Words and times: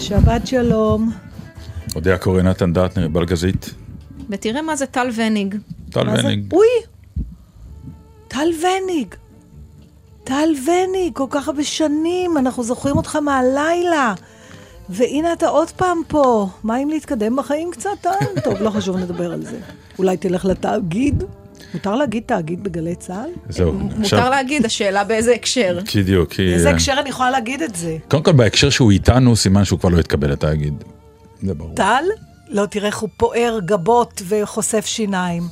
שבת 0.00 0.46
שלום. 0.46 1.12
אודיה 1.94 2.18
קורא 2.18 2.42
נתן 2.42 2.72
דטנר, 2.72 3.08
בלגזית. 3.08 3.74
ותראה 4.30 4.62
מה 4.62 4.76
זה 4.76 4.86
טל 4.86 5.08
וניג. 5.14 5.56
טל? 5.90 6.08
וניג. 6.08 6.52
אוי! 6.52 6.66
טל 8.28 8.48
וניג. 8.60 9.14
טל 10.24 10.48
וניג, 10.66 11.12
כל 11.14 11.26
כך 11.30 11.48
הרבה 11.48 11.64
שנים, 11.64 12.38
אנחנו 12.38 12.62
זוכרים 12.62 12.96
אותך 12.96 13.16
מהלילה. 13.16 14.14
והנה 14.88 15.32
אתה 15.32 15.48
עוד 15.48 15.70
פעם 15.70 15.98
פה. 16.08 16.48
מה 16.64 16.78
אם 16.78 16.88
להתקדם 16.88 17.36
בחיים 17.36 17.70
קצת? 17.70 18.06
טוב, 18.44 18.54
לא 18.60 18.70
חשוב, 18.70 18.96
נדבר 18.96 19.32
על 19.32 19.42
זה. 19.42 19.58
אולי 19.98 20.16
תלך 20.16 20.44
לתאגיד? 20.44 21.24
מותר 21.74 21.94
להגיד 21.94 22.22
תאגיד 22.26 22.62
בגלי 22.64 22.94
צה"ל? 22.94 23.30
זהו. 23.48 23.72
מותר 23.72 24.30
להגיד, 24.30 24.64
השאלה 24.66 25.04
באיזה 25.04 25.32
הקשר. 25.34 25.78
בדיוק. 25.96 26.34
באיזה 26.38 26.68
אה, 26.68 26.74
הקשר 26.74 26.94
אני 27.00 27.08
יכולה 27.08 27.30
להגיד 27.30 27.62
את 27.62 27.76
זה? 27.76 27.96
קודם 28.08 28.22
כל, 28.22 28.32
בהקשר 28.32 28.70
שהוא 28.70 28.90
איתנו, 28.90 29.36
סימן 29.36 29.64
שהוא 29.64 29.78
כבר 29.78 29.88
לא 29.88 29.98
יתקבל 30.00 30.30
לתאגיד. 30.32 30.74
זה 31.42 31.54
ברור. 31.54 31.74
טל? 31.74 32.04
לא, 32.48 32.66
תראה 32.66 32.86
איך 32.86 32.98
הוא 32.98 33.08
פוער 33.16 33.58
גבות 33.64 34.22
וחושף 34.28 34.86
שיניים. 34.86 35.42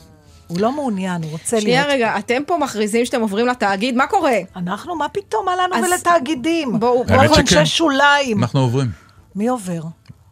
הוא 0.47 0.61
לא 0.61 0.73
מעוניין, 0.73 1.23
הוא 1.23 1.31
רוצה 1.33 1.61
שנייה 1.61 1.83
להיות... 1.87 1.95
רגע, 1.95 2.19
אתם 2.19 2.43
פה 2.47 2.57
מכריזים 2.59 3.07
שאתם 3.07 3.21
עוברים 3.21 3.47
לתאגיד, 3.47 3.95
מה 3.97 4.07
קורה? 4.07 4.37
אנחנו, 4.57 4.97
מה 4.97 5.09
פתאום, 5.09 5.45
מה 5.47 5.53
לנו 5.57 5.75
אז 5.75 5.85
ולתאגידים? 5.93 6.81
בואו- 6.81 7.03
אנחנו 7.09 7.15
האמת 7.23 7.39
אנשי. 7.39 7.67
שוליים. 7.67 8.39
אנחנו 8.43 8.61
עוברים. 8.61 8.91
מי 9.35 9.49
עובר? 9.49 9.81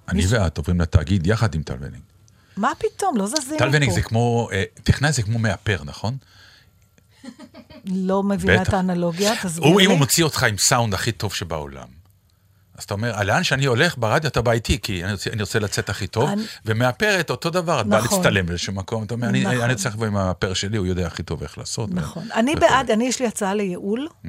אני 0.08 0.22
ואת 0.28 0.58
עוברים 0.58 0.80
לתאגיד 0.80 1.26
יחד 1.26 1.54
עם 1.54 1.62
טל 1.62 1.74
וניג. 1.80 2.00
מה 2.56 2.72
פתאום? 2.78 3.16
לא 3.16 3.26
זזים 3.26 3.58
טל 3.58 3.68
וניג 3.72 3.88
מפה. 3.88 3.94
זה 3.94 4.02
כמו, 4.02 4.48
אה, 4.52 4.64
טכנאי 4.84 5.12
זה 5.12 5.22
כמו 5.22 5.38
מאפר, 5.38 5.78
נכון? 5.84 6.16
לא 7.84 8.22
מבינה. 8.22 8.62
את 8.62 8.72
האנלוגיה, 8.74 9.32
תסביר 9.42 9.74
לי. 9.76 9.84
אם 9.84 9.90
הוא 9.90 9.98
מוציא 9.98 10.24
אותך 10.24 10.42
עם 10.42 10.56
סאונד 10.58 10.94
הכי 10.94 11.12
טוב 11.12 11.34
שבעולם. 11.34 11.86
אז 12.78 12.84
אתה 12.84 12.94
אומר, 12.94 13.22
לאן 13.22 13.44
שאני 13.44 13.64
הולך 13.64 13.94
ברדיו 13.98 14.28
אתה 14.30 14.42
בא 14.42 14.52
איתי, 14.52 14.78
כי 14.82 15.04
אני 15.04 15.12
רוצה, 15.12 15.30
אני 15.30 15.42
רוצה 15.42 15.58
לצאת 15.58 15.88
הכי 15.90 16.06
טוב, 16.06 16.28
אני- 16.30 16.42
ומאפרת 16.64 17.30
אותו 17.30 17.50
דבר, 17.50 17.80
את 17.80 17.86
באה 17.86 18.00
נכון. 18.02 18.18
להצטלם 18.18 18.46
באיזשהו 18.46 18.72
מקום, 18.72 19.02
אתה 19.04 19.14
אומר, 19.14 19.28
אני, 19.28 19.44
נכון. 19.44 19.60
אני 19.60 19.74
צריך 19.74 19.94
לבוא 19.94 20.06
עם 20.06 20.16
המאפר 20.16 20.54
שלי, 20.54 20.76
הוא 20.76 20.86
יודע 20.86 21.06
הכי 21.06 21.22
טוב 21.22 21.42
איך 21.42 21.58
לעשות. 21.58 21.90
נכון. 21.92 22.28
אני 22.34 22.50
וכו'. 22.52 22.60
בעד, 22.60 22.90
אני 22.90 23.04
יש 23.08 23.20
לי 23.20 23.26
הצעה 23.26 23.54
לייעול. 23.54 24.08
Mm-hmm. 24.24 24.28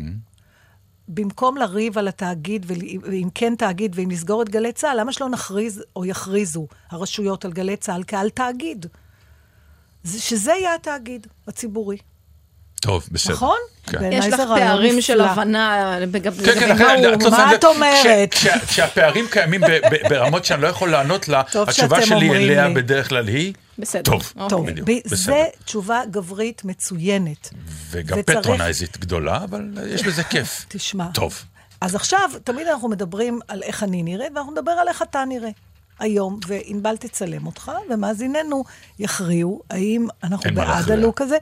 במקום 1.08 1.58
לריב 1.58 1.98
על 1.98 2.08
התאגיד, 2.08 2.66
ואם 3.04 3.28
כן 3.36 3.54
תאגיד, 3.58 3.92
ואם 3.96 4.12
נסגור 4.12 4.42
את 4.42 4.50
גלי 4.50 4.72
צה"ל, 4.72 5.00
למה 5.00 5.14
שלא 5.14 5.30
נכריז 5.30 5.84
או 5.96 6.06
יכריזו 6.06 6.68
הרשויות 6.92 7.46
על 7.46 7.52
גלי 7.52 7.78
צה"ל 7.78 8.04
כעל 8.08 8.30
תאגיד? 8.30 8.86
זה- 10.04 10.22
שזה 10.22 10.52
יהיה 10.52 10.76
התאגיד 10.76 11.28
הציבורי. 11.48 11.98
טוב, 12.82 13.08
בסדר. 13.12 13.34
נכון? 13.34 13.58
כן. 13.84 14.10
יש 14.12 14.26
לך 14.28 14.40
פערים 14.56 15.02
של. 15.02 15.22
הבנה 15.22 15.98
כן, 16.14 16.60
כן, 16.60 16.70
לגבי 16.70 16.84
מה 16.84 16.94
אני- 16.94 17.06
הוא... 17.06 17.14
את 17.16 17.24
לא 17.24 17.32
מה. 17.32 17.56
את 17.56 17.64
אומרת? 17.66 18.32
כש- 18.34 18.48
כש- 18.48 18.64
כשהפערים 18.68 19.26
קיימים 19.32 19.62
ברמות 20.10 20.46
שאני 20.46 20.62
לא 20.62 20.68
יכול 20.68 20.92
לענות 20.92 21.28
לה, 21.28 21.42
התשובה 21.68 22.06
שלי 22.06 22.30
אליה 22.36 22.68
לי. 22.68 22.74
בדרך 22.74 23.10
כלל 23.10 23.28
היא, 23.28 23.54
בסדר. 23.80 24.02
טוב, 24.04 24.22
אוקיי. 24.36 24.50
טוב, 24.50 24.68
בדיוק, 24.70 24.88
ב- 24.90 25.02
בסדר. 25.06 25.18
זה 25.18 25.46
תשובה 25.66 26.02
גברית 26.12 26.64
מצוינת. 26.66 27.50
וגם 27.90 28.18
וצריך- 28.20 28.38
פטרונייזית 28.40 28.98
גדולה, 28.98 29.44
אבל 29.44 29.78
יש 29.88 30.04
בזה 30.04 30.24
כיף. 30.32 30.66
תשמע. 30.68 31.08
טוב. 31.14 31.44
אז 31.82 31.96
עכשיו, 31.96 32.30
תמיד 32.44 32.68
אנחנו 32.68 32.90
מדברים 32.90 33.40
על 33.48 33.64
איך 33.64 33.84
אני 33.84 34.04
נראית, 34.04 34.32
ואנחנו 34.36 34.52
נדבר 34.52 34.72
על 34.72 34.88
איך 34.88 35.02
אתה 35.02 35.26
נראה. 35.26 35.50
היום, 36.00 36.40
וענבל 36.48 36.98
תצלם 36.98 37.46
אותך, 37.46 37.72
ומאזיננו 37.90 38.64
יכריעו 39.00 39.62
האם 39.70 40.08
אנחנו 40.24 40.50
בעד. 40.56 40.92
הלוק 40.92 41.22
הזה. 41.22 41.38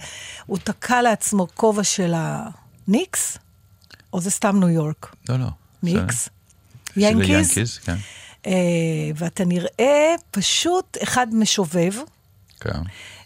הוא 0.45 0.57
תקע 0.63 1.01
לעצמו 1.01 1.47
כובע 1.53 1.83
של 1.83 2.13
הניקס, 2.87 3.37
או 4.13 4.21
זה 4.21 4.31
סתם 4.31 4.59
ניו 4.59 4.69
יורק? 4.69 5.15
לא, 5.29 5.39
לא. 5.39 5.45
ניקס? 5.83 6.29
ינקיז? 6.97 7.29
ינקיז, 7.29 7.77
כן. 7.77 7.95
אה, 8.47 8.51
ואתה 9.15 9.45
נראה 9.45 10.15
פשוט 10.31 10.97
אחד 11.03 11.27
משובב. 11.33 11.93
כן. 12.59 12.79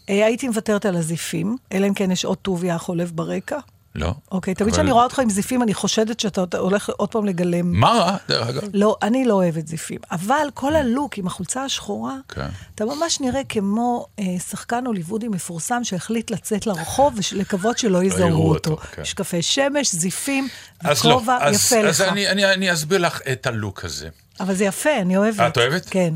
אה, 0.08 0.26
הייתי 0.26 0.48
מוותרת 0.48 0.86
על 0.86 0.96
הזיפים, 0.96 1.56
אלא 1.72 1.86
אם 1.88 1.94
כן 1.94 2.10
יש 2.10 2.24
עוד 2.24 2.38
טוביה 2.38 2.78
חולב 2.78 3.12
ברקע. 3.14 3.58
לא. 3.94 4.14
אוקיי, 4.32 4.54
תמיד 4.54 4.68
אבל- 4.68 4.72
כשאני 4.76 4.92
רואה 4.92 5.04
אותך 5.04 5.18
עם 5.18 5.30
זיפים, 5.30 5.62
אני 5.62 5.74
חושדת 5.74 6.20
שאתה 6.20 6.58
הולך 6.58 6.90
עוד 6.96 7.08
פעם 7.08 7.24
לגלם. 7.24 7.72
מה 7.72 7.88
רע, 7.88 8.16
דרך 8.28 8.48
אגב? 8.48 8.62
לא, 8.74 8.96
אני 9.02 9.24
לא 9.24 9.34
אוהבת 9.34 9.66
זיפים. 9.66 9.98
אבל 10.12 10.46
כל 10.54 10.76
הלוק 10.76 11.18
עם 11.18 11.26
החולצה 11.26 11.64
השחורה, 11.64 12.16
כן. 12.28 12.46
אתה 12.74 12.84
ממש 12.84 13.20
נראה 13.20 13.44
כמו 13.48 14.06
אה, 14.18 14.24
שחקן 14.50 14.86
הוליוודי 14.86 15.28
מפורסם 15.28 15.84
שהחליט 15.84 16.30
לצאת 16.30 16.66
לרחוב 16.66 17.14
ולקוות 17.32 17.78
שלא 17.78 18.02
יזהו 18.04 18.28
יראו 18.28 18.48
אותו. 18.48 18.70
אותו, 18.70 18.82
כן. 18.92 19.02
משקפי 19.02 19.42
שמש, 19.42 19.94
זיפים, 19.94 20.48
אז 20.80 21.04
לא, 21.04 21.14
וכובע 21.14 21.38
אז, 21.40 21.54
יפה 21.54 21.88
אז 21.88 22.00
לך. 22.00 22.08
אני, 22.08 22.28
אני, 22.28 22.52
אני 22.52 22.72
אסביר 22.72 22.98
לך 22.98 23.20
את 23.32 23.46
הלוק 23.46 23.84
הזה. 23.84 24.08
אבל 24.40 24.54
זה 24.54 24.64
יפה, 24.64 24.96
אני 25.00 25.16
אוהבת. 25.16 25.40
את 25.40 25.58
אוהבת? 25.58 25.86
כן. 25.90 26.14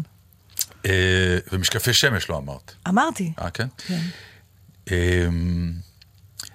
אה, 0.85 1.39
ומשקפי 1.53 1.95
שמש 1.95 2.29
לא 2.29 2.37
אמרת. 2.37 2.75
אמרתי. 2.89 3.33
אה, 3.39 3.51
כן? 3.51 3.67
כן. 3.87 4.01
אה, 4.91 5.29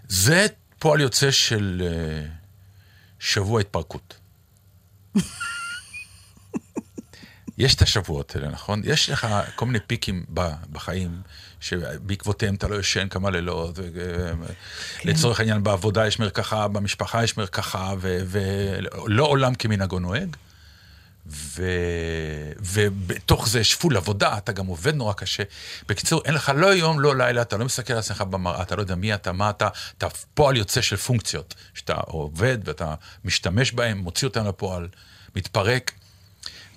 זה 0.07 0.47
פועל 0.79 1.01
יוצא 1.01 1.31
של 1.31 1.83
אה, 1.85 2.25
שבוע 3.19 3.61
התפרקות. 3.61 4.17
יש 7.57 7.75
את 7.75 7.81
השבועות 7.81 8.35
האלה, 8.35 8.49
נכון? 8.49 8.81
יש 8.85 9.09
לך 9.09 9.27
כל 9.55 9.65
מיני 9.65 9.79
פיקים 9.87 10.25
בחיים, 10.71 11.21
שבעקבותיהם 11.59 12.55
אתה 12.55 12.67
לא 12.67 12.79
ישן 12.79 13.07
כמה 13.09 13.29
לילות. 13.29 13.79
ו- 13.79 14.31
כן. 14.97 15.09
לצורך 15.09 15.39
העניין, 15.39 15.63
בעבודה 15.63 16.07
יש 16.07 16.19
מרקחה, 16.19 16.67
במשפחה 16.67 17.23
יש 17.23 17.37
מרקחה, 17.37 17.93
ולא 18.01 19.25
עולם 19.25 19.55
כמנהגו 19.55 19.99
נוהג. 19.99 20.35
ו... 21.29 21.63
ובתוך 22.59 23.49
זה 23.49 23.63
שפול 23.63 23.97
עבודה, 23.97 24.37
אתה 24.37 24.51
גם 24.51 24.65
עובד 24.65 24.95
נורא 24.95 25.13
קשה. 25.13 25.43
בקיצור, 25.87 26.21
אין 26.25 26.33
לך 26.33 26.51
לא 26.55 26.67
יום, 26.67 26.99
לא 26.99 27.15
לילה, 27.15 27.41
אתה 27.41 27.57
לא 27.57 27.65
מסתכל 27.65 27.93
על 27.93 27.99
עצמך 27.99 28.21
במראה, 28.21 28.61
אתה 28.61 28.75
לא 28.75 28.81
יודע 28.81 28.95
מי 28.95 29.13
אתה, 29.13 29.31
מה 29.31 29.49
אתה, 29.49 29.67
אתה 29.97 30.07
פועל 30.33 30.57
יוצא 30.57 30.81
של 30.81 30.97
פונקציות, 30.97 31.55
שאתה 31.73 31.93
עובד 31.93 32.57
ואתה 32.65 32.95
משתמש 33.25 33.71
בהן, 33.71 33.97
מוציא 33.97 34.27
אותן 34.27 34.47
לפועל, 34.47 34.87
מתפרק, 35.35 35.91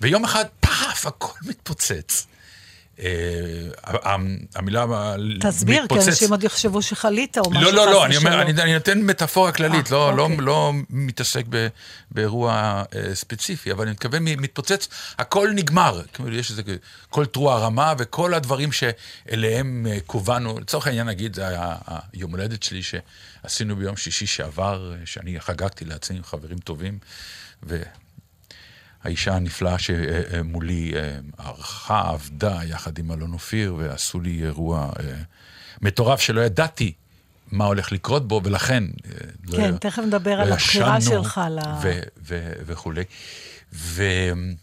ויום 0.01 0.23
אחד, 0.23 0.45
פאף, 0.59 1.05
הכל 1.05 1.39
מתפוצץ. 1.41 2.27
אה, 2.99 3.05
המילה 4.55 4.85
תסביר, 5.41 5.87
כי 5.87 5.95
אנשים 5.95 6.31
עוד 6.31 6.43
יחשבו 6.43 6.81
שחלית 6.81 7.37
או 7.37 7.51
משהו 7.51 7.63
לא, 7.63 7.73
לא, 7.73 7.81
חס 7.81 7.87
לא, 7.87 8.05
אני 8.05 8.17
אומר, 8.17 8.29
ושלום. 8.29 8.59
אני, 8.59 8.73
נותן 8.73 9.01
מטאפורה 9.01 9.51
כללית, 9.51 9.85
אה, 9.85 9.97
לא, 9.97 10.17
לא, 10.17 10.23
אוקיי. 10.23 10.37
לא 10.41 10.73
מתעסק 10.89 11.45
באירוע 12.11 12.83
אה, 12.95 13.15
ספציפי, 13.15 13.71
אבל 13.71 13.83
אני 13.83 13.91
מתכוון 13.91 14.23
מתפוצץ, 14.23 14.87
הכל 15.17 15.49
נגמר. 15.55 16.01
כאילו, 16.13 16.35
יש 16.35 16.51
איזה, 16.51 16.61
כל 17.09 17.25
תרועה 17.25 17.57
רמה 17.57 17.93
וכל 17.97 18.33
הדברים 18.33 18.69
שאליהם 18.71 19.87
כוונו, 20.05 20.59
לצורך 20.59 20.87
העניין 20.87 21.07
נגיד, 21.07 21.35
זה 21.35 21.47
היה 21.47 21.75
היום 22.13 22.31
הולדת 22.31 22.63
שלי 22.63 22.81
שעשינו 22.83 23.75
ביום 23.75 23.97
שישי 23.97 24.25
שעבר, 24.25 24.93
שאני 25.05 25.39
חגגתי 25.39 25.85
לעצמי 25.85 26.17
עם 26.17 26.23
חברים 26.23 26.57
טובים. 26.57 26.97
האישה 29.03 29.35
הנפלאה 29.35 29.75
שמולי 29.79 30.93
אה, 30.95 31.17
ערכה, 31.37 32.09
עבדה 32.09 32.59
יחד 32.63 32.97
עם 32.97 33.11
אלון 33.11 33.33
אופיר, 33.33 33.75
ועשו 33.77 34.19
לי 34.19 34.43
אירוע 34.43 34.89
אה, 34.99 35.15
מטורף 35.81 36.19
שלא 36.21 36.41
ידעתי 36.41 36.93
מה 37.51 37.65
הולך 37.65 37.91
לקרות 37.91 38.27
בו, 38.27 38.41
ולכן... 38.43 38.83
אה, 38.83 39.11
לא 39.43 39.57
כן, 39.57 39.73
י- 39.75 39.79
תכף 39.79 39.99
נדבר 40.03 40.31
על 40.31 40.47
לא 40.47 40.53
הבחירה 40.53 41.01
שלך 41.01 41.41
ל- 41.51 41.59
ו- 41.81 41.99
ו- 42.23 42.53
וכולי. 42.65 43.03
ואני 43.71 44.55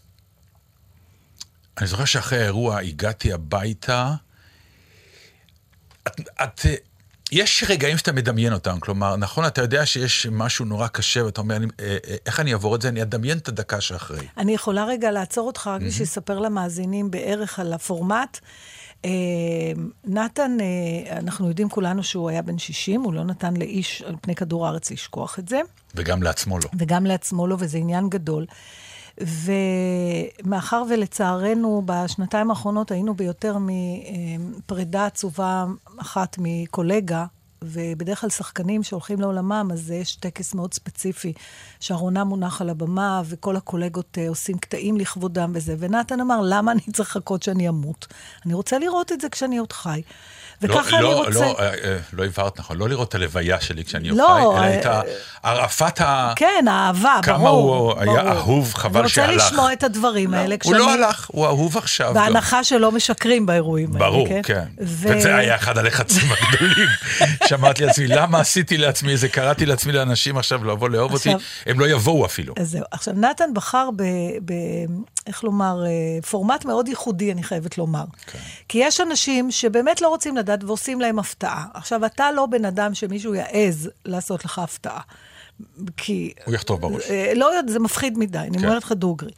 זוכר 1.83 2.05
שאחרי 2.05 2.39
האירוע 2.41 2.79
הגעתי 2.79 3.33
הביתה, 3.33 4.13
את, 6.07 6.19
את, 6.43 6.65
יש 7.31 7.63
רגעים 7.69 7.97
שאתה 7.97 8.11
מדמיין 8.11 8.53
אותם, 8.53 8.79
כלומר, 8.79 9.15
נכון, 9.15 9.45
אתה 9.45 9.61
יודע 9.61 9.85
שיש 9.85 10.27
משהו 10.31 10.65
נורא 10.65 10.87
קשה, 10.87 11.25
ואתה 11.25 11.41
אומר, 11.41 11.57
אה, 11.57 11.97
אה, 12.07 12.15
איך 12.25 12.39
אני 12.39 12.53
אעבור 12.53 12.75
את 12.75 12.81
זה? 12.81 12.89
אני 12.89 13.01
אדמיין 13.01 13.37
את 13.37 13.47
הדקה 13.47 13.81
שאחרי. 13.81 14.27
אני 14.37 14.53
יכולה 14.53 14.85
רגע 14.85 15.11
לעצור 15.11 15.47
אותך 15.47 15.67
רק 15.67 15.81
בשביל 15.81 16.03
לספר 16.03 16.39
למאזינים 16.39 17.11
בערך 17.11 17.59
על 17.59 17.73
הפורמט. 17.73 18.39
אה, 19.05 19.09
נתן, 20.03 20.57
אנחנו 21.11 21.47
יודעים 21.47 21.69
כולנו 21.69 22.03
שהוא 22.03 22.29
היה 22.29 22.41
בן 22.41 22.57
60, 22.57 23.01
הוא 23.01 23.13
לא 23.13 23.23
נתן 23.23 23.57
לאיש 23.57 24.01
על 24.01 24.15
פני 24.21 24.35
כדור 24.35 24.67
הארץ 24.67 24.91
לשכוח 24.91 25.39
את 25.39 25.47
זה, 25.47 25.61
וגם 25.95 26.23
לעצמו 26.23 26.59
לא. 26.59 26.69
וגם 26.79 27.05
לעצמו 27.05 27.47
לא, 27.47 27.55
וזה 27.59 27.77
עניין 27.77 28.09
גדול. 28.09 28.45
ומאחר 29.19 30.83
ולצערנו 30.89 31.81
בשנתיים 31.85 32.49
האחרונות 32.49 32.91
היינו 32.91 33.13
ביותר 33.13 33.57
מפרידה 33.59 35.05
עצובה 35.05 35.65
אחת 35.97 36.35
מקולגה, 36.39 37.25
ובדרך 37.63 38.21
כלל 38.21 38.29
שחקנים 38.29 38.83
שהולכים 38.83 39.21
לעולמם, 39.21 39.69
אז 39.73 39.91
יש 39.91 40.15
טקס 40.15 40.53
מאוד 40.53 40.73
ספציפי, 40.73 41.33
שהארונה 41.79 42.23
מונח 42.23 42.61
על 42.61 42.69
הבמה, 42.69 43.21
וכל 43.25 43.55
הקולגות 43.55 44.17
אה, 44.17 44.29
עושים 44.29 44.57
קטעים 44.57 44.97
לכבודם 44.97 45.51
וזה. 45.55 45.75
ונתן 45.79 46.19
אמר, 46.21 46.39
למה 46.43 46.71
אני 46.71 46.81
צריך 46.93 47.09
לחכות 47.15 47.43
שאני 47.43 47.69
אמות? 47.69 48.07
אני 48.45 48.53
רוצה 48.53 48.79
לראות 48.79 49.11
את 49.11 49.21
זה 49.21 49.29
כשאני 49.29 49.57
עוד 49.57 49.73
חי. 49.73 50.01
וככה 50.61 51.01
לא, 51.01 51.07
אני 51.07 51.15
לא, 51.15 51.25
רוצה... 51.25 51.39
לא, 51.39 51.55
אה, 51.59 51.97
לא 52.13 52.25
הבהרת 52.25 52.59
נכון, 52.59 52.77
לא 52.77 52.89
לראות 52.89 53.09
את 53.09 53.15
הלוויה 53.15 53.61
שלי 53.61 53.83
כשאני 53.85 54.09
לא, 54.09 54.27
חי, 54.27 54.57
אלא 54.57 54.63
אה, 54.65 54.79
את 54.79 54.85
ה- 54.85 55.01
הרעפת 55.43 56.01
ה... 56.01 56.33
כן, 56.35 56.65
האהבה, 56.69 57.19
כמה 57.23 57.37
ברור. 57.37 57.91
הוא 57.91 57.99
היה 58.01 58.23
ברור. 58.23 58.37
אהוב, 58.37 58.73
חבל 58.73 58.99
אני 58.99 59.09
שהלך. 59.09 59.29
רוצה 59.33 59.45
לשמוע 59.47 59.73
את 59.73 59.83
הדברים 59.83 60.33
האלה 60.33 60.55
הוא 60.55 60.59
כשאני... 60.61 60.77
לא 60.77 60.93
הלך, 60.93 61.27
הוא 61.31 61.45
אהוב 61.45 61.77
עכשיו. 61.77 62.13
בהנחה 62.13 62.63
שלא 62.63 62.91
משקרים 62.91 63.45
באירועים 63.45 63.95
האלה, 63.95 63.99
ברור, 64.05 64.27
כן? 64.27 64.41
כן. 64.43 64.63
ו- 64.81 65.07
וזה 65.17 65.35
היה 65.35 65.55
אחד 65.55 65.77
הלחצים 65.77 66.23
הגדולים. 66.31 66.87
שאמרתי 67.51 67.85
לעצמי, 67.85 68.07
למה 68.07 68.39
עשיתי 68.39 68.77
לעצמי 68.77 69.11
איזה, 69.11 69.29
קראתי 69.29 69.65
לעצמי 69.65 69.91
לאנשים 69.91 70.37
עכשיו 70.37 70.65
לבוא 70.65 70.89
לאהוב 70.89 71.13
אותי, 71.13 71.33
עכשיו- 71.33 71.47
הם 71.65 71.79
לא 71.79 71.87
יבואו 71.87 72.25
אפילו. 72.25 72.53
אז 72.57 72.69
זהו. 72.71 72.83
עכשיו, 72.91 73.13
נתן 73.13 73.49
בחר 73.53 73.89
ב... 73.95 74.03
ב 74.45 74.53
איך 75.27 75.43
לומר, 75.43 75.85
אה, 75.85 76.21
פורמט 76.21 76.65
מאוד 76.65 76.87
ייחודי, 76.87 77.31
אני 77.31 77.43
חייבת 77.43 77.77
לומר. 77.77 78.03
כן. 78.27 78.39
כי 78.67 78.77
יש 78.81 79.01
אנשים 79.01 79.51
שבאמת 79.51 80.01
לא 80.01 80.07
רוצים 80.07 80.37
לדעת 80.37 80.63
ועושים 80.63 81.01
להם 81.01 81.19
הפתעה. 81.19 81.65
עכשיו, 81.73 82.05
אתה 82.05 82.31
לא 82.31 82.45
בן 82.45 82.65
אדם 82.65 82.93
שמישהו 82.93 83.35
יעז 83.35 83.89
לעשות 84.05 84.45
לך 84.45 84.59
הפתעה. 84.59 85.01
כי... 85.97 86.33
הוא 86.45 86.55
יכתוב 86.55 86.81
בראש. 86.81 87.03
אה, 87.09 87.33
לא 87.35 87.45
יודעת, 87.45 87.69
זה 87.69 87.79
מפחיד 87.79 88.17
מדי, 88.17 88.37
אני 88.37 88.57
כן. 88.57 88.65
אומרת 88.65 88.83
לך 88.83 88.91
דוגרי. 88.91 89.31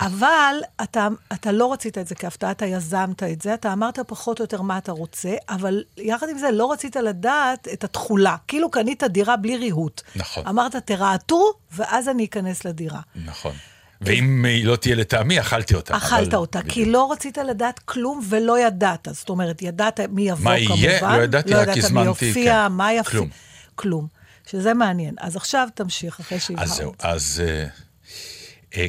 אבל 0.00 0.56
אתה, 0.82 1.08
אתה 1.32 1.52
לא 1.52 1.72
רצית 1.72 1.98
את 1.98 2.06
זה 2.06 2.14
כהפתעה, 2.14 2.50
אתה 2.50 2.66
יזמת 2.66 3.22
את 3.22 3.42
זה, 3.42 3.54
אתה 3.54 3.72
אמרת 3.72 3.98
פחות 4.06 4.38
או 4.40 4.44
יותר 4.44 4.62
מה 4.62 4.78
אתה 4.78 4.92
רוצה, 4.92 5.34
אבל 5.48 5.82
יחד 5.96 6.26
עם 6.28 6.38
זה 6.38 6.50
לא 6.50 6.72
רצית 6.72 6.96
לדעת 6.96 7.68
את 7.72 7.84
התכולה. 7.84 8.36
כאילו 8.48 8.70
קנית 8.70 9.02
דירה 9.02 9.36
בלי 9.36 9.56
ריהוט. 9.56 10.02
נכון. 10.16 10.46
אמרת, 10.46 10.76
תרעתו, 10.76 11.52
ואז 11.72 12.08
אני 12.08 12.24
אכנס 12.24 12.64
לדירה. 12.64 13.00
נכון. 13.24 13.52
ואם 14.00 14.44
היא 14.44 14.64
לא 14.66 14.76
תהיה 14.76 14.94
לטעמי, 14.96 15.40
אכלתי 15.40 15.74
אותה. 15.74 15.96
אכלת 15.96 16.28
אבל- 16.28 16.36
אותה, 16.36 16.58
בדיוק. 16.58 16.74
כי 16.74 16.84
לא 16.84 17.12
רצית 17.12 17.38
לדעת 17.38 17.78
כלום 17.78 18.20
ולא 18.28 18.58
ידעת. 18.58 19.08
זאת 19.12 19.28
אומרת, 19.28 19.62
ידעת 19.62 20.00
מי 20.00 20.28
יבוא 20.28 20.44
מה 20.44 20.56
כמובן. 20.66 20.82
יהיה? 20.82 21.16
לא 21.18 21.22
ידעתי, 21.22 21.50
לא 21.50 21.56
רק 21.56 21.62
ידעת 21.62 21.76
מי 21.76 21.82
הזמנתי, 21.84 22.08
יופיע, 22.26 22.66
כן. 22.68 22.72
מה 22.72 22.92
יפי... 22.92 23.10
כלום. 23.10 23.28
כלום. 23.74 24.06
שזה 24.46 24.74
מעניין. 24.74 25.14
אז 25.20 25.36
עכשיו 25.36 25.68
תמשיך, 25.74 26.20
אחרי 26.20 26.40
שהבהרת. 26.40 26.68
אז 26.68 26.76
זהו, 26.76 26.92
אז 26.98 27.42
אה, 27.46 27.62
אה, 27.62 27.66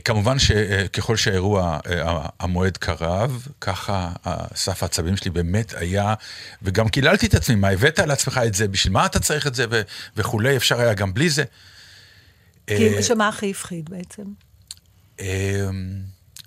כמובן 0.06 0.40
שככל 0.40 1.16
שהאירוע, 1.16 1.80
אה, 1.88 2.26
המועד 2.40 2.78
קרב, 2.78 3.48
ככה 3.62 4.12
סף 4.56 4.84
העצבים 4.84 5.18
שלי 5.18 5.32
באמת 5.32 5.74
היה, 5.74 6.14
וגם 6.62 6.90
קיללתי 6.90 7.26
את 7.26 7.34
עצמי, 7.34 7.56
מה 7.56 7.70
הבאת 7.70 8.00
על 8.00 8.12
עצמך 8.12 8.42
את 8.46 8.54
זה, 8.54 8.68
בשביל 8.68 8.94
מה 8.94 9.06
אתה 9.06 9.20
צריך 9.20 9.48
את 9.48 9.56
זה 9.56 9.66
ו- 9.72 9.82
וכולי, 10.18 10.58
אפשר 10.58 10.82
היה 10.82 10.94
גם 10.94 11.14
בלי 11.14 11.30
זה. 11.30 11.44
כי 12.68 12.96
אה, 12.96 13.04
שמה 13.04 13.28
הכי 13.28 13.52
הפחיד 13.52 13.90
בעצם? 13.90 14.24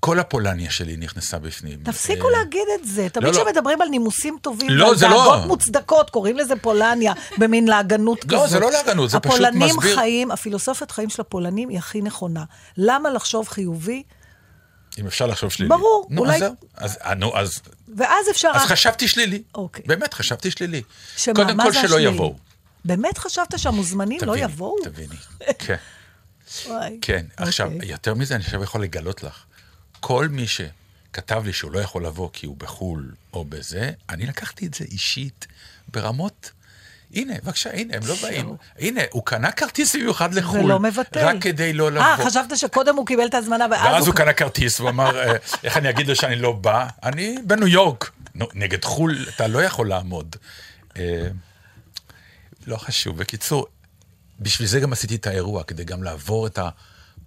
כל 0.01 0.19
הפולניה 0.19 0.71
שלי 0.71 0.97
נכנסה 0.97 1.39
בפנים. 1.39 1.79
תפסיקו 1.85 2.27
אה, 2.29 2.33
להגיד 2.33 2.67
את 2.81 2.87
זה. 2.87 3.09
תמיד 3.09 3.27
לא. 3.29 3.33
כשמדברים 3.33 3.83
על 3.83 3.89
נימוסים 3.89 4.37
טובים, 4.43 4.71
לא, 4.71 4.85
ועל 4.87 4.97
זה 4.97 5.09
לא. 5.09 5.17
דאגות 5.17 5.47
מוצדקות, 5.47 6.11
קוראים 6.11 6.37
לזה 6.37 6.57
פולניה, 6.57 7.13
במין 7.39 7.69
להגנות 7.69 8.19
כזאת. 8.25 8.33
לא, 8.33 8.47
זה 8.47 8.61
לא 8.61 8.71
להגנות, 8.71 9.11
זה 9.11 9.21
פשוט 9.21 9.35
הפולנים 9.35 9.63
מסביר- 9.77 9.95
חיים, 9.95 10.31
הפילוסופית 10.31 10.91
חיים 10.91 11.11
של 11.11 11.21
הפולנים 11.23 11.69
היא 11.69 11.79
הכי 11.79 12.03
נכונה. 12.03 12.45
למה 12.77 13.11
לחשוב 13.11 13.49
חיובי? 13.49 14.03
אם 14.99 15.07
אפשר 15.07 15.27
לחשוב 15.27 15.51
שלילי. 15.51 15.69
ברור, 15.69 16.07
נו, 16.11 16.21
אולי- 16.23 16.37
אז. 16.37 16.53
אז, 16.77 16.99
אה, 17.05 17.15
נו, 17.15 17.39
אז, 17.39 17.61
ואז 17.97 18.27
אפשר... 18.31 18.51
אז 18.55 18.63
חשבתי 18.63 19.09
שלילי. 19.09 19.43
אוקיי. 19.55 19.85
באמת, 19.87 20.15
חשבתי 20.15 20.51
שלילי. 20.51 20.83
שמה, 21.17 21.35
קודם 21.35 21.61
כל 21.63 21.73
שלא? 21.73 22.01
יבואו. 22.01 22.35
באמת 22.85 23.19
חשבת 23.19 23.59
שהמוזמנים 23.59 24.21
לא 24.23 24.27
תביני, 24.33 24.45
יבואו? 24.45 24.77
תביני. 24.85 25.15
כן. 25.67 25.77
וואי. 26.69 26.99
כן, 27.03 27.27
עכשיו, 27.37 27.73
אוקיי. 27.75 27.89
יותר 27.91 28.15
מזה, 28.15 28.35
אני 28.35 28.45
עכשיו 28.45 28.63
יכול 28.63 28.83
לגלות 28.83 29.23
לך. 29.23 29.45
כל 30.01 30.29
מי 30.29 30.47
שכתב 30.47 31.43
לי 31.45 31.53
שהוא 31.53 31.73
לא 31.73 31.79
יכול 31.79 32.07
לבוא 32.07 32.29
כי 32.33 32.47
הוא 32.47 32.57
בחו"ל 32.57 33.13
או 33.33 33.45
בזה, 33.45 33.91
אני 34.09 34.27
לקחתי 34.27 34.67
את 34.67 34.75
זה 34.75 34.85
אישית 34.85 35.47
ברמות... 35.89 36.51
הנה, 37.15 37.35
בבקשה, 37.45 37.71
הנה, 37.73 37.97
הם 37.97 38.03
לא 38.07 38.15
באים. 38.23 38.55
הנה, 38.79 39.01
הוא 39.11 39.23
קנה 39.25 39.53
כרטיס 39.53 39.97
במיוחד 39.97 40.35
לחו"ל. 40.35 40.65
ולא 40.65 40.81
מבטל. 40.81 41.25
רק 41.25 41.37
כדי 41.41 41.73
לא 41.73 41.93
לבוא. 41.93 42.03
אה, 42.03 42.17
חשבת 42.27 42.59
שקודם 42.59 42.97
הוא 42.97 43.07
קיבל 43.07 43.27
את 43.27 43.35
ההזמנה 43.35 43.67
ואז 43.71 43.85
ואז 43.85 44.03
הוא... 44.03 44.07
הוא 44.07 44.15
קנה 44.15 44.33
כרטיס, 44.33 44.81
הוא 44.81 44.89
אמר, 44.89 45.19
אה, 45.19 45.37
איך 45.65 45.77
אני 45.77 45.91
אגיד 45.91 46.09
לו 46.09 46.17
שאני 46.17 46.37
לא 46.37 46.53
בא? 46.53 46.87
אני 47.03 47.37
בניו 47.47 47.67
יורק. 47.67 48.11
נגד 48.55 48.85
חו"ל 48.85 49.27
אתה 49.29 49.47
לא 49.47 49.63
יכול 49.63 49.89
לעמוד. 49.89 50.37
אה, 50.97 51.29
לא 52.67 52.77
חשוב. 52.77 53.19
בקיצור, 53.19 53.67
בשביל 54.41 54.69
זה 54.69 54.81
גם 54.81 54.93
עשיתי 54.93 55.15
את 55.15 55.27
האירוע, 55.27 55.63
כדי 55.65 55.85
גם 55.85 56.03
לעבור 56.03 56.47
את, 56.47 56.59
ה, 56.59 56.69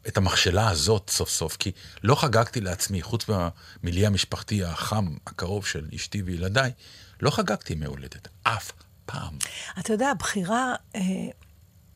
את 0.08 0.18
המכשלה 0.18 0.70
הזאת 0.70 1.10
סוף 1.10 1.30
סוף, 1.30 1.58
כי 1.58 1.72
לא 2.04 2.16
חגגתי 2.16 2.62
לעצמי, 2.62 3.02
חוץ 3.02 3.26
מהמילי 3.30 4.06
המשפחתי 4.06 4.64
החם, 4.64 5.06
הקרוב 5.28 5.66
של 5.66 5.86
אשתי 5.96 6.22
וילדיי, 6.22 6.72
לא 7.22 7.30
חגגתי 7.30 7.74
ימי 7.74 7.86
הולדת, 7.86 8.28
אף 8.44 8.72
פעם. 9.06 9.38
אתה 9.80 9.94
יודע, 9.94 10.10
הבחירה 10.10 10.76
אה, 10.96 11.02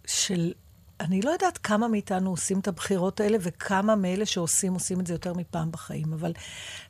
של... 0.08 0.52
אני 1.00 1.22
לא 1.22 1.32
יודעת 1.32 1.58
כמה 1.58 1.88
מאיתנו 1.88 2.30
עושים 2.30 2.60
את 2.60 2.68
הבחירות 2.68 3.20
האלה, 3.20 3.38
וכמה 3.42 3.96
מאלה 3.96 4.26
שעושים, 4.26 4.74
עושים 4.74 5.00
את 5.00 5.08
זה 5.08 5.14
יותר 5.14 5.34
מפעם 5.34 5.72
בחיים, 5.72 6.14
אבל 6.14 6.34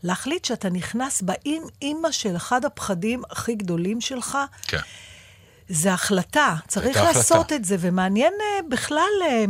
להחליט 0.03 0.45
שאתה 0.45 0.69
נכנס 0.69 1.21
באם 1.21 1.61
אימא 1.81 2.11
של 2.11 2.35
אחד 2.35 2.65
הפחדים 2.65 3.21
הכי 3.29 3.55
גדולים 3.55 4.01
שלך, 4.01 4.37
כן. 4.67 4.79
זה 5.69 5.93
החלטה. 5.93 6.55
צריך 6.67 6.97
לעשות 6.97 7.37
החלטה. 7.37 7.55
את 7.55 7.65
זה, 7.65 7.75
ומעניין 7.79 8.33
אה, 8.41 8.69
בכלל 8.69 9.09
אה, 9.29 9.45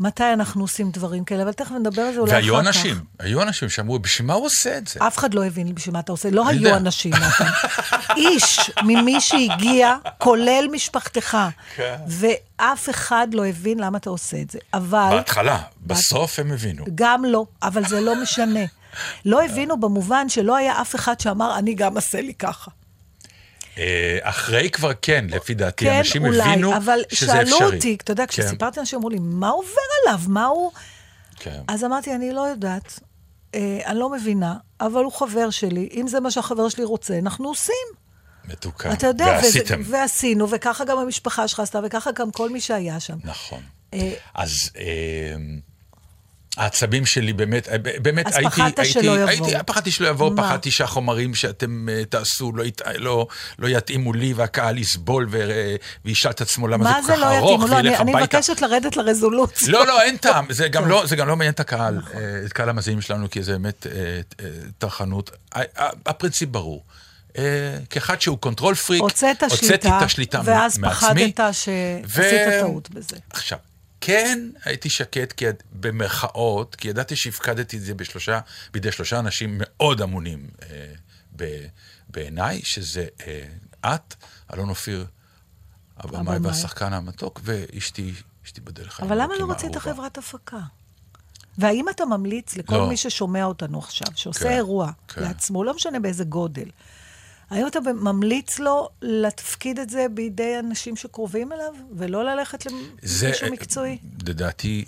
מתי 0.00 0.32
אנחנו 0.32 0.62
עושים 0.62 0.90
דברים 0.90 1.24
כאלה, 1.24 1.42
אבל 1.42 1.52
תכף 1.52 1.70
נדבר 1.70 2.02
על 2.02 2.14
זה 2.14 2.20
אולי 2.20 2.32
אחר 2.32 2.40
כך. 2.40 2.44
והיו 2.44 2.60
אנשים, 2.60 2.96
היו 3.18 3.42
אנשים 3.42 3.68
שאמרו, 3.68 3.98
בשביל 3.98 4.26
מה 4.26 4.34
הוא 4.34 4.46
עושה 4.46 4.78
את 4.78 4.88
זה? 4.88 5.00
אף 5.06 5.18
אחד 5.18 5.34
לא 5.34 5.44
הבין 5.44 5.74
בשביל 5.74 5.92
מה 5.92 6.00
אתה 6.00 6.12
עושה. 6.12 6.30
לא 6.30 6.48
היו 6.48 6.62
יודע. 6.62 6.76
אנשים, 6.76 7.12
נתן. 7.14 7.50
איש 8.16 8.70
ממי 8.82 9.20
שהגיע, 9.20 9.94
כולל 10.18 10.68
משפחתך. 10.72 11.38
כן. 11.76 11.96
ואף 12.08 12.90
אחד 12.90 13.28
לא 13.32 13.46
הבין 13.46 13.80
למה 13.80 13.98
אתה 13.98 14.10
עושה 14.10 14.40
את 14.40 14.50
זה. 14.50 14.58
אבל... 14.74 15.08
בהתחלה, 15.10 15.58
בסוף 15.86 16.38
הם 16.38 16.52
הבינו. 16.52 16.84
גם 16.94 17.24
לא, 17.24 17.46
אבל 17.62 17.84
זה 17.88 18.00
לא 18.00 18.22
משנה. 18.22 18.64
לא 19.24 19.44
הבינו 19.44 19.80
במובן 19.80 20.28
שלא 20.28 20.56
היה 20.56 20.80
אף 20.80 20.94
אחד 20.94 21.20
שאמר, 21.20 21.58
אני 21.58 21.74
גם 21.74 21.96
אעשה 21.96 22.20
לי 22.20 22.34
ככה. 22.34 22.70
אה, 23.78 24.18
אחרי 24.22 24.70
כבר 24.70 24.92
כן, 25.02 25.24
לפי 25.28 25.54
דעתי, 25.54 25.84
כן, 25.84 25.98
אנשים 25.98 26.24
אולי, 26.24 26.42
הבינו 26.42 26.76
אבל 26.76 27.00
שזה 27.12 27.42
אפשרי. 27.42 27.58
שאלו 27.58 27.72
אותי, 27.74 27.96
אתה 28.02 28.12
יודע, 28.12 28.26
כן, 28.26 28.42
כשסיפרתי 28.42 28.80
לאנשים, 28.80 28.96
אמרו 28.98 29.10
לי, 29.10 29.18
מה 29.20 29.48
עובר 29.48 29.70
עליו? 30.02 30.20
מה 30.28 30.46
הוא... 30.46 30.72
כן. 31.36 31.60
אז 31.68 31.84
אמרתי, 31.84 32.14
אני 32.14 32.32
לא 32.32 32.40
יודעת, 32.40 33.00
אה, 33.54 33.80
אני 33.86 33.98
לא 33.98 34.10
מבינה, 34.10 34.54
אבל 34.80 35.04
הוא 35.04 35.12
חבר 35.12 35.50
שלי, 35.50 35.88
אם 35.92 36.08
זה 36.08 36.20
מה 36.20 36.30
שהחבר 36.30 36.68
שלי 36.68 36.84
רוצה, 36.84 37.18
אנחנו 37.18 37.48
עושים. 37.48 37.74
מתוקה. 38.48 38.92
אתה 38.92 39.06
יודע, 39.06 39.24
וזה, 39.24 39.58
ועשיתם. 39.58 39.80
ועשינו, 39.84 40.50
וככה 40.50 40.84
גם 40.84 40.98
המשפחה 40.98 41.48
שלך 41.48 41.60
עשתה, 41.60 41.80
וככה 41.84 42.10
גם 42.12 42.30
כל 42.30 42.50
מי 42.50 42.60
שהיה 42.60 43.00
שם. 43.00 43.16
נכון. 43.24 43.62
אה, 43.94 44.12
אז 44.34 44.70
אה, 44.78 45.36
העצבים 46.56 47.06
שלי 47.06 47.32
באמת, 47.32 47.68
אה, 47.68 47.76
באמת 47.78 48.26
אז 48.26 48.36
הייתי... 48.36 48.50
פחדת 48.50 48.78
הייתי- 48.78 48.92
שלא 48.92 49.10
יבואו. 49.12 49.28
הייתי, 49.28 49.64
פחדתי 49.66 49.90
שלא 49.90 50.08
יבואו, 50.08 50.30
מה? 50.30 50.42
פחדתי 50.42 50.70
שהחומרים 50.70 51.34
שאתם 51.34 51.88
אה, 51.88 52.04
תעשו 52.04 52.52
לא, 52.54 52.62
ית, 52.64 52.80
לא, 52.96 53.26
לא 53.58 53.68
יתאימו 53.68 54.12
לי, 54.12 54.32
והקהל 54.32 54.78
יסבול 54.78 55.26
ו, 55.30 55.50
וישאל 56.04 56.30
את 56.30 56.40
עצמו 56.40 56.68
למה 56.68 56.84
מה 56.84 57.02
זה 57.02 57.12
כל 57.12 57.18
לא 57.18 57.24
כך 57.26 57.32
ארוך, 57.32 57.62
יתאים? 57.62 57.70
לא, 57.72 57.78
אני, 57.78 57.88
וילך 57.88 58.00
אני 58.00 58.10
הביתה. 58.12 58.36
מבקשת 58.38 58.60
לרדת 58.62 58.96
לרזולוציה. 58.96 59.68
לא, 59.72 59.86
לא, 59.86 60.02
אין 60.02 60.16
טעם. 60.16 60.46
זה 60.50 60.68
גם. 60.68 60.88
לא, 60.88 61.06
זה 61.06 61.16
גם 61.16 61.28
לא 61.28 61.36
מעניין 61.36 61.52
את 61.54 61.60
הקהל, 61.60 62.00
אה, 62.14 62.20
את 62.46 62.52
קהל 62.52 62.68
המאזינים 62.68 63.00
שלנו, 63.00 63.30
כי 63.30 63.42
זה 63.42 63.52
באמת 63.52 63.86
אה, 63.86 63.92
אה, 64.40 64.50
טרחנות. 64.78 65.30
הפרינציפ 66.06 66.48
ברור. 66.48 66.84
אה, 67.38 67.42
כאחד 67.90 68.20
שהוא 68.20 68.38
control 68.38 68.74
freak, 68.74 69.02
הוצאת 69.02 69.42
הוצאתי 69.42 69.88
את 69.88 70.02
השליטה 70.02 70.38
מ- 70.42 70.46
ואז 70.46 70.78
מעצמי. 70.78 71.32
פחדת 71.32 71.54
שעשית 71.54 72.40
טעות 72.60 72.90
בזה. 72.90 73.16
עכשיו, 73.30 73.58
כן 74.06 74.48
הייתי 74.64 74.90
שקט, 74.90 75.32
כי 75.32 75.44
במרכאות, 75.72 76.74
כי 76.74 76.88
ידעתי 76.88 77.16
שהפקדתי 77.16 77.76
את 77.76 77.82
זה 77.82 77.94
בשלושה, 77.94 78.40
בידי 78.72 78.92
שלושה 78.92 79.18
אנשים 79.18 79.60
מאוד 79.60 80.00
אמונים 80.02 80.46
אה, 80.62 80.92
ב- 81.36 81.66
בעיניי, 82.08 82.60
שזה 82.64 83.06
אה, 83.26 83.94
את, 83.94 84.14
אלון 84.54 84.68
אופיר, 84.68 85.06
הבמאי. 85.96 86.38
והשחקן 86.42 86.92
המתוק, 86.92 87.40
ואשתי, 87.44 88.12
אשתי 88.46 88.60
בדרך 88.60 89.00
אבל 89.00 89.22
למה 89.22 89.34
לא 89.38 89.50
רצית. 89.50 89.76
חברת 89.76 90.18
הפקה? 90.18 90.60
והאם 91.58 91.88
אתה 91.88 92.04
ממליץ 92.04 92.56
לכל 92.56 92.76
לא. 92.76 92.88
מי 92.88 92.96
ששומע 92.96 93.44
אותנו 93.44 93.78
עכשיו, 93.78 94.06
שעושה 94.14 94.40
כן, 94.40 94.50
אירוע 94.50 94.90
כן. 95.08 95.22
לעצמו, 95.22 95.64
לא 95.64 95.74
משנה 95.74 96.00
באיזה 96.00 96.24
גודל, 96.24 96.68
האם 97.50 97.66
אתה 97.66 97.78
ממליץ 97.80 98.58
לו 98.58 98.88
לתפקיד 99.02 99.78
את 99.78 99.90
זה 99.90 100.06
בידי 100.14 100.58
אנשים 100.58 100.96
שקרובים 100.96 101.52
אליו, 101.52 101.74
ולא 101.96 102.24
ללכת 102.24 102.66
למישהו 102.66 103.52
מקצועי? 103.52 103.98
לדעתי, 104.26 104.84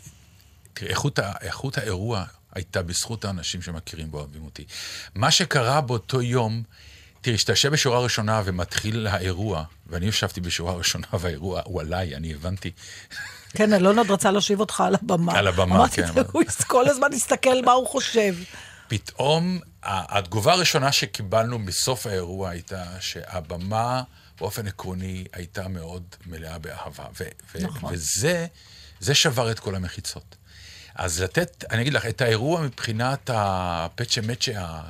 תראה, 0.74 0.90
איכות, 0.90 1.18
איכות 1.40 1.78
האירוע 1.78 2.24
הייתה 2.54 2.82
בזכות 2.82 3.24
האנשים 3.24 3.62
שמכירים 3.62 4.14
ואוהבים 4.14 4.44
אותי. 4.44 4.64
מה 5.14 5.30
שקרה 5.30 5.80
באותו 5.80 6.22
יום, 6.22 6.62
תראי, 7.20 7.36
כשאתה 7.36 7.52
יושב 7.52 7.72
בשורה 7.72 8.00
ראשונה 8.00 8.42
ומתחיל 8.44 9.06
האירוע, 9.06 9.64
ואני 9.86 10.06
ישבתי 10.06 10.40
בשורה 10.40 10.74
ראשונה 10.74 11.06
והאירוע 11.20 11.62
הוא 11.64 11.80
עליי, 11.80 12.16
אני 12.16 12.34
הבנתי. 12.34 12.70
כן, 13.50 13.72
אלון 13.72 13.98
עוד 13.98 14.10
רצה 14.10 14.30
להושיב 14.30 14.60
אותך 14.60 14.80
על 14.80 14.94
הבמה. 14.94 15.38
על 15.38 15.46
הבמה, 15.46 15.76
אמרתי, 15.76 16.02
כן. 16.02 16.22
הוא 16.32 16.42
כל 16.66 16.88
הזמן 16.88 17.08
הסתכל 17.12 17.62
מה 17.64 17.72
הוא 17.72 17.86
חושב. 17.86 18.34
פתאום, 18.88 19.60
התגובה 19.82 20.52
הראשונה 20.52 20.92
שקיבלנו 20.92 21.64
בסוף 21.64 22.06
האירוע 22.06 22.50
הייתה 22.50 22.84
שהבמה, 23.00 24.02
באופן 24.40 24.66
עקרוני, 24.68 25.24
הייתה 25.32 25.68
מאוד 25.68 26.02
מלאה 26.26 26.58
באהבה. 26.58 27.04
ו- 27.20 27.58
נכון. 27.60 27.94
וזה, 27.94 28.46
זה 29.00 29.14
שבר 29.14 29.50
את 29.50 29.58
כל 29.58 29.74
המחיצות. 29.74 30.36
אז 30.94 31.22
לתת, 31.22 31.64
אני 31.70 31.82
אגיד 31.82 31.92
לך, 31.92 32.06
את 32.06 32.20
האירוע 32.20 32.62
מבחינת 32.62 33.30
הפצ'ה 33.34 34.20
מצ'ה, 34.22 34.80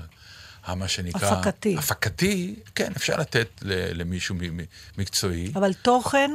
מה 0.75 0.89
שנקרא... 0.89 1.29
הפקתי. 1.29 1.77
הפקתי, 1.79 2.57
כן, 2.75 2.93
אפשר 2.97 3.17
לתת 3.17 3.49
ל- 3.63 4.01
למישהו 4.01 4.35
מקצועי. 4.99 5.53
אבל 5.55 5.73
תוכן, 5.73 6.31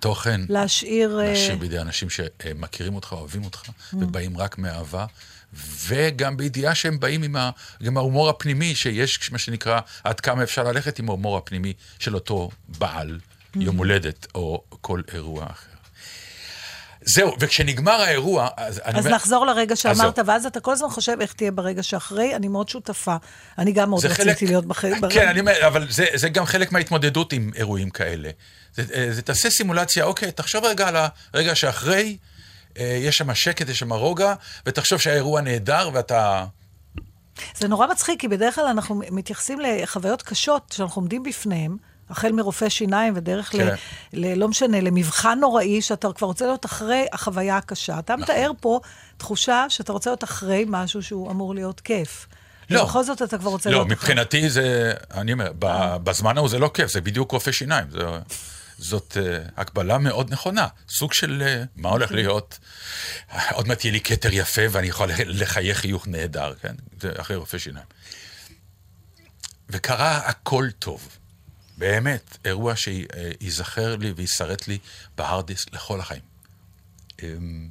תוכן, 0.00 0.40
להשאיר... 0.48 1.20
אה, 1.20 1.28
להשאיר 1.28 1.56
בידי 1.56 1.78
אנשים 1.78 2.08
שמכירים 2.10 2.94
אותך, 2.94 3.12
אוהבים 3.12 3.44
אותך, 3.44 3.62
ובאים 3.92 4.38
רק 4.38 4.58
מאהבה, 4.58 5.06
וגם 5.86 6.36
בידיעה 6.36 6.74
שהם 6.74 7.00
באים 7.00 7.22
עם 7.22 7.36
ה- 7.36 7.50
עם 7.80 7.96
ההומור 7.96 8.28
הפנימי, 8.28 8.74
שיש 8.74 9.32
מה 9.32 9.38
שנקרא, 9.38 9.80
עד 10.04 10.20
כמה 10.20 10.42
אפשר 10.42 10.62
ללכת 10.62 10.98
עם 10.98 11.08
ההומור 11.08 11.36
הפנימי 11.36 11.72
של 11.98 12.14
אותו 12.14 12.50
בעל, 12.68 13.18
יום 13.56 13.76
הולדת, 13.76 14.26
או 14.34 14.62
כל 14.80 15.00
אירוע 15.14 15.44
אחר. 15.50 15.66
זהו, 17.06 17.36
וכשנגמר 17.40 17.92
האירוע, 17.92 18.48
אז 18.56 18.80
אני 18.84 18.98
אז 18.98 19.06
אומר... 19.06 19.16
נחזור 19.16 19.46
לרגע 19.46 19.76
שאמרת. 19.76 20.18
ואז 20.26 20.46
אתה 20.46 20.60
כל 20.60 20.72
הזמן 20.72 20.88
חושב 20.88 21.16
איך 21.20 21.32
תהיה 21.32 21.50
ברגע 21.50 21.82
שאחרי, 21.82 22.36
אני 22.36 22.48
מאוד 22.48 22.68
שותפה. 22.68 23.16
אני 23.58 23.72
גם 23.72 23.90
מאוד 23.90 24.04
רציתי 24.04 24.22
חלק- 24.22 24.42
להיות 24.42 24.66
בחיים. 24.66 24.94
כן, 25.10 25.28
אני 25.28 25.40
אומר, 25.40 25.66
אבל 25.66 25.90
זה, 25.90 26.06
זה 26.14 26.28
גם 26.28 26.44
חלק 26.46 26.72
מההתמודדות 26.72 27.32
עם 27.32 27.50
אירועים 27.56 27.90
כאלה. 27.90 28.30
זה, 28.74 28.82
אה, 28.94 29.12
זה 29.12 29.22
תעשה 29.22 29.50
סימולציה, 29.50 30.04
אוקיי, 30.04 30.32
תחשוב 30.32 30.64
רגע 30.64 30.88
על 30.88 30.96
הרגע 31.32 31.54
שאחרי, 31.54 32.16
יש 32.78 33.16
שם 33.16 33.34
שקט, 33.34 33.68
יש 33.68 33.78
שם 33.78 33.92
רוגע, 33.92 34.34
ותחשוב 34.66 35.00
שהאירוע 35.00 35.40
נהדר 35.40 35.90
ואתה... 35.92 36.44
זה 37.58 37.68
נורא 37.68 37.86
מצחיק, 37.86 38.20
כי 38.20 38.28
בדרך 38.28 38.54
כלל 38.54 38.66
אנחנו 38.66 39.00
מתייחסים 39.10 39.60
לחוויות 39.60 40.22
קשות 40.22 40.72
שאנחנו 40.76 41.02
עומדים 41.02 41.22
בפניהן, 41.22 41.76
החל 42.10 42.32
מרופא 42.32 42.68
שיניים 42.68 43.12
ודרך 43.16 43.52
כן. 43.52 43.66
ל, 43.66 43.74
ל... 44.12 44.38
לא 44.38 44.48
משנה, 44.48 44.80
למבחן 44.80 45.38
נוראי, 45.40 45.82
שאתה 45.82 46.08
כבר 46.12 46.26
רוצה 46.26 46.46
להיות 46.46 46.66
אחרי 46.66 47.06
החוויה 47.12 47.56
הקשה. 47.56 47.98
אתה 47.98 48.16
נכון. 48.16 48.34
מתאר 48.34 48.50
פה 48.60 48.80
תחושה 49.16 49.66
שאתה 49.68 49.92
רוצה 49.92 50.10
להיות 50.10 50.24
אחרי 50.24 50.64
משהו 50.68 51.02
שהוא 51.02 51.30
אמור 51.30 51.54
להיות 51.54 51.80
כיף. 51.80 52.26
לא. 52.70 52.80
ובכל 52.80 53.02
זאת 53.04 53.22
אתה 53.22 53.38
כבר 53.38 53.50
רוצה 53.50 53.70
לא, 53.70 53.76
להיות 53.76 53.86
אחרי. 53.86 53.96
מבחינתי 53.96 54.50
זה, 54.50 54.92
אני 55.14 55.32
אומר, 55.32 55.52
ב- 55.58 55.96
בזמן 55.96 56.36
ההוא 56.36 56.48
זה 56.48 56.58
לא 56.58 56.70
כיף, 56.74 56.90
זה 56.90 57.00
בדיוק 57.00 57.32
רופא 57.32 57.52
שיניים. 57.52 57.86
זה, 57.90 57.98
זאת 58.78 59.16
uh, 59.16 59.52
הקבלה 59.56 59.98
מאוד 59.98 60.32
נכונה. 60.32 60.66
סוג 60.88 61.12
של 61.12 61.42
uh, 61.46 61.68
מה 61.76 61.88
הולך 61.88 62.12
להיות, 62.12 62.58
עוד 63.52 63.68
מעט 63.68 63.84
יהיה 63.84 63.92
לי 63.92 64.00
כתר 64.00 64.28
יפה 64.32 64.62
ואני 64.70 64.86
יכול 64.86 65.10
לחייך 65.26 65.78
חיוך 65.78 66.08
נהדר, 66.08 66.54
כן? 66.54 66.74
אחרי 67.16 67.36
רופא 67.36 67.58
שיניים. 67.58 67.86
וקרה 69.70 70.16
הכל 70.16 70.68
טוב. 70.78 71.08
באמת, 71.78 72.38
אירוע 72.44 72.74
שייזכר 72.76 73.96
לי 73.96 74.12
ויישרט 74.16 74.68
לי 74.68 74.78
בהארד 75.16 75.46
דיסק 75.46 75.74
לכל 75.74 76.00
החיים. 76.00 76.22
אמ, 77.22 77.68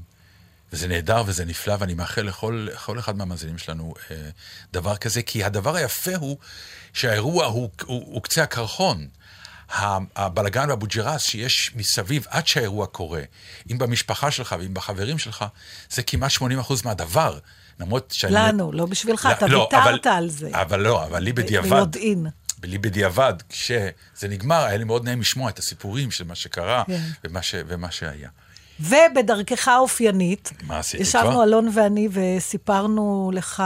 וזה 0.73 0.87
נהדר 0.87 1.23
וזה 1.25 1.45
נפלא, 1.45 1.75
ואני 1.79 1.93
מאחל 1.93 2.21
לכל, 2.21 2.67
לכל 2.73 2.99
אחד 2.99 3.17
מהמאזינים 3.17 3.57
שלנו 3.57 3.93
אה, 4.11 4.29
דבר 4.73 4.97
כזה, 4.97 5.21
כי 5.21 5.43
הדבר 5.43 5.75
היפה 5.75 6.15
הוא 6.15 6.37
שהאירוע 6.93 7.45
הוא, 7.45 7.69
הוא, 7.81 8.13
הוא 8.13 8.23
קצה 8.23 8.43
הקרחון. 8.43 9.07
הבלגן 10.15 10.69
והבוג'רס 10.69 11.21
שיש 11.21 11.71
מסביב 11.75 12.25
עד 12.29 12.47
שהאירוע 12.47 12.85
קורה, 12.87 13.21
אם 13.71 13.77
במשפחה 13.77 14.31
שלך 14.31 14.55
ואם 14.59 14.73
בחברים 14.73 15.17
שלך, 15.17 15.45
זה 15.89 16.03
כמעט 16.03 16.31
80% 16.31 16.41
מהדבר. 16.85 17.39
למרות 17.79 18.11
שאני... 18.11 18.33
לנו, 18.33 18.71
לא 18.71 18.85
בשבילך, 18.85 19.25
לא, 19.25 19.31
אתה 19.31 19.47
לא, 19.47 19.57
ויתרת 19.59 20.07
אבל- 20.07 20.15
על 20.17 20.29
זה. 20.29 20.49
אבל 20.53 20.79
לא, 20.79 21.03
אבל 21.03 21.19
לי 21.23 21.33
בדיעבד, 21.33 21.69
ביודעין. 21.69 22.27
לי 22.63 22.77
בדיעבד, 22.77 23.33
כשזה 23.49 24.27
נגמר, 24.29 24.63
היה 24.63 24.77
לי 24.77 24.83
מאוד 24.83 25.03
נעים 25.05 25.21
לשמוע 25.21 25.49
את 25.49 25.59
הסיפורים 25.59 26.11
של 26.11 26.23
מה 26.23 26.35
שקרה 26.35 26.83
כן. 26.87 27.01
ומה, 27.23 27.41
ש, 27.41 27.55
ומה 27.67 27.91
שהיה. 27.91 28.29
ובדרכך 28.79 29.67
האופיינית, 29.67 30.51
מה 30.63 30.79
עשיתי 30.79 31.03
ישבנו 31.03 31.31
כבר? 31.31 31.43
אלון 31.43 31.69
ואני 31.73 32.07
וסיפרנו 32.11 33.31
לך 33.33 33.63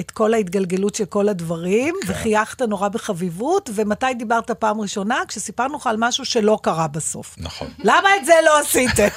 את 0.00 0.10
כל 0.10 0.34
ההתגלגלות 0.34 0.94
של 0.94 1.04
כל 1.04 1.28
הדברים, 1.28 1.94
כן. 2.02 2.12
וחייכת 2.12 2.62
נורא 2.62 2.88
בחביבות, 2.88 3.70
ומתי 3.74 4.14
דיברת 4.18 4.50
פעם 4.50 4.80
ראשונה? 4.80 5.22
כשסיפרנו 5.28 5.76
לך 5.76 5.86
על 5.86 5.96
משהו 5.98 6.24
שלא 6.24 6.58
קרה 6.62 6.88
בסוף. 6.88 7.34
נכון. 7.38 7.68
למה 7.78 8.16
את 8.16 8.26
זה 8.26 8.32
לא 8.46 8.58
עשיתם? 8.60 9.08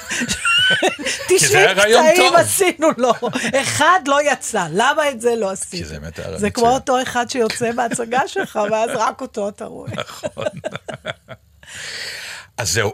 זה 1.28 1.36
90 1.38 1.58
היה 1.58 1.72
רעיון 1.72 2.06
קטעים. 2.12 2.34
עשינו 2.36 2.88
לו, 2.98 3.12
אחד 3.54 4.00
לא 4.06 4.32
יצא, 4.32 4.66
למה 4.70 5.10
את 5.10 5.20
זה 5.20 5.36
לא 5.36 5.50
עשיתם? 5.50 5.88
זה 5.88 5.98
באמת 5.98 6.18
היה 6.18 6.38
זה. 6.38 6.50
כמו 6.50 6.68
אותו 6.68 7.02
אחד 7.02 7.30
שיוצא 7.30 7.72
מההצגה 7.72 8.28
שלך, 8.28 8.58
ואז 8.70 8.90
רק 8.94 9.20
אותו 9.20 9.48
אתה 9.48 9.64
רואה. 9.64 9.90
נכון. 9.96 10.44
אז 12.56 12.72
זהו, 12.72 12.92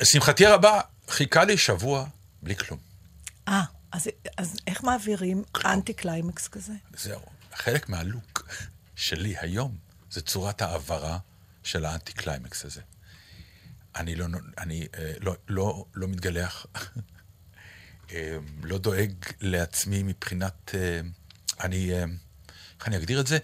ולשמחתי 0.00 0.46
הרבה, 0.46 0.80
חיכה 1.08 1.44
לי 1.44 1.56
שבוע 1.56 2.04
בלי 2.42 2.56
כלום. 2.56 2.78
אה, 3.48 3.62
אז, 3.92 4.08
אז 4.36 4.56
איך 4.66 4.84
מעבירים 4.84 5.42
אנטי 5.64 5.92
קליימקס 5.92 6.48
כזה? 6.48 6.72
זהו. 6.96 7.20
חלק 7.54 7.88
מהלוק 7.88 8.48
שלי 8.96 9.34
היום 9.38 9.78
זה 10.10 10.20
צורת 10.20 10.62
העברה 10.62 11.18
של 11.62 11.84
האנטי 11.84 12.12
קליימקס 12.12 12.64
הזה. 12.64 12.80
אני 13.96 14.14
לא, 14.14 14.26
אני, 14.58 14.86
אה, 14.98 15.12
לא, 15.20 15.36
לא, 15.48 15.84
לא 15.94 16.08
מתגלח, 16.08 16.66
אה, 18.12 18.36
לא 18.62 18.78
דואג 18.78 19.12
לעצמי 19.40 20.02
מבחינת, 20.02 20.74
אה, 20.74 21.00
אני, 21.60 21.92
אה, 21.92 22.04
איך 22.78 22.88
אני 22.88 22.96
אגדיר 22.96 23.20
את 23.20 23.26
זה? 23.26 23.38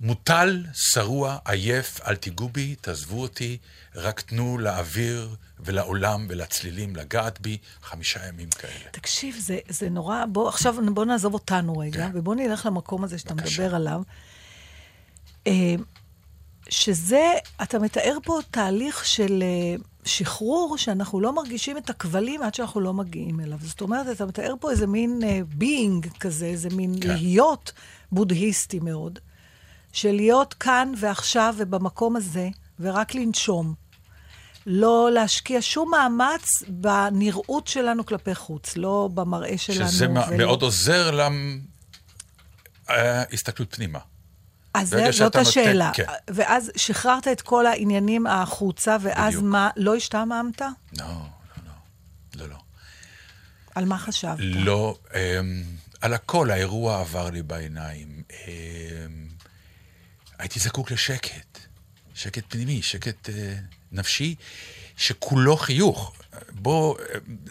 מוטל, 0.00 0.64
שרוע, 0.74 1.38
עייף, 1.44 2.00
אל 2.06 2.16
תיגעו 2.16 2.48
בי, 2.48 2.74
תעזבו 2.80 3.22
אותי, 3.22 3.58
רק 3.94 4.20
תנו 4.20 4.58
לאוויר 4.58 5.36
ולעולם 5.60 6.26
ולצלילים 6.28 6.96
לגעת 6.96 7.40
בי 7.40 7.58
חמישה 7.82 8.26
ימים 8.28 8.50
כאלה. 8.50 8.90
תקשיב, 8.90 9.36
זה, 9.38 9.58
זה 9.68 9.88
נורא, 9.88 10.24
בוא, 10.26 10.48
עכשיו 10.48 10.76
בוא 10.94 11.04
נעזוב 11.04 11.34
אותנו 11.34 11.78
רגע, 11.78 12.06
כן. 12.06 12.10
ובוא 12.14 12.34
נלך 12.34 12.66
למקום 12.66 13.04
הזה 13.04 13.18
שאתה 13.18 13.34
בבקשה. 13.34 13.62
מדבר 13.62 13.74
עליו. 13.76 14.02
אה, 15.46 15.74
שזה, 16.68 17.32
אתה 17.62 17.78
מתאר 17.78 18.18
פה 18.24 18.38
תהליך 18.50 19.06
של 19.06 19.42
אה, 19.42 19.82
שחרור, 20.04 20.78
שאנחנו 20.78 21.20
לא 21.20 21.32
מרגישים 21.32 21.76
את 21.76 21.90
הכבלים 21.90 22.42
עד 22.42 22.54
שאנחנו 22.54 22.80
לא 22.80 22.94
מגיעים 22.94 23.40
אליו. 23.40 23.58
זאת 23.62 23.80
אומרת, 23.80 24.06
אתה 24.10 24.26
מתאר 24.26 24.54
פה 24.60 24.70
איזה 24.70 24.86
מין 24.86 25.22
being 25.54 26.06
כזה, 26.20 26.46
איזה 26.46 26.68
מין 26.68 26.94
כן. 27.00 27.08
להיות 27.08 27.72
בודהיסטי 28.12 28.80
מאוד, 28.80 29.18
של 29.92 30.12
להיות 30.12 30.54
כאן 30.54 30.92
ועכשיו 30.96 31.54
ובמקום 31.58 32.16
הזה, 32.16 32.48
ורק 32.80 33.14
לנשום. 33.14 33.74
לא 34.66 35.10
להשקיע 35.12 35.58
שום 35.60 35.90
מאמץ 35.90 36.62
בנראות 36.68 37.66
שלנו 37.66 38.06
כלפי 38.06 38.34
חוץ, 38.34 38.76
לא 38.76 39.08
במראה 39.14 39.58
שלנו. 39.58 39.88
שזה 39.90 40.08
ולא-. 40.10 40.36
מאוד 40.36 40.62
עוזר 40.62 41.18
להסתכלות 42.88 43.74
פנימה. 43.74 43.98
אז 44.74 44.88
זה, 44.88 45.04
זאת 45.12 45.20
נותן- 45.22 45.38
השאלה. 45.40 45.90
כן. 45.94 46.04
ואז 46.30 46.70
שחררת 46.76 47.28
את 47.28 47.40
כל 47.42 47.66
העניינים 47.66 48.26
החוצה, 48.26 48.96
ואז 49.00 49.34
בדיוק. 49.34 49.44
מה, 49.44 49.70
לא 49.76 49.94
השתעממת? 49.96 50.60
לא, 50.60 50.66
לא, 50.98 51.06
לא, 51.66 51.72
לא, 52.36 52.48
לא. 52.48 52.56
על 53.74 53.84
מה 53.84 53.98
חשבת? 53.98 54.36
לא, 54.40 54.98
אמ, 55.14 55.62
על 56.00 56.14
הכל 56.14 56.50
האירוע 56.50 57.00
עבר 57.00 57.30
לי 57.30 57.42
בעיניים. 57.42 58.22
אמ, 58.32 59.29
הייתי 60.40 60.60
זקוק 60.60 60.90
לשקט, 60.90 61.58
שקט 62.14 62.42
פנימי, 62.48 62.82
שקט 62.82 63.30
אה, 63.30 63.54
נפשי, 63.92 64.34
שכולו 64.96 65.56
חיוך. 65.56 66.12
בוא, 66.50 66.96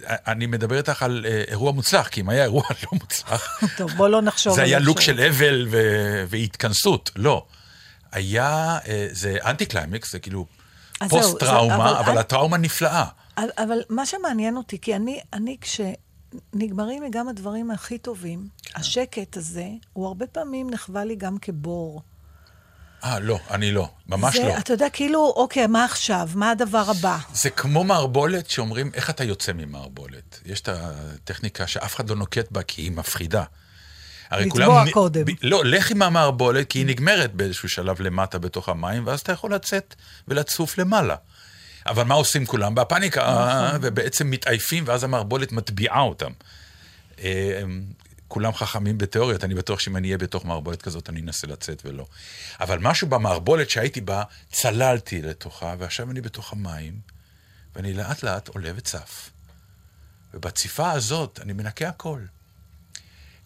אה, 0.07 0.15
אני 0.27 0.45
מדבר 0.45 0.77
איתך 0.77 1.03
על 1.03 1.25
אה, 1.29 1.43
אירוע 1.47 1.71
מוצלח, 1.71 2.07
כי 2.07 2.21
אם 2.21 2.29
היה 2.29 2.43
אירוע 2.43 2.63
לא 2.83 2.99
מוצלח, 2.99 3.59
טוב, 3.77 3.91
בוא 3.97 4.07
לא 4.07 4.21
נחשוב 4.21 4.55
זה 4.55 4.61
היה 4.63 4.79
לוק. 4.79 5.01
של 5.01 5.19
אבל 5.21 5.67
ו- 5.71 6.23
והתכנסות, 6.29 7.11
לא. 7.15 7.45
היה, 8.11 8.77
אה, 8.87 9.07
זה 9.11 9.37
אנטי 9.45 9.65
קליימקס, 9.65 10.11
זה 10.11 10.19
כאילו 10.19 10.45
אז 11.01 11.09
זהו, 11.09 11.19
פוסט 11.19 11.31
זה- 11.33 11.39
טראומה, 11.39 11.75
אבל 11.91 11.97
אבל 11.97 12.17
הטראומה 12.17 12.57
נפלאה. 12.57 13.05
אבל, 13.37 13.47
אבל 13.57 13.79
מה 13.89 14.05
שמעניין 14.05 14.57
אותי, 14.57 14.79
כי 14.81 14.95
אני, 14.95 15.19
אני 15.33 15.57
כשנגמרים 15.61 17.03
לי 17.03 17.09
גם 17.11 17.27
הדברים 17.29 17.71
הכי 17.71 17.97
טובים, 17.97 18.47
כן. 18.63 18.79
השקט 18.79 19.37
הזה, 19.37 19.65
הוא 19.93 20.07
הרבה 20.07 20.27
פעמים 20.27 20.69
נחווה 20.69 21.05
לי 21.05 21.15
גם 21.15 21.37
כבור. 21.37 22.01
אה, 23.03 23.19
לא, 23.19 23.39
אני 23.51 23.71
לא, 23.71 23.89
ממש 24.07 24.35
זה, 24.35 24.43
לא. 24.43 24.57
אתה 24.57 24.73
יודע, 24.73 24.89
כאילו, 24.89 25.33
אוקיי, 25.35 25.67
מה 25.67 25.85
עכשיו? 25.85 26.29
מה 26.35 26.51
הדבר 26.51 26.83
הבא? 26.87 27.17
זה 27.33 27.49
כמו 27.49 27.83
מערבולת 27.83 28.49
שאומרים, 28.49 28.91
איך 28.93 29.09
אתה 29.09 29.23
יוצא 29.23 29.53
ממערבולת? 29.53 30.39
יש 30.45 30.61
את 30.61 30.69
הטכניקה 30.71 31.67
שאף 31.67 31.95
אחד 31.95 32.09
לא 32.09 32.15
נוקט 32.15 32.51
בה 32.51 32.63
כי 32.63 32.81
היא 32.81 32.91
מפחידה. 32.91 33.43
לטבוע 34.31 34.51
כולם... 34.51 34.91
קודם. 34.91 35.25
ב- 35.25 35.31
לא, 35.41 35.65
לך 35.65 35.91
עם 35.91 36.01
המערבולת, 36.01 36.69
כי 36.69 36.79
היא 36.79 36.85
נגמרת 36.85 37.33
באיזשהו 37.33 37.69
שלב 37.69 38.01
למטה 38.01 38.39
בתוך 38.39 38.69
המים, 38.69 39.07
ואז 39.07 39.19
אתה 39.19 39.31
יכול 39.31 39.53
לצאת 39.53 39.95
ולצוף 40.27 40.77
למעלה. 40.77 41.15
אבל 41.85 42.03
מה 42.03 42.15
עושים 42.15 42.45
כולם? 42.45 42.75
בפאניקה, 42.75 43.21
נכון. 43.21 43.79
ובעצם 43.81 44.31
מתעייפים, 44.31 44.83
ואז 44.87 45.03
המערבולת 45.03 45.51
מטביעה 45.51 46.01
אותם. 46.01 46.31
כולם 48.29 48.53
חכמים 48.53 48.97
בתיאוריות, 48.97 49.43
אני 49.43 49.55
בטוח 49.55 49.79
שאם 49.79 49.97
אני 49.97 50.07
אהיה 50.07 50.17
בתוך 50.17 50.45
מערבולת 50.45 50.81
כזאת, 50.81 51.09
אני 51.09 51.21
אנסה 51.21 51.47
לצאת 51.47 51.81
ולא. 51.85 52.05
אבל 52.59 52.79
משהו 52.81 53.07
במערבולת 53.07 53.69
שהייתי 53.69 54.01
בה, 54.01 54.23
צללתי 54.51 55.21
לתוכה, 55.21 55.75
ועכשיו 55.79 56.11
אני 56.11 56.21
בתוך 56.21 56.53
המים, 56.53 56.99
ואני 57.75 57.93
לאט 57.93 58.23
לאט 58.23 58.47
עולה 58.47 58.71
וצף. 58.75 59.29
ובציפה 60.33 60.91
הזאת 60.91 61.39
אני 61.41 61.53
מנקה 61.53 61.89
הכל. 61.89 62.21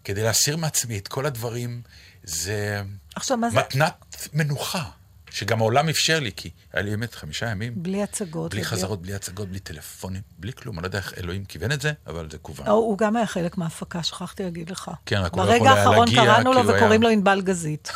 כדי 0.03 0.23
להסיר 0.23 0.57
מעצמי 0.57 0.97
את 0.97 1.07
כל 1.07 1.25
הדברים, 1.25 1.81
זה 2.23 2.81
עכשיו, 3.15 3.37
מה 3.37 3.49
זה? 3.49 3.59
מתנת 3.59 4.27
מנוחה, 4.33 4.89
שגם 5.33 5.59
העולם 5.61 5.89
אפשר 5.89 6.19
לי, 6.19 6.31
כי 6.35 6.49
היה 6.73 6.83
לי 6.83 6.89
באמת 6.89 7.15
חמישה 7.15 7.49
ימים, 7.49 7.73
בלי 7.75 8.03
הצגות. 8.03 8.51
בלי 8.53 8.63
חזרות, 8.65 9.01
בלי 9.01 9.13
הצגות, 9.13 9.47
בלי 9.49 9.59
טלפונים, 9.59 10.21
בלי 10.37 10.53
כלום. 10.53 10.75
אני 10.75 10.83
לא 10.83 10.87
יודע 10.87 10.97
איך 10.97 11.13
אלוהים 11.17 11.45
כיוון 11.45 11.71
את 11.71 11.81
זה, 11.81 11.91
אבל 12.07 12.27
זה 12.31 12.37
כוון. 12.37 12.67
הוא 12.67 12.75
הוא 12.75 12.97
גם 12.97 13.15
היה 13.15 13.25
חלק 13.25 13.57
מההפקה, 13.57 14.03
שכחתי 14.03 14.43
להגיד 14.43 14.69
לך. 14.69 14.91
כן, 15.05 15.17
רק 15.17 15.31
הוא 15.33 15.39
לא 15.41 15.45
ברגע 15.45 15.55
יכול 15.55 15.67
היה 15.67 15.79
האחרון 15.79 16.07
להגיע, 16.07 16.23
קראנו 16.23 16.51
כי 16.51 16.55
לו 16.57 16.63
הוא 16.63 16.71
היה- 16.71 16.77
וקוראים 16.81 17.03
לו 17.03 17.09
ענבל 17.09 17.41
גזית. 17.41 17.91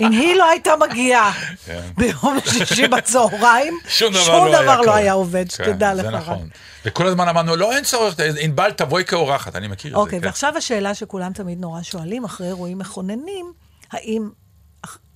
אם 0.00 0.10
היא 0.12 0.34
לא 0.36 0.50
הייתה 0.50 0.70
מגיעה 0.90 1.32
כן. 1.66 1.80
ביום 1.96 2.38
שישי 2.44 2.88
בצהריים, 2.88 3.74
שום 3.88 4.12
דבר 4.14 4.22
שום 4.22 4.34
לא 4.46 4.52
היה 4.56 4.62
דבר 4.62 4.80
לא 4.80 4.84
קורה. 4.84 4.96
היה 4.96 5.12
עובד, 5.12 5.44
כן, 5.52 5.64
שתדע 5.64 5.94
לך. 5.94 6.02
זה. 6.02 6.10
נכון. 6.10 6.48
וכל 6.84 7.06
הזמן 7.06 7.28
אמרנו, 7.28 7.56
לא, 7.56 7.72
אין 7.72 7.84
צורך, 7.84 8.14
ענבל, 8.40 8.70
תבואי 8.70 9.04
כאורחת, 9.04 9.56
אני 9.56 9.68
מכיר 9.68 9.90
את 9.90 9.96
זה. 9.96 10.00
אוקיי, 10.00 10.20
כן. 10.20 10.26
ועכשיו 10.26 10.56
השאלה 10.56 10.94
שכולם 10.94 11.32
תמיד 11.32 11.60
נורא 11.60 11.82
שואלים, 11.82 12.24
אחרי 12.24 12.46
אירועים 12.46 12.78
מכוננים, 12.78 13.52
האם 13.92 14.30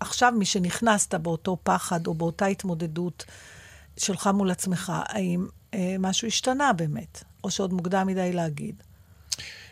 עכשיו 0.01 0.33
משנכנסת 0.39 1.15
באותו 1.15 1.59
פחד 1.63 2.07
או 2.07 2.15
באותה 2.15 2.47
התמודדות 2.47 3.25
שלך 3.97 4.27
מול 4.27 4.51
עצמך, 4.51 4.93
האם 4.95 5.47
אה, 5.75 5.97
משהו 5.99 6.29
השתנה 6.29 6.73
באמת? 6.73 7.25
או 7.45 7.51
שעוד 7.51 7.73
מוקדם 7.73 8.07
מדי 8.07 8.33
להגיד? 8.33 8.83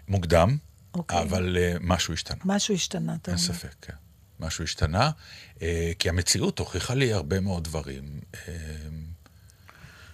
מוקדם, 0.08 0.56
אוקיי. 0.94 1.22
אבל 1.22 1.56
אה, 1.60 1.76
משהו 1.80 2.14
השתנה. 2.14 2.40
משהו 2.44 2.74
השתנה, 2.74 3.14
אתה 3.14 3.30
אין 3.30 3.38
אומר. 3.38 3.54
ספק, 3.54 3.74
כן. 3.82 3.94
משהו 4.40 4.64
השתנה, 4.64 5.10
אה, 5.62 5.92
כי 5.98 6.08
המציאות 6.08 6.58
הוכיחה 6.58 6.94
לי 6.94 7.12
הרבה 7.12 7.40
מאוד 7.40 7.64
דברים 7.64 8.20
אה, 8.34 8.52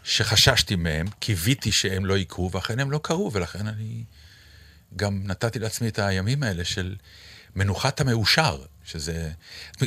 שחששתי 0.05 0.77
מהם, 0.77 1.07
קיוויתי 1.19 1.73
שהם 1.73 2.07
לא 2.07 2.19
יקרו, 2.19 2.51
ואכן 2.51 2.81
הם 2.81 2.91
לא 2.91 3.01
קרו, 3.03 3.33
ולכן 3.33 3.67
אני 3.67 4.05
גם 4.97 5.21
נתתי 5.25 5.59
לעצמי 5.59 5.89
את 5.89 5.99
הימים 5.99 6.43
האלה 6.43 6.65
של 6.65 6.97
מנוחת 7.57 8.01
המאושר, 8.01 8.63
שזה... 8.91 9.29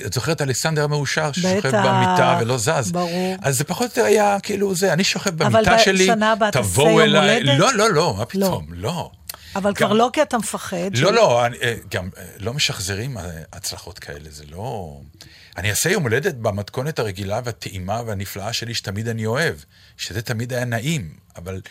את 0.06 0.14
זוכרת 0.14 0.42
אלכסנדר 0.42 0.84
המאושר, 0.84 1.32
ששוכב 1.32 1.68
בטח, 1.68 1.86
במיטה 1.86 2.38
ולא 2.42 2.58
זז? 2.58 2.92
ברור. 2.92 3.36
אז 3.42 3.58
זה 3.58 3.64
פחות 3.64 3.82
או 3.82 3.88
יותר 3.88 4.04
היה 4.04 4.38
כאילו 4.44 4.76
זה, 4.76 4.94
אני 4.94 5.04
שוכב 5.04 5.30
במיטה 5.30 5.60
אבל 5.72 5.78
שלי, 5.80 6.04
בשנה 6.04 6.32
הבאה 6.32 6.52
תעשה 6.52 6.70
תבואו 6.70 6.90
יום 6.90 7.00
אליי. 7.02 7.38
הולדת? 7.42 7.60
לא, 7.60 7.74
לא, 7.74 7.92
לא, 7.94 8.16
מה 8.18 8.26
פתאום, 8.26 8.66
לא. 8.72 9.12
אבל 9.56 9.74
כבר 9.74 9.90
גם- 9.90 9.96
לא 9.98 10.10
כי 10.14 10.22
אתה 10.22 10.38
מפחד. 10.38 10.78
לא, 10.98 11.14
לא, 11.14 11.46
אני, 11.46 11.58
אה, 11.62 11.76
גם 11.92 12.10
אה, 12.18 12.24
לא 12.40 12.54
משחזרים 12.54 13.18
אה, 13.18 13.24
הצלחות 13.54 14.00
כאלה, 14.00 14.30
זה 14.30 14.44
לא... 14.50 14.98
אני 15.58 15.70
אעשה 15.70 15.90
יום 15.90 16.04
הולדת 16.04 16.36
במתכונת 16.36 17.00
הרגילה 17.00 17.42
והטעימה 17.44 18.02
והנפלאה 18.06 18.54
שלי, 18.54 18.74
שתמיד 18.74 19.08
אני 19.08 19.26
אוהב, 19.26 19.56
שזה 19.98 20.22
תמיד 20.22 20.54
היה 20.54 20.66
נעים, 20.66 21.14
אבל 21.36 21.62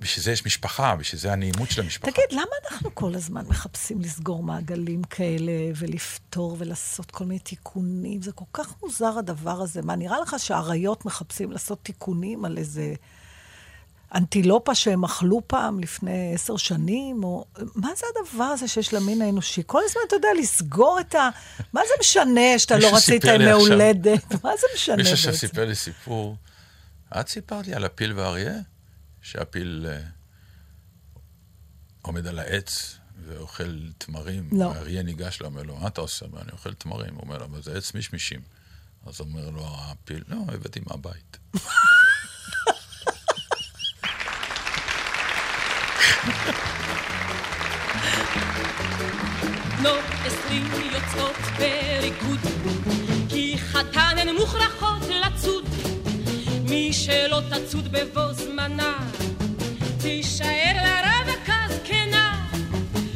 בשביל 0.00 0.24
זה 0.24 0.32
יש 0.32 0.46
משפחה, 0.46 0.96
בשביל 0.96 1.20
זה 1.20 1.32
הנעימות 1.32 1.70
של 1.70 1.80
המשפחה. 1.80 2.10
תגיד, 2.12 2.24
למה 2.32 2.70
אנחנו 2.70 2.94
כל 2.94 3.14
הזמן 3.14 3.44
מחפשים 3.48 4.00
לסגור 4.00 4.42
מעגלים 4.42 5.02
כאלה 5.02 5.52
ולפתור 5.76 6.56
ולעשות 6.58 7.10
כל 7.10 7.24
מיני 7.24 7.38
תיקונים? 7.38 8.22
זה 8.22 8.32
כל 8.32 8.44
כך 8.52 8.74
מוזר 8.82 9.18
הדבר 9.18 9.60
הזה. 9.62 9.82
מה, 9.82 9.96
נראה 9.96 10.20
לך 10.20 10.36
שהאריות 10.38 11.04
מחפשים 11.04 11.52
לעשות 11.52 11.78
תיקונים 11.82 12.44
על 12.44 12.58
איזה 12.58 12.94
אנטילופה 14.14 14.74
שהם 14.74 15.04
אכלו 15.04 15.40
פעם 15.46 15.80
לפני 15.80 16.34
עשר 16.34 16.56
שנים? 16.56 17.24
או... 17.24 17.44
מה 17.74 17.88
זה 17.96 18.06
הדבר 18.14 18.44
הזה 18.44 18.68
שיש 18.68 18.94
למין 18.94 19.22
האנושי? 19.22 19.62
כל 19.66 19.80
הזמן, 19.84 20.02
אתה 20.08 20.16
יודע, 20.16 20.28
לסגור 20.38 21.00
את 21.00 21.14
ה... 21.14 21.28
מה 21.72 21.80
זה 21.88 21.94
משנה 22.00 22.58
שאתה 22.58 22.74
לא 22.74 22.80
מישהו 22.80 22.96
רצית 22.96 23.22
סיפר 23.22 23.34
ימי 23.34 23.44
לי 23.44 23.50
עכשיו- 23.50 23.66
הולדת? 23.66 24.32
מה 24.44 24.50
זה 24.60 24.66
משנה 24.74 24.96
מישהו 24.96 25.16
בעצם? 25.16 25.28
עכשיו 25.28 25.48
סיפר 25.48 25.64
לי 25.64 25.74
סיפור, 25.74 26.36
את 27.20 27.28
סיפרת 27.28 27.66
לי 27.66 27.74
על 27.74 27.84
הפיל 27.84 28.12
והאריה? 28.12 28.52
שהפיל 29.22 29.86
אה, 29.88 30.00
עומד 32.02 32.26
על 32.26 32.38
העץ 32.38 32.98
ואוכל 33.26 33.78
תמרים. 33.98 34.48
לא. 34.52 34.64
והאריה 34.64 35.02
ניגש 35.02 35.40
לו, 35.40 35.46
אומר 35.46 35.62
לו, 35.62 35.76
מה 35.76 35.88
אתה 35.88 36.00
עושה? 36.00 36.26
אני 36.42 36.52
אוכל 36.52 36.74
תמרים. 36.74 37.14
הוא 37.14 37.22
אומר 37.22 37.38
לו, 37.38 37.44
אבל 37.44 37.62
זה 37.62 37.76
עץ 37.76 37.94
מישמישים. 37.94 38.40
אז 39.06 39.20
אומר 39.20 39.50
לו 39.50 39.66
הפיל, 39.68 40.24
לא, 40.28 40.36
הבאתי 40.48 40.80
מהבית. 40.86 41.38
בנות 49.78 50.04
עשרים 50.24 50.64
יוצאות 50.92 51.36
בריקוד, 51.58 52.38
כי 53.28 53.58
חתן 53.58 54.16
הן 54.18 54.28
מוכרחות 54.28 55.02
לצוד. 55.08 55.79
מי 56.70 56.92
שלא 56.92 57.40
תצוד 57.50 57.88
בבוא 57.92 58.32
זמנה, 58.32 58.98
תישאר 60.02 60.72
לה 60.74 61.00
רווקה 61.00 61.54
זקנה. 61.68 62.46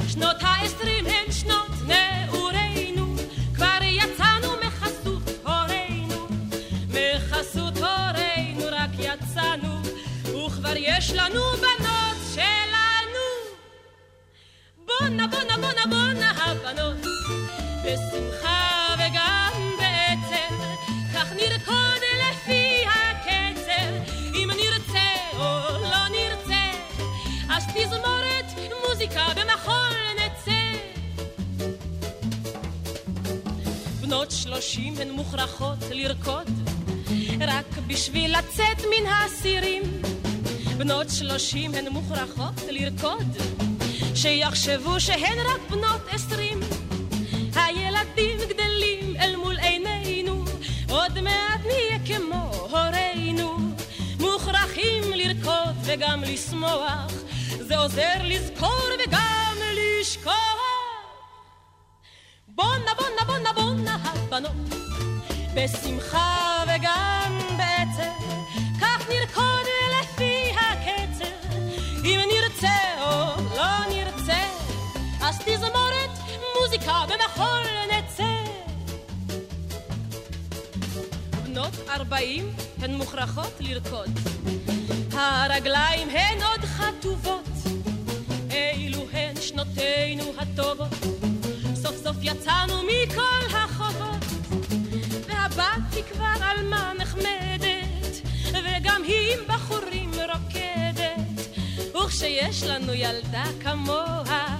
שנות 0.08 0.36
העשרים 0.40 1.06
הן 1.06 1.32
שנות 1.32 1.70
נעורינו, 1.86 3.14
כבר 3.54 3.78
יצאנו 3.82 4.48
מחסות 4.66 5.22
הורינו. 5.46 6.28
מחסות 6.88 7.76
הורינו 7.76 8.64
רק 8.70 8.90
יצאנו, 8.98 9.82
וכבר 10.46 10.74
יש 10.76 11.10
לנו 11.10 11.40
בנות 11.56 12.16
שלנו. 12.34 13.24
בונה, 14.86 15.26
בונה, 15.26 15.56
בונה, 15.56 15.86
בונה 15.90 16.30
הבנות, 16.30 16.96
בשמחה 17.84 18.53
בנות 34.24 34.36
שלושים 34.36 34.94
הן 35.00 35.10
מוכרחות 35.10 35.78
לרקוד, 35.90 36.46
רק 37.40 37.78
בשביל 37.86 38.38
לצאת 38.38 38.80
מן 38.80 39.06
הסירים. 39.06 39.82
בנות 40.76 41.06
שלושים 41.10 41.74
הן 41.74 41.88
מוכרחות 41.88 42.54
לרקוד, 42.68 43.36
שיחשבו 44.14 45.00
שהן 45.00 45.38
רק 45.38 45.70
בנות 45.70 46.00
עשרים. 46.10 46.60
הילדים 47.54 48.38
גדלים 48.48 49.16
אל 49.20 49.36
מול 49.36 49.56
עינינו, 49.58 50.44
עוד 50.90 51.20
מעט 51.20 51.60
נהיה 51.66 51.98
כמו 52.06 52.50
הורינו. 52.70 53.56
מוכרחים 54.20 55.02
לרקוד 55.14 55.74
וגם 55.84 56.22
לשמוח, 56.26 57.12
זה 57.60 57.78
עוזר 57.78 58.18
לזכור 58.22 58.88
וגם 59.06 59.56
לשכוח. 60.00 60.53
בונה, 63.54 63.74
בונה, 63.74 63.98
בונה 63.98 63.98
הבנות, 64.04 64.52
בשמחה 65.54 66.62
וגם 66.64 67.38
בעצב, 67.56 68.24
כך 68.80 69.08
נרקוד 69.08 69.66
לפי 70.00 70.52
הקצב, 70.56 71.56
אם 72.04 72.20
נרצה 72.32 72.78
או 73.00 73.42
לא 73.56 73.86
נרצה, 73.90 74.42
אז 75.20 75.38
תזמורת 75.38 76.10
מוזיקה 76.60 77.04
במחול 77.08 77.62
נצא. 77.92 78.34
בנות 81.44 81.74
ארבעים 81.88 82.52
הן 82.82 82.94
מוכרחות 82.94 83.52
לרקוד, 83.60 84.10
הרגליים 85.12 86.08
הן 86.10 86.42
עוד 86.42 86.60
חטובות, 86.60 87.48
אילו 88.50 89.06
הן 89.12 89.40
שנותינו 89.40 90.32
הטובות, 90.38 91.23
יצאנו 92.26 92.82
מכל 92.82 93.56
החובות, 93.56 94.24
והבת 95.26 95.94
היא 95.94 96.04
כבר 96.12 96.44
עלמה 96.44 96.92
נחמדת, 96.98 98.28
וגם 98.52 99.02
היא 99.04 99.34
עם 99.34 99.38
בחורים 99.48 100.10
רוקדת, 100.14 101.56
וכשיש 101.94 102.62
לנו 102.62 102.94
ילדה 102.94 103.44
כמוה, 103.60 104.56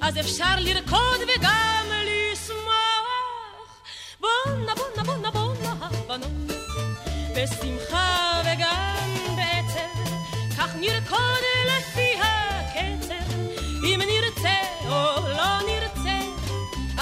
אז 0.00 0.18
אפשר 0.20 0.54
לרקוד 0.58 1.20
וגם 1.22 1.86
לשמוח. 2.06 3.82
בונה, 4.20 4.72
בונה, 4.74 5.02
בונה, 5.04 5.30
בונה 5.30 5.74
הבנות, 5.80 6.56
בשמחה 7.36 8.42
וגם 8.44 9.36
בעצב, 9.36 10.10
כך 10.58 10.74
נרקוד 10.76 11.55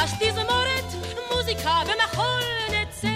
אז 0.04 0.12
תזמורת 0.20 0.84
מוזיקה 1.32 1.82
במחול 1.84 2.42
נצא. 2.70 3.08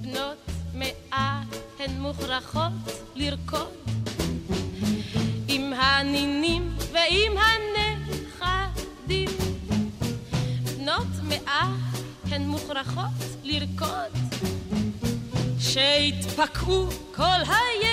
בנות 0.00 0.38
מאה 0.74 1.42
הן 1.78 1.90
מוכרחות 2.00 2.72
לרקוד 3.14 3.72
עם 5.48 5.72
הנינים 5.72 6.76
ועם 6.92 7.32
הנכדים. 7.36 9.28
בנות 10.76 11.06
מאה 11.22 11.68
הן 12.30 12.46
מוכרחות 12.46 13.24
לרקוד 13.42 14.12
שהתפקעו 15.58 16.88
כל 17.14 17.22
הידידים 17.22 17.83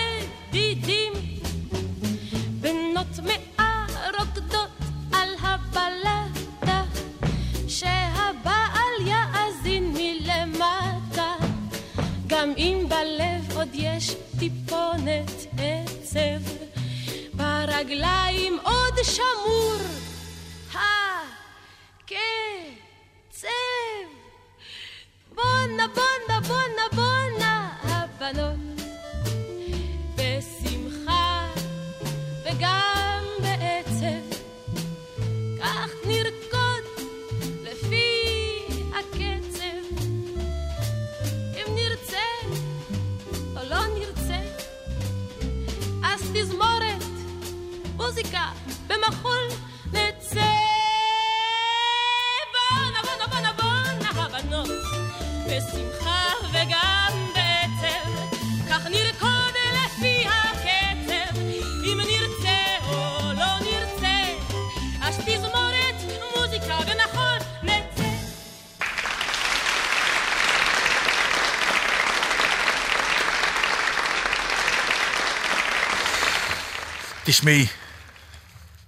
תשמעי, 77.32 77.60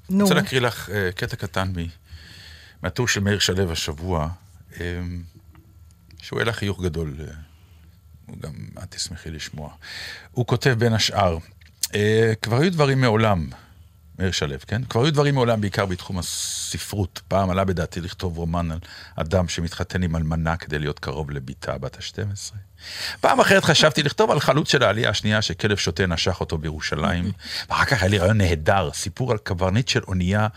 אני 0.10 0.18
נו, 0.18 0.24
רוצה 0.24 0.36
להקריא 0.36 0.62
לך 0.62 0.90
אה, 0.90 1.12
קטע 1.12 1.36
קטן 1.36 1.68
מ- 1.76 1.88
מהטור 2.82 3.08
של 3.08 3.20
מאיר 3.20 3.40
שלו 3.40 3.72
השבוע, 3.72 4.30
אה, 4.80 5.02
שהוא 6.22 6.40
העלה 6.40 6.54
חיוך 6.54 6.82
גדול, 6.82 7.16
הוא 8.26 8.38
גם, 8.42 8.52
את 8.84 8.96
תשמחי 8.96 9.32
לשמוע. 9.32 9.74
הוא 10.32 10.46
כותב 10.48 10.76
בין 10.78 10.94
השאר, 10.94 11.38
אה, 11.96 12.34
כבר 12.42 12.62
היו 12.62 12.72
דברים 12.72 13.02
מעולם, 13.02 13.50
מאיר 14.20 14.32
שלו, 14.32 14.56
כן? 14.68 14.84
כבר 14.84 15.04
היו 15.04 15.14
דברים 15.14 15.34
מעולם, 15.34 15.62
בעיקר 15.62 15.86
בתחום 15.86 16.20
הספרות. 16.20 17.22
פעם 17.28 17.50
עלה 17.50 17.66
בדעתי 17.66 18.02
לכתוב 18.02 18.38
רומן 18.38 18.72
על 18.72 18.80
אדם 19.16 19.48
שמתחתן 19.48 20.04
עם 20.04 20.16
אלמנה 20.16 20.58
כדי 20.58 20.80
להיות 20.80 21.00
קרוב 21.00 21.32
לביתה 21.32 21.78
בת 21.78 21.96
ה-12. 21.96 22.56
פעם 23.22 23.40
אחרת 23.40 23.64
חשבתי 23.64 24.04
לכתוב 24.04 24.32
על 24.32 24.40
חלוץ 24.40 24.72
של 24.72 24.84
העלייה 24.84 25.10
השנייה 25.10 25.42
שכלב 25.42 25.78
שוטה 25.78 26.06
נשך 26.06 26.40
אותו 26.40 26.58
בירושלים. 26.58 27.32
ואחר 27.70 27.86
כך 27.86 28.02
היה 28.02 28.10
לי 28.10 28.18
רעיון 28.18 28.38
נהדר, 28.38 28.90
סיפור 28.94 29.32
על 29.32 29.38
קברניט 29.38 29.88
של 29.88 30.02
אונייה 30.08 30.48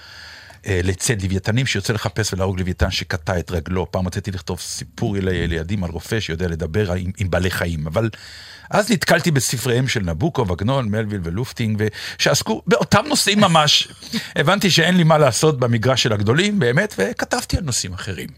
לצד 0.68 1.22
לוויתנים 1.22 1.66
שיוצא 1.66 1.92
לחפש 1.92 2.32
ולהרוג 2.32 2.58
לוויתן 2.58 2.90
שקטע 2.90 3.38
את 3.38 3.50
רגלו. 3.50 3.90
פעם 3.90 4.06
רציתי 4.06 4.30
לכתוב 4.30 4.60
סיפור 4.60 5.16
לילדים 5.16 5.84
על 5.84 5.90
רופא 5.90 6.20
שיודע 6.20 6.48
לדבר 6.48 6.92
עם, 6.92 7.10
עם 7.18 7.30
בעלי 7.30 7.50
חיים, 7.50 7.86
אבל 7.86 8.10
אז 8.70 8.90
נתקלתי 8.90 9.30
בספריהם 9.30 9.88
של 9.88 10.00
נבוקו, 10.00 10.48
וגנון, 10.48 10.88
מלוויל 10.88 11.20
ולופטינג, 11.24 11.82
שעסקו 12.18 12.62
באותם 12.66 13.04
נושאים 13.08 13.40
ממש. 13.40 13.88
הבנתי 14.36 14.70
שאין 14.70 14.96
לי 14.96 15.04
מה 15.04 15.18
לעשות 15.18 15.58
במגרש 15.58 16.02
של 16.02 16.12
הגדולים, 16.12 16.58
באמת, 16.58 16.94
וכתבתי 16.98 17.56
על 17.56 17.64
נושאים 17.64 17.92
אחרים. 17.92 18.28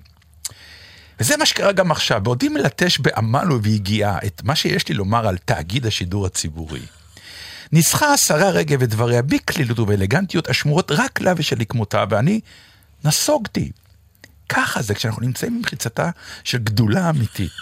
וזה 1.20 1.36
מה 1.36 1.46
שקרה 1.46 1.72
גם 1.72 1.90
עכשיו, 1.90 2.20
בעודי 2.22 2.48
מלטש 2.48 2.98
בעמל 2.98 3.52
וביגיעה 3.52 4.18
את 4.26 4.42
מה 4.44 4.56
שיש 4.56 4.88
לי 4.88 4.94
לומר 4.94 5.28
על 5.28 5.36
תאגיד 5.44 5.86
השידור 5.86 6.26
הציבורי. 6.26 6.80
ניסחה 7.72 8.12
השרה 8.12 8.50
רגב 8.50 8.82
את 8.82 8.88
דבריה 8.88 9.22
בקלילות 9.22 9.78
ובאלגנטיות 9.78 10.48
השמורות 10.48 10.90
רק 10.90 11.20
לה 11.20 11.32
ושלכמותה, 11.36 12.04
ואני 12.10 12.40
נסוגתי. 13.04 13.70
ככה 14.48 14.82
זה 14.82 14.94
כשאנחנו 14.94 15.22
נמצאים 15.22 15.58
במחיצתה 15.58 16.10
של 16.44 16.58
גדולה 16.58 17.10
אמיתית. 17.10 17.52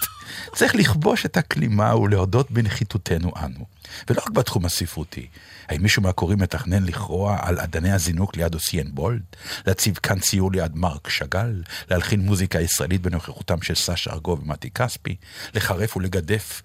צריך 0.54 0.74
לכבוש 0.74 1.26
את 1.26 1.36
הכלימה 1.36 1.96
ולהודות 1.96 2.50
בנחיתותנו 2.50 3.32
אנו. 3.36 3.66
ולא 4.08 4.20
רק 4.20 4.30
בתחום 4.30 4.64
הספרותי. 4.64 5.26
האם 5.68 5.82
מישהו 5.82 6.02
מהקוראים 6.02 6.38
מתכנן 6.38 6.84
לכרוע 6.84 7.38
על 7.40 7.58
אדני 7.58 7.92
הזינוק 7.92 8.36
ליד 8.36 8.54
אוסיאן 8.54 8.86
בולד? 8.94 9.22
להציב 9.66 9.98
כאן 10.02 10.18
ציור 10.18 10.52
ליד 10.52 10.76
מרק 10.76 11.08
שאגאל? 11.08 11.62
להלחין 11.90 12.20
מוזיקה 12.20 12.60
ישראלית 12.60 13.02
בנוכחותם 13.02 13.62
של 13.62 13.74
סשה 13.74 14.12
ארגוב 14.12 14.42
ומתי 14.42 14.70
כספי? 14.70 15.16
לחרף 15.54 15.96
ולגדף 15.96 16.62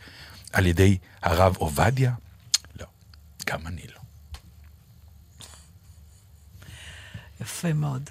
על 0.54 0.66
ידי 0.66 0.98
הרב 1.24 1.56
עובדיה? 1.58 2.12
גם 3.52 3.68
אני 3.68 3.82
לא. 3.96 4.00
יפה 7.42 7.74
מאוד. 7.74 8.10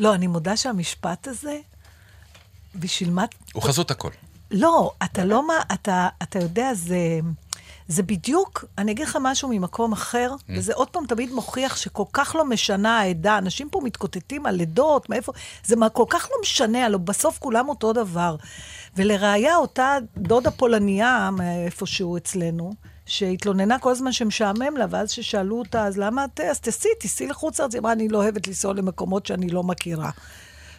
לא, 0.00 0.14
אני 0.14 0.26
מודה 0.26 0.56
שהמשפט 0.56 1.28
הזה, 1.28 1.58
בשביל 2.74 3.10
מה... 3.10 3.24
הוא 3.52 3.62
חזות 3.62 3.90
הכל. 3.90 4.10
לא, 4.50 4.92
אתה 5.04 5.24
לא 5.24 5.46
מה... 5.46 5.54
אתה, 5.72 6.08
אתה 6.22 6.38
יודע, 6.38 6.74
זה... 6.74 7.20
זה 7.88 8.02
בדיוק, 8.02 8.64
אני 8.78 8.92
אגיד 8.92 9.06
לך 9.06 9.18
משהו 9.20 9.48
ממקום 9.48 9.92
אחר, 9.92 10.34
Mm. 10.38 10.42
וזה 10.48 10.74
עוד 10.74 10.88
פעם 10.90 11.06
תמיד 11.06 11.32
מוכיח 11.32 11.76
שכל 11.76 12.04
כך 12.12 12.34
לא 12.34 12.44
משנה 12.44 13.00
העדה. 13.00 13.38
אנשים 13.38 13.68
פה 13.70 13.80
מתקוטטים 13.84 14.46
על 14.46 14.54
לידות, 14.54 15.10
מאיפה... 15.10 15.32
זה 15.64 15.76
מה, 15.76 15.88
כל 15.88 16.04
כך 16.10 16.28
לא 16.30 16.36
משנה, 16.42 16.86
הלוא 16.86 17.00
בסוף 17.00 17.38
כולם 17.38 17.68
אותו 17.68 17.92
דבר. 17.92 18.36
ולראיה, 18.96 19.56
אותה 19.56 19.96
דודה 20.16 20.50
פולניה, 20.50 21.30
איפשהו 21.64 22.16
אצלנו, 22.16 22.72
שהתלוננה 23.06 23.78
כל 23.78 23.90
הזמן 23.90 24.12
שמשעמם 24.12 24.76
לה, 24.76 24.86
ואז 24.90 25.10
ששאלו 25.10 25.58
אותה, 25.58 25.86
אז 25.86 25.98
למה 25.98 26.24
את... 26.24 26.40
אז 26.40 26.60
תסעי, 26.60 26.90
תיסעי 27.00 27.26
לחוץ 27.26 27.60
לארץ. 27.60 27.74
היא 27.74 27.80
אמרה, 27.80 27.92
אני 27.92 28.08
לא 28.08 28.18
אוהבת 28.18 28.46
לנסוע 28.46 28.74
למקומות 28.74 29.26
שאני 29.26 29.48
לא 29.48 29.62
מכירה. 29.62 30.10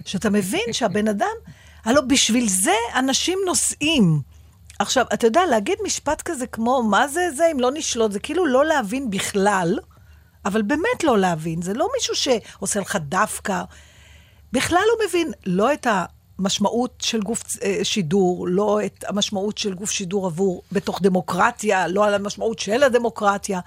שאתה 0.06 0.30
מבין 0.30 0.74
שהבן 0.74 1.08
אדם, 1.08 1.36
הלוא 1.86 2.02
בשביל 2.02 2.50
זה 2.50 2.76
אנשים 2.96 3.40
נוסעים. 3.46 4.22
עכשיו, 4.80 5.06
אתה 5.14 5.28
יודע, 5.28 5.42
להגיד 5.50 5.78
משפט 5.86 6.22
כזה 6.22 6.48
כמו, 6.48 6.84
מה 6.84 7.08
זה 7.08 7.32
זה 7.36 7.50
אם 7.52 7.60
לא 7.60 7.72
נשלוט, 7.74 8.12
זה 8.12 8.20
כאילו 8.20 8.46
לא 8.46 8.66
להבין 8.66 9.10
בכלל, 9.10 9.80
אבל 10.46 10.62
באמת 10.62 11.04
לא 11.04 11.20
להבין. 11.20 11.62
זה 11.62 11.74
לא 11.74 11.88
מישהו 11.96 12.16
שעושה 12.16 12.80
לך 12.80 12.98
דווקא. 13.02 13.64
בכלל 14.52 14.82
לא 14.88 15.06
מבין 15.08 15.32
לא 15.46 15.74
את 15.74 15.88
המשמעות 16.40 16.94
של 17.02 17.22
גוף 17.22 17.44
אה, 17.64 17.80
שידור, 17.84 18.48
לא 18.48 18.80
את 18.86 19.04
המשמעות 19.08 19.58
של 19.58 19.74
גוף 19.74 19.92
שידור 19.92 20.26
עבור 20.26 20.64
בתוך 20.72 21.02
דמוקרטיה, 21.02 21.88
לא 21.88 22.06
על 22.06 22.14
המשמעות 22.14 22.60
של 22.60 22.84
הדמוקרטיה. 22.84 23.60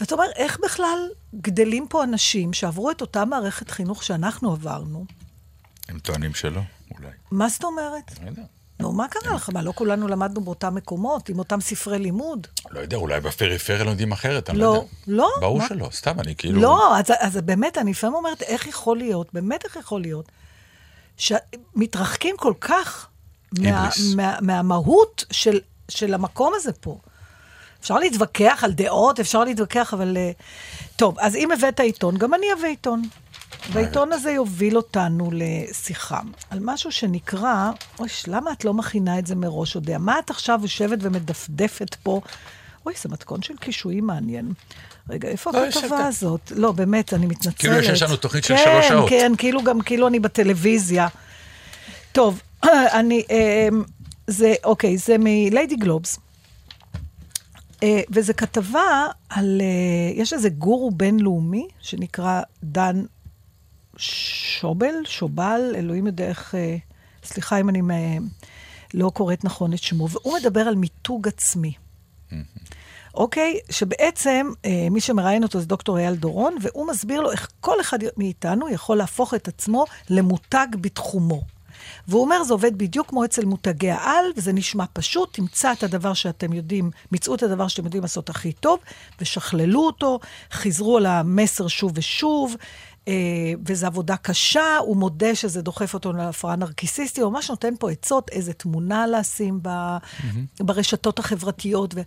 ואתה 0.00 0.14
אומר, 0.14 0.26
איך 0.36 0.58
בכלל 0.62 1.08
גדלים 1.34 1.86
פה 1.88 2.04
אנשים 2.04 2.52
שעברו 2.52 2.90
את 2.90 3.00
אותה 3.00 3.24
מערכת 3.24 3.70
חינוך 3.70 4.04
שאנחנו 4.04 4.52
עברנו? 4.52 5.04
הם 5.88 5.98
טוענים 5.98 6.34
שלא, 6.34 6.60
אולי. 6.98 7.10
מה 7.30 7.48
זאת 7.48 7.64
אומרת? 7.64 8.12
לא 8.22 8.28
יודע. 8.28 8.42
נו, 8.80 8.92
מה 8.92 9.08
קרה 9.08 9.34
לך? 9.34 9.50
מה, 9.52 9.62
לא 9.62 9.72
כולנו 9.74 10.08
למדנו 10.08 10.40
באותם 10.40 10.74
מקומות, 10.74 11.28
עם 11.28 11.38
אותם 11.38 11.60
ספרי 11.60 11.98
לימוד? 11.98 12.46
לא 12.70 12.80
יודע, 12.80 12.96
אולי 12.96 13.20
בפריפריה 13.20 13.84
לומדים 13.84 14.12
אחרת, 14.12 14.50
אני 14.50 14.58
לא 14.58 14.64
לא, 14.64 14.74
יודע. 14.74 14.86
לא. 15.06 15.28
ברור 15.40 15.58
מה? 15.58 15.68
שלא, 15.68 15.88
סתם, 15.92 16.20
אני 16.20 16.36
כאילו... 16.36 16.60
לא, 16.60 16.96
אז 17.20 17.36
באמת, 17.36 17.78
אני 17.78 17.90
לפעמים 17.90 18.16
אומרת, 18.16 18.42
איך 18.42 18.66
יכול 18.66 18.98
להיות, 18.98 19.28
באמת 19.32 19.64
איך 19.64 19.76
יכול 19.76 20.00
להיות, 20.00 20.32
שמתרחקים 21.16 22.36
כל 22.38 22.54
כך 22.60 23.08
מה. 23.58 23.88
מה, 24.16 24.36
מהמהות 24.40 25.24
של, 25.30 25.60
של 25.88 26.14
המקום 26.14 26.52
הזה 26.56 26.72
פה. 26.72 26.98
אפשר 27.80 27.98
להתווכח 27.98 28.60
על 28.64 28.72
דעות, 28.72 29.20
אפשר 29.20 29.44
להתווכח, 29.44 29.94
אבל... 29.94 30.16
אה, 30.16 30.30
טוב, 30.96 31.18
אז 31.18 31.36
אם 31.36 31.52
הבאת 31.52 31.80
עיתון, 31.80 32.18
גם 32.18 32.34
אני 32.34 32.46
אביא 32.58 32.68
עיתון. 32.68 33.02
והעיתון 33.72 34.12
הזה 34.12 34.30
יוביל 34.30 34.76
אותנו 34.76 35.30
לשיחה 35.32 36.20
על 36.50 36.58
משהו 36.62 36.92
שנקרא, 36.92 37.70
אוי, 37.98 38.08
למה 38.26 38.52
את 38.52 38.64
לא 38.64 38.74
מכינה 38.74 39.18
את 39.18 39.26
זה 39.26 39.34
מראש, 39.34 39.74
יודע? 39.74 39.98
מה 39.98 40.18
את 40.18 40.30
עכשיו 40.30 40.58
יושבת 40.62 40.98
ומדפדפת 41.02 41.94
פה, 41.94 42.20
אוי, 42.86 42.94
זה 43.02 43.08
מתכון 43.08 43.42
של 43.42 43.56
קישואים 43.56 44.06
מעניין. 44.06 44.52
רגע, 45.10 45.28
איפה 45.28 45.50
לא, 45.50 45.66
יש 45.66 45.76
הכתבה. 45.76 46.06
הזאת? 46.06 46.52
לא, 46.56 46.72
באמת, 46.72 47.14
אני 47.14 47.26
מתנצלת. 47.26 47.58
כאילו 47.58 47.82
שיש 47.82 48.02
לנו 48.02 48.16
תוכנית 48.16 48.44
של 48.44 48.56
כן, 48.56 48.62
שלוש 48.64 48.88
שעות. 48.88 49.08
כן, 49.08 49.32
כאילו 49.38 49.62
גם 49.62 49.80
כאילו 49.80 50.08
אני 50.08 50.20
בטלוויזיה. 50.20 51.08
טוב, 52.12 52.40
אני, 52.98 53.22
אה, 53.30 53.68
זה, 54.26 54.54
אוקיי, 54.64 54.98
זה 54.98 55.16
מליידי 55.18 55.76
גלובס. 55.76 56.18
אה, 57.82 58.00
וזו 58.10 58.32
כתבה 58.36 59.06
על, 59.28 59.60
אה, 59.60 60.20
יש 60.20 60.32
איזה 60.32 60.48
גורו 60.48 60.90
בינלאומי 60.90 61.68
שנקרא 61.80 62.40
דן 62.64 63.04
שובל, 63.96 64.94
שובל, 65.04 65.60
אלוהים 65.76 66.06
יודע 66.06 66.28
איך, 66.28 66.54
אה, 66.54 66.76
סליחה 67.24 67.60
אם 67.60 67.68
אני 67.68 67.80
אה, 67.90 68.16
לא 68.94 69.10
קוראת 69.14 69.44
נכון 69.44 69.72
את 69.72 69.78
שמו, 69.78 70.08
והוא 70.08 70.38
מדבר 70.38 70.60
על 70.60 70.74
מיתוג 70.74 71.28
עצמי. 71.28 71.72
אוקיי? 73.14 73.58
שבעצם 73.70 74.50
אה, 74.64 74.88
מי 74.90 75.00
שמראיין 75.00 75.42
אותו 75.42 75.60
זה 75.60 75.66
דוקטור 75.66 75.98
אייל 75.98 76.14
דורון, 76.14 76.56
והוא 76.60 76.86
מסביר 76.86 77.20
לו 77.20 77.30
איך 77.30 77.50
כל 77.60 77.80
אחד 77.80 77.98
מאיתנו 78.16 78.68
יכול 78.68 78.96
להפוך 78.96 79.34
את 79.34 79.48
עצמו 79.48 79.84
למותג 80.10 80.66
בתחומו. 80.80 81.42
והוא 82.08 82.22
אומר, 82.22 82.42
זה 82.42 82.52
עובד 82.52 82.78
בדיוק 82.78 83.08
כמו 83.08 83.24
אצל 83.24 83.44
מותגי 83.44 83.90
העל, 83.90 84.24
וזה 84.36 84.52
נשמע 84.52 84.84
פשוט, 84.92 85.34
תמצא 85.34 85.72
את 85.72 85.82
הדבר 85.82 86.14
שאתם 86.14 86.52
יודעים, 86.52 86.90
מצאו 87.12 87.34
את 87.34 87.42
הדבר 87.42 87.68
שאתם 87.68 87.84
יודעים 87.84 88.02
לעשות 88.02 88.30
הכי 88.30 88.52
טוב, 88.52 88.78
ושכללו 89.20 89.86
אותו, 89.86 90.20
חזרו 90.52 90.96
על 90.96 91.06
המסר 91.06 91.68
שוב 91.68 91.92
ושוב, 91.94 92.56
וזו 93.66 93.86
עבודה 93.86 94.16
קשה, 94.16 94.78
הוא 94.78 94.96
מודה 94.96 95.34
שזה 95.34 95.62
דוחף 95.62 95.94
אותו 95.94 96.12
להפרעה 96.12 96.56
נרקיסיסטית, 96.56 97.24
הוא 97.24 97.32
ממש 97.32 97.50
נותן 97.50 97.74
פה 97.78 97.90
עצות, 97.90 98.30
איזה 98.30 98.52
תמונה 98.52 99.06
לשים 99.06 99.58
ב, 99.62 99.68
ברשתות 100.60 101.18
החברתיות. 101.18 101.94
ו... 101.94 102.00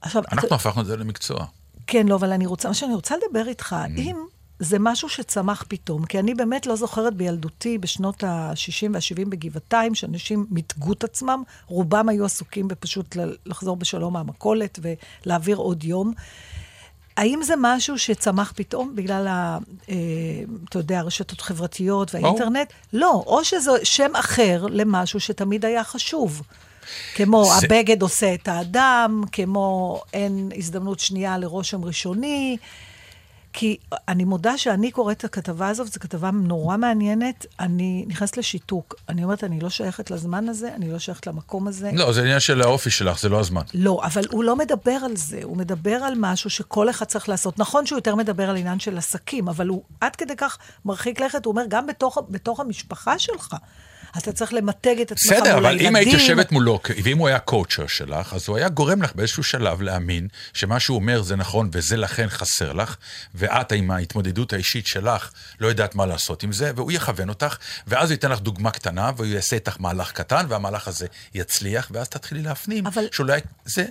עכשיו, 0.00 0.22
אנחנו 0.32 0.48
הפכנו 0.54 0.82
את 0.82 0.86
זה 0.86 0.96
למקצוע. 0.96 1.46
כן, 1.86 2.08
לא, 2.08 2.14
אבל 2.14 2.32
אני 2.32 2.46
רוצה, 2.46 2.68
מה 2.68 2.74
שאני 2.74 2.94
רוצה 2.94 3.14
לדבר 3.16 3.48
איתך, 3.48 3.76
אם 3.96 4.16
זה 4.58 4.76
משהו 4.80 5.08
שצמח 5.08 5.64
פתאום, 5.68 6.04
כי 6.06 6.18
אני 6.18 6.34
באמת 6.34 6.66
לא 6.66 6.76
זוכרת 6.76 7.14
בילדותי, 7.14 7.78
בשנות 7.78 8.24
ה-60 8.24 8.90
וה-70 8.92 9.28
בגבעתיים, 9.28 9.94
שאנשים 9.94 10.46
מיתגו 10.50 10.92
את 10.92 11.04
עצמם, 11.04 11.42
רובם 11.66 12.08
היו 12.08 12.24
עסוקים 12.24 12.68
בפשוט 12.68 13.16
לחזור 13.46 13.76
בשלום 13.76 14.12
מהמכולת 14.12 14.78
ולהעביר 14.82 15.56
עוד 15.56 15.84
יום. 15.84 16.12
האם 17.16 17.40
זה 17.42 17.54
משהו 17.58 17.98
שצמח 17.98 18.52
פתאום 18.56 18.92
בגלל, 18.96 19.26
ה, 19.28 19.58
אה, 19.90 19.94
אתה 20.68 20.78
יודע, 20.78 20.98
הרשתות 20.98 21.40
החברתיות 21.40 22.14
והאינטרנט? 22.14 22.72
לא, 22.92 23.22
או 23.26 23.44
שזה 23.44 23.70
שם 23.82 24.16
אחר 24.16 24.66
למשהו 24.70 25.20
שתמיד 25.20 25.64
היה 25.64 25.84
חשוב. 25.84 26.42
כמו 27.14 27.44
זה- 27.44 27.66
הבגד 27.66 28.02
עושה 28.02 28.34
את 28.34 28.48
האדם, 28.48 29.22
כמו 29.32 30.00
אין 30.12 30.50
הזדמנות 30.56 31.00
שנייה 31.00 31.38
לרושם 31.38 31.84
ראשוני. 31.84 32.56
כי 33.58 33.76
אני 34.08 34.24
מודה 34.24 34.58
שאני 34.58 34.90
קוראת 34.90 35.16
את 35.16 35.24
הכתבה 35.24 35.68
הזאת, 35.68 35.92
זו 35.92 36.00
כתבה 36.00 36.30
נורא 36.30 36.76
מעניינת, 36.76 37.46
אני 37.60 38.04
נכנסת 38.08 38.36
לשיתוק. 38.36 38.94
אני 39.08 39.24
אומרת, 39.24 39.44
אני 39.44 39.60
לא 39.60 39.70
שייכת 39.70 40.10
לזמן 40.10 40.48
הזה, 40.48 40.74
אני 40.74 40.92
לא 40.92 40.98
שייכת 40.98 41.26
למקום 41.26 41.68
הזה. 41.68 41.90
לא, 41.92 42.12
זה 42.12 42.20
עניין 42.20 42.40
של 42.40 42.62
האופי 42.62 42.90
שלך, 42.90 43.20
זה 43.20 43.28
לא 43.28 43.40
הזמן. 43.40 43.62
לא, 43.74 44.00
אבל 44.04 44.22
הוא 44.30 44.44
לא 44.44 44.56
מדבר 44.56 44.98
על 45.04 45.16
זה, 45.16 45.40
הוא 45.42 45.56
מדבר 45.56 45.94
על 45.94 46.14
משהו 46.16 46.50
שכל 46.50 46.90
אחד 46.90 47.06
צריך 47.06 47.28
לעשות. 47.28 47.58
נכון 47.58 47.86
שהוא 47.86 47.98
יותר 47.98 48.14
מדבר 48.14 48.50
על 48.50 48.56
עניין 48.56 48.78
של 48.78 48.98
עסקים, 48.98 49.48
אבל 49.48 49.68
הוא 49.68 49.82
עד 50.00 50.16
כדי 50.16 50.36
כך 50.36 50.58
מרחיק 50.84 51.20
לכת, 51.20 51.44
הוא 51.44 51.52
אומר, 51.52 51.62
גם 51.68 51.86
בתוך, 51.86 52.18
בתוך 52.30 52.60
המשפחה 52.60 53.18
שלך, 53.18 53.56
אתה 54.18 54.32
צריך 54.32 54.52
למתג 54.52 55.00
את 55.00 55.12
עצמך 55.12 55.32
מול 55.32 55.40
בסדר, 55.40 55.54
הילדים. 55.56 55.66
אבל 55.66 55.86
אם 55.86 55.96
היית 55.96 56.12
יושבת 56.12 56.52
מולו, 56.52 56.80
ואם 57.04 57.18
הוא 57.18 57.28
היה 57.28 57.38
קואוצ'ר 57.38 57.86
שלך, 57.86 58.34
אז 58.34 58.48
הוא 58.48 58.56
היה 58.56 58.68
גורם 58.68 59.02
לך 59.02 59.14
באיזשהו 59.14 59.42
שלב 59.42 59.82
להאמין 59.82 60.28
שמה 60.54 60.80
שהוא 60.80 60.96
אומר 60.96 61.22
זה 61.22 61.36
נכון 61.36 61.70
וזה 61.72 61.96
לכן 61.96 62.28
חסר 62.28 62.72
לך, 62.72 62.96
ואת 63.34 63.72
עם 63.72 63.90
ההתמודדות 63.90 64.52
האישית 64.52 64.86
שלך 64.86 65.30
לא 65.60 65.66
יודעת 65.68 65.94
מה 65.94 66.06
לעשות 66.06 66.42
עם 66.42 66.52
זה, 66.52 66.72
והוא 66.76 66.92
יכוון 66.92 67.28
אותך, 67.28 67.56
ואז 67.86 68.08
הוא 68.10 68.14
ייתן 68.14 68.30
לך 68.30 68.40
דוגמה 68.40 68.70
קטנה, 68.70 69.10
והוא 69.16 69.26
יעשה 69.26 69.56
איתך 69.56 69.76
מהלך 69.80 70.12
קטן, 70.12 70.46
והמהלך 70.48 70.88
הזה 70.88 71.06
יצליח, 71.34 71.88
ואז 71.92 72.08
תתחילי 72.08 72.42
להפנים 72.42 72.86
אבל- 72.86 73.06
שאולי 73.12 73.40
זה 73.64 73.84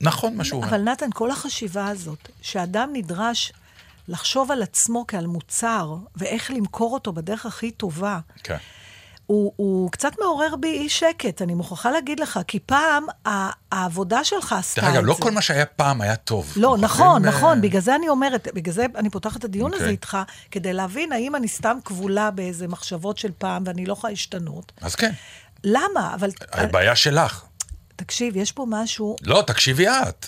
נכון 0.00 0.36
מה 0.36 0.44
שהוא 0.44 0.62
אומר. 0.62 0.68
אבל 0.68 0.80
נתן, 0.80 1.06
כל 1.14 1.30
החשיבה 1.30 1.88
הזאת, 1.88 2.28
שאדם 2.42 2.90
נדרש 2.92 3.52
לחשוב 4.08 4.50
על 4.50 4.62
עצמו 4.62 5.04
כעל 5.08 5.26
מוצר, 5.26 5.94
ואיך 6.16 6.50
למכור 6.50 6.94
אותו 6.94 7.12
בדרך 7.12 7.46
הכי 7.46 7.70
טובה, 7.70 8.18
כן. 8.42 8.56
הוא, 9.26 9.52
הוא 9.56 9.90
קצת 9.90 10.12
מעורר 10.20 10.56
בי 10.56 10.68
אי 10.68 10.88
שקט, 10.88 11.42
אני 11.42 11.54
מוכרחה 11.54 11.90
להגיד 11.90 12.20
לך, 12.20 12.40
כי 12.46 12.58
פעם 12.66 13.06
העבודה 13.72 14.24
שלך 14.24 14.52
עשתה 14.52 14.80
דרך 14.80 14.90
את 14.90 14.94
אגב, 14.94 15.02
זה. 15.02 15.08
לא 15.08 15.14
כל 15.14 15.30
מה 15.30 15.42
שהיה 15.42 15.66
פעם 15.66 16.00
היה 16.00 16.16
טוב. 16.16 16.52
לא, 16.56 16.76
נכון, 16.80 17.24
אה, 17.24 17.30
נכון, 17.30 17.60
בגלל 17.60 17.80
זה 17.80 17.94
אני 17.94 18.08
אומרת, 18.08 18.48
בגלל 18.54 18.74
זה 18.74 18.86
אני 18.96 19.10
פותחת 19.10 19.36
את 19.36 19.44
הדיון 19.44 19.72
הזה 19.72 19.82
אוקיי. 19.82 19.92
איתך, 19.92 20.18
כדי 20.50 20.72
להבין 20.72 21.12
האם 21.12 21.36
אני 21.36 21.48
סתם 21.48 21.78
כבולה 21.84 22.30
באיזה 22.30 22.68
מחשבות 22.68 23.18
של 23.18 23.30
פעם 23.38 23.62
ואני 23.66 23.86
לא 23.86 23.92
יכולה 23.92 24.10
להשתנות. 24.10 24.72
אז 24.80 24.94
כן, 24.94 25.12
למה? 25.64 26.14
אבל 26.14 26.30
הבעיה 26.52 26.96
שלך. 26.96 27.44
תקשיב, 27.96 28.36
יש 28.36 28.52
פה 28.52 28.66
משהו... 28.68 29.16
לא, 29.22 29.42
תקשיבי 29.46 29.88
את. 29.88 30.26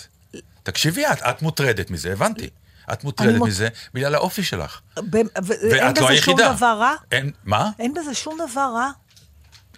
תקשיבי 0.63 1.05
את, 1.05 1.21
את 1.21 1.41
מוטרדת 1.41 1.91
מזה, 1.91 2.11
הבנתי. 2.11 2.49
את 2.93 3.03
מוטרדת 3.03 3.37
מוט- 3.37 3.47
מזה 3.47 3.67
בגלל 3.93 4.15
האופי 4.15 4.43
שלך. 4.43 4.79
ב- 4.97 5.15
ו- 5.15 5.17
אין 5.17 5.27
ואת 5.71 5.81
לא 5.81 5.89
בזה 5.91 5.95
שום 6.01 6.07
היחידה. 6.07 6.53
דבר 6.53 6.77
רע? 6.79 6.93
אין, 7.11 7.31
מה? 7.43 7.69
אין 7.79 7.93
בזה 7.93 8.13
שום 8.13 8.37
דבר 8.49 8.71
רע. 8.75 8.89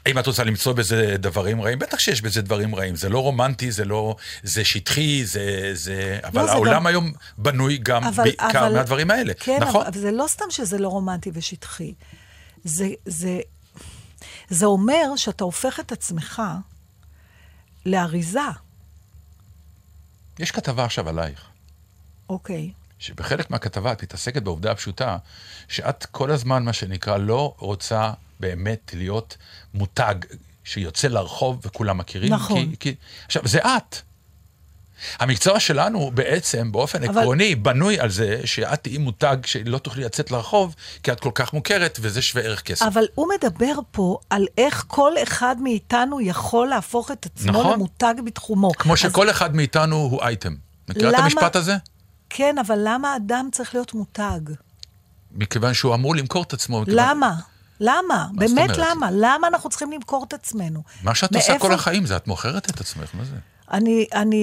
אם 0.08 0.19
את 0.19 0.28
רוצה 0.28 0.43
למצוא 0.43 0.74
בזה 0.74 1.15
דברים 1.19 1.62
רעים, 1.62 1.80
בטח 1.80 2.00
שיש 2.00 2.21
בזה 2.21 2.41
דברים 2.41 2.76
רעים. 2.76 2.95
זה 2.95 3.10
לא 3.10 3.19
רומנטי, 3.19 3.71
זה 3.71 3.86
לא... 3.86 4.15
זה 4.43 4.65
שטחי, 4.65 5.26
זה... 5.26 5.69
זה... 5.74 6.19
אבל 6.24 6.41
לא, 6.41 6.45
זה 6.47 6.52
העולם 6.54 6.74
גם- 6.74 6.88
היום 6.88 7.12
בנוי 7.38 7.78
גם 7.78 8.04
אבל, 8.04 8.24
בעיקר 8.24 8.47
אבל, 8.67 8.74
מהדברים 8.74 9.12
האלה. 9.12 9.34
כן, 9.39 9.60
נכון? 9.62 9.86
אבל 9.86 10.00
זה 10.00 10.12
לא 10.12 10.26
סתם 10.28 10.45
שזה 10.50 10.78
לא 10.78 10.88
רומנטי 10.88 11.32
ושטחי. 11.34 11.93
זה, 12.63 12.88
זה, 13.06 13.39
זה 14.50 14.65
אומר 14.65 15.15
שאתה 15.15 15.43
הופך 15.43 15.80
את 15.80 15.91
עצמך 15.91 16.41
לאריזה. 17.86 18.39
יש 20.39 20.52
כתבה 20.52 20.86
עכשיו 20.86 21.10
עלייך, 21.10 21.45
אוקיי. 22.30 22.71
שבחלק 23.02 23.52
מהכתבה 23.52 23.92
את 23.92 24.04
מתעסקת 24.04 24.42
בעובדה 24.44 24.72
הפשוטה, 24.72 25.18
שאת 25.68 26.06
כל 26.06 26.32
הזמן, 26.32 26.64
מה 26.64 26.74
שנקרא, 26.74 27.18
לא 27.18 27.54
רוצה 27.58 28.12
באמת 28.40 28.92
להיות 28.98 29.38
מותג 29.74 30.16
שיוצא 30.64 31.08
לרחוב 31.08 31.60
וכולם 31.66 31.98
מכירים. 31.98 32.34
נכון. 32.34 32.70
כי, 32.70 32.76
כי... 32.80 32.96
עכשיו, 33.26 33.42
זה 33.46 33.60
את. 33.60 33.96
המקצוע 35.20 35.60
שלנו 35.60 36.12
בעצם, 36.14 36.72
באופן 36.72 37.04
אבל- 37.04 37.20
עקרוני, 37.22 37.56
בנוי 37.56 38.00
על 38.00 38.10
זה 38.10 38.42
שאת 38.46 38.84
תהיי 38.84 38.98
מותג 38.98 39.38
שלא 39.46 39.78
תוכלי 39.78 40.04
לצאת 40.04 40.32
לרחוב, 40.32 40.76
כי 41.04 41.12
את 41.12 41.20
כל 41.20 41.32
כך 41.34 41.54
מוכרת, 41.54 41.98
וזה 42.02 42.22
שווה 42.22 42.44
ערך 42.44 42.62
כסף. 42.62 42.86
אבל 42.86 43.04
הוא 43.16 43.28
מדבר 43.38 43.74
פה 43.92 44.18
על 44.30 44.46
איך 44.58 44.84
כל 44.88 45.14
אחד 45.24 45.56
מאיתנו 45.62 46.22
יכול 46.22 46.68
להפוך 46.68 47.12
את 47.12 47.26
עצמו 47.26 47.52
נכון. 47.52 47.74
למותג 47.74 48.14
בתחומו. 48.26 48.72
כמו 48.72 48.94
אז 48.94 49.00
שכל 49.00 49.30
אחד 49.30 49.56
מאיתנו 49.56 49.96
הוא 49.96 50.22
אייטם. 50.22 50.56
מכירה 50.90 51.10
את 51.10 51.14
למה- 51.16 51.24
המשפט 51.24 51.56
הזה? 51.56 51.76
כן, 52.34 52.56
אבל 52.58 52.80
למה 52.84 53.15
אדם 53.15 53.50
צריך 53.52 53.74
להיות 53.76 53.94
מותג? 53.94 54.39
מכיוון 55.32 55.74
שהוא 55.74 55.96
אמור 55.96 56.15
למכור 56.15 56.44
את 56.44 56.54
עצמו. 56.54 56.82
מכיוון- 56.82 57.00
למה? 57.10 57.36
למה? 57.80 58.28
באמת? 58.34 58.70
למה? 58.78 59.10
למה 59.12 59.48
אנחנו 59.48 59.70
צריכים 59.70 59.91
למכור 59.91 60.26
את 60.28 60.34
עצמנו? 60.34 60.84
מה 61.04 61.15
שאת 61.15 61.36
עושה 61.36 61.52
מאיפה- 61.52 61.67
כל 61.67 61.74
החיים 61.74 62.06
זה 62.06 62.15
את 62.17 62.28
מוכרת 62.28 62.70
את 62.70 62.82
עצמך, 62.82 63.10
מה 63.13 63.24
זה? 63.26 63.36
אני, 63.72 64.06
אני 64.13 64.39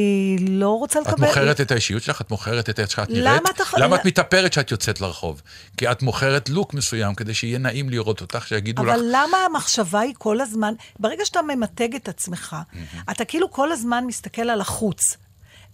לא 0.48 0.68
רוצה 0.70 1.01
לקבל... 1.01 1.14
את 1.14 1.29
מוכרת 1.29 1.61
את 1.61 1.70
האישיות 1.70 2.03
שלך, 2.03 2.20
את 2.20 2.31
מוכרת 2.31 2.70
את 2.70 2.81
איך 2.81 2.90
שאת 2.90 3.09
למה 3.11 3.20
נראית. 3.31 3.42
אתה 3.57 3.64
ח- 3.64 3.74
למה 3.74 3.96
את 3.96 4.05
מתאפרת 4.05 4.53
שאת 4.53 4.70
יוצאת 4.70 5.01
לרחוב? 5.01 5.42
כי 5.77 5.90
את 5.90 6.03
מוכרת 6.03 6.48
לוק 6.48 6.74
מסוים 6.74 7.14
כדי 7.14 7.35
שיהיה 7.35 7.59
נעים 7.59 7.88
לראות 7.90 8.20
אותך, 8.20 8.46
שיגידו 8.48 8.85
לך, 8.85 8.94
אבל 8.94 9.03
למה 9.12 9.37
המחשבה 9.46 10.01
היא 10.01 10.14
כל 10.18 10.40
הזמן, 10.40 10.74
ברגע 10.98 11.24
שאתה 11.24 11.40
ממתג 11.42 11.94
את 11.94 12.09
עצמך, 12.09 12.57
אתה 13.11 13.24
כאילו 13.24 13.51
כל 13.51 13.72
הזמן 13.72 14.05
מסתכל 14.07 14.42
על 14.51 14.61
החוץ. 14.61 15.01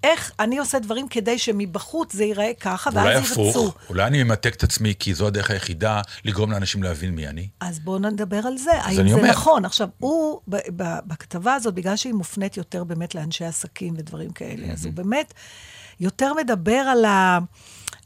איך 0.04 0.32
אני 0.40 0.58
עושה 0.58 0.78
דברים 0.78 1.08
כדי 1.08 1.38
שמבחוץ 1.38 2.12
זה 2.12 2.24
ייראה 2.24 2.50
ככה, 2.60 2.90
אולי 2.90 3.14
ואז 3.14 3.28
ירצו. 3.28 3.50
הפוך, 3.50 3.74
אולי 3.88 4.06
אני 4.06 4.22
ממתג 4.22 4.52
את 4.52 4.62
עצמי 4.62 4.94
כי 4.98 5.14
זו 5.14 5.26
הדרך 5.26 5.50
היחידה 5.50 6.00
לגרום 6.24 6.50
לאנשים 6.50 6.82
להבין 6.82 7.10
מי 7.10 7.28
אני. 7.28 7.48
אז 7.60 7.78
בואו 7.78 7.98
נדבר 7.98 8.40
על 8.46 8.58
זה, 8.58 8.72
האם 8.72 9.08
זה 9.08 9.14
אומר. 9.14 9.30
נכון. 9.30 9.64
עכשיו, 9.64 9.88
הוא, 9.98 10.40
ב- 10.48 10.56
ב- 10.82 10.98
בכתבה 11.06 11.54
הזאת, 11.54 11.74
בגלל 11.74 11.96
שהיא 11.96 12.12
מופנית 12.14 12.56
יותר 12.56 12.84
באמת 12.84 13.14
לאנשי 13.14 13.44
עסקים 13.44 13.94
ודברים 13.96 14.30
כאלה, 14.30 14.72
אז 14.72 14.84
הוא 14.84 14.92
באמת 14.92 15.34
יותר 16.00 16.34
מדבר 16.34 16.72
על 16.72 17.04
ה... 17.04 17.38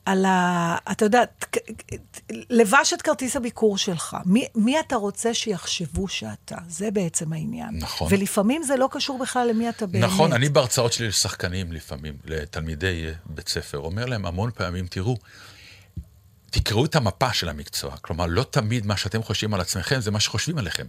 על 0.09 0.25
ה... 0.25 0.77
אתה 0.92 1.05
יודע, 1.05 1.23
לבש 2.31 2.92
את 2.92 3.03
כרטיס 3.03 3.37
הביקור 3.37 3.79
שלך. 3.79 4.16
מי, 4.27 4.47
מי 4.55 4.81
אתה 4.81 4.97
רוצה 4.97 5.35
שיחשבו 5.35 6.09
שאתה? 6.09 6.57
זה 6.68 6.90
בעצם 6.90 7.33
העניין. 7.33 7.68
נכון. 7.73 8.09
ולפעמים 8.11 8.62
זה 8.62 8.77
לא 8.77 8.88
קשור 8.92 9.18
בכלל 9.18 9.49
למי 9.49 9.68
אתה 9.68 9.87
באמת. 9.87 10.05
נכון, 10.05 10.33
אני 10.33 10.49
בהרצאות 10.49 10.92
שלי 10.92 11.09
לשחקנים 11.09 11.73
לפעמים, 11.73 12.14
לתלמידי 12.25 13.11
בית 13.27 13.49
ספר, 13.49 13.79
אומר 13.79 14.07
להם 14.07 14.27
המון 14.27 14.51
פעמים, 14.55 14.87
תראו, 14.87 15.16
99% 15.16 15.21
תקראו 16.51 16.85
את 16.85 16.97
המפה 16.97 17.33
של 17.33 17.49
המקצוע. 17.49 17.97
כלומר, 17.97 18.27
לא 18.27 18.42
תמיד 18.51 18.87
מה 18.87 18.97
שאתם 18.97 19.23
חושבים 19.23 19.55
על 19.55 19.61
עצמכם 19.61 20.01
זה 20.01 20.11
מה 20.11 20.21
שחושבים 20.21 20.59
עליכם. 20.59 20.87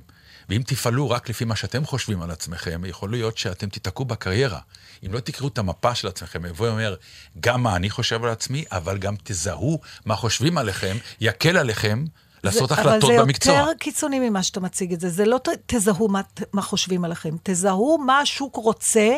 ואם 0.50 0.62
תפעלו 0.66 1.10
רק 1.10 1.30
לפי 1.30 1.46
מה 1.46 1.56
שאתם 1.56 1.86
חושבים 1.86 2.22
על 2.22 2.32
עצמכם, 2.32 2.82
יכול 2.86 3.12
להיות 3.12 3.38
שאתם 3.38 3.70
תיתקעו 3.70 4.06
בקריירה. 4.06 4.60
אם 5.06 5.14
לא 5.14 5.20
תקראו 5.20 5.48
את 5.48 5.58
המפה 5.58 5.96
של 5.96 6.08
עצמכם, 6.08 6.46
יבוא 6.46 6.68
ואומר, 6.68 6.96
גם 7.40 7.64
מה 7.64 7.76
אני 7.76 7.90
חושב 7.90 8.24
על 8.24 8.30
עצמי, 8.30 8.66
אבל 8.72 8.98
גם 8.98 9.16
תזהו 9.24 9.80
מה 10.06 10.16
חושבים 10.16 10.58
עליכם, 10.58 10.98
יקל 11.22 11.58
עליכם 11.58 12.06
לעשות 12.44 12.70
זה, 12.70 12.76
החלטות 12.76 13.12
במקצוע. 13.20 13.54
אבל 13.54 13.64
זה 13.64 13.70
יותר 13.70 13.80
קיצוני 13.80 14.30
ממה 14.30 14.44
שאתה 14.44 14.60
מציג 14.60 14.94
את 14.94 15.00
זה. 15.00 15.10
זה 15.10 15.26
לא 15.26 15.38
ת, 15.38 15.48
תזהו 15.66 16.08
מה, 16.08 16.22
מה 16.54 16.62
חושבים 16.62 17.06
עליכם, 17.06 17.36
תזהו 17.44 17.98
מה 17.98 18.20
השוק 18.20 18.56
רוצה, 18.56 19.10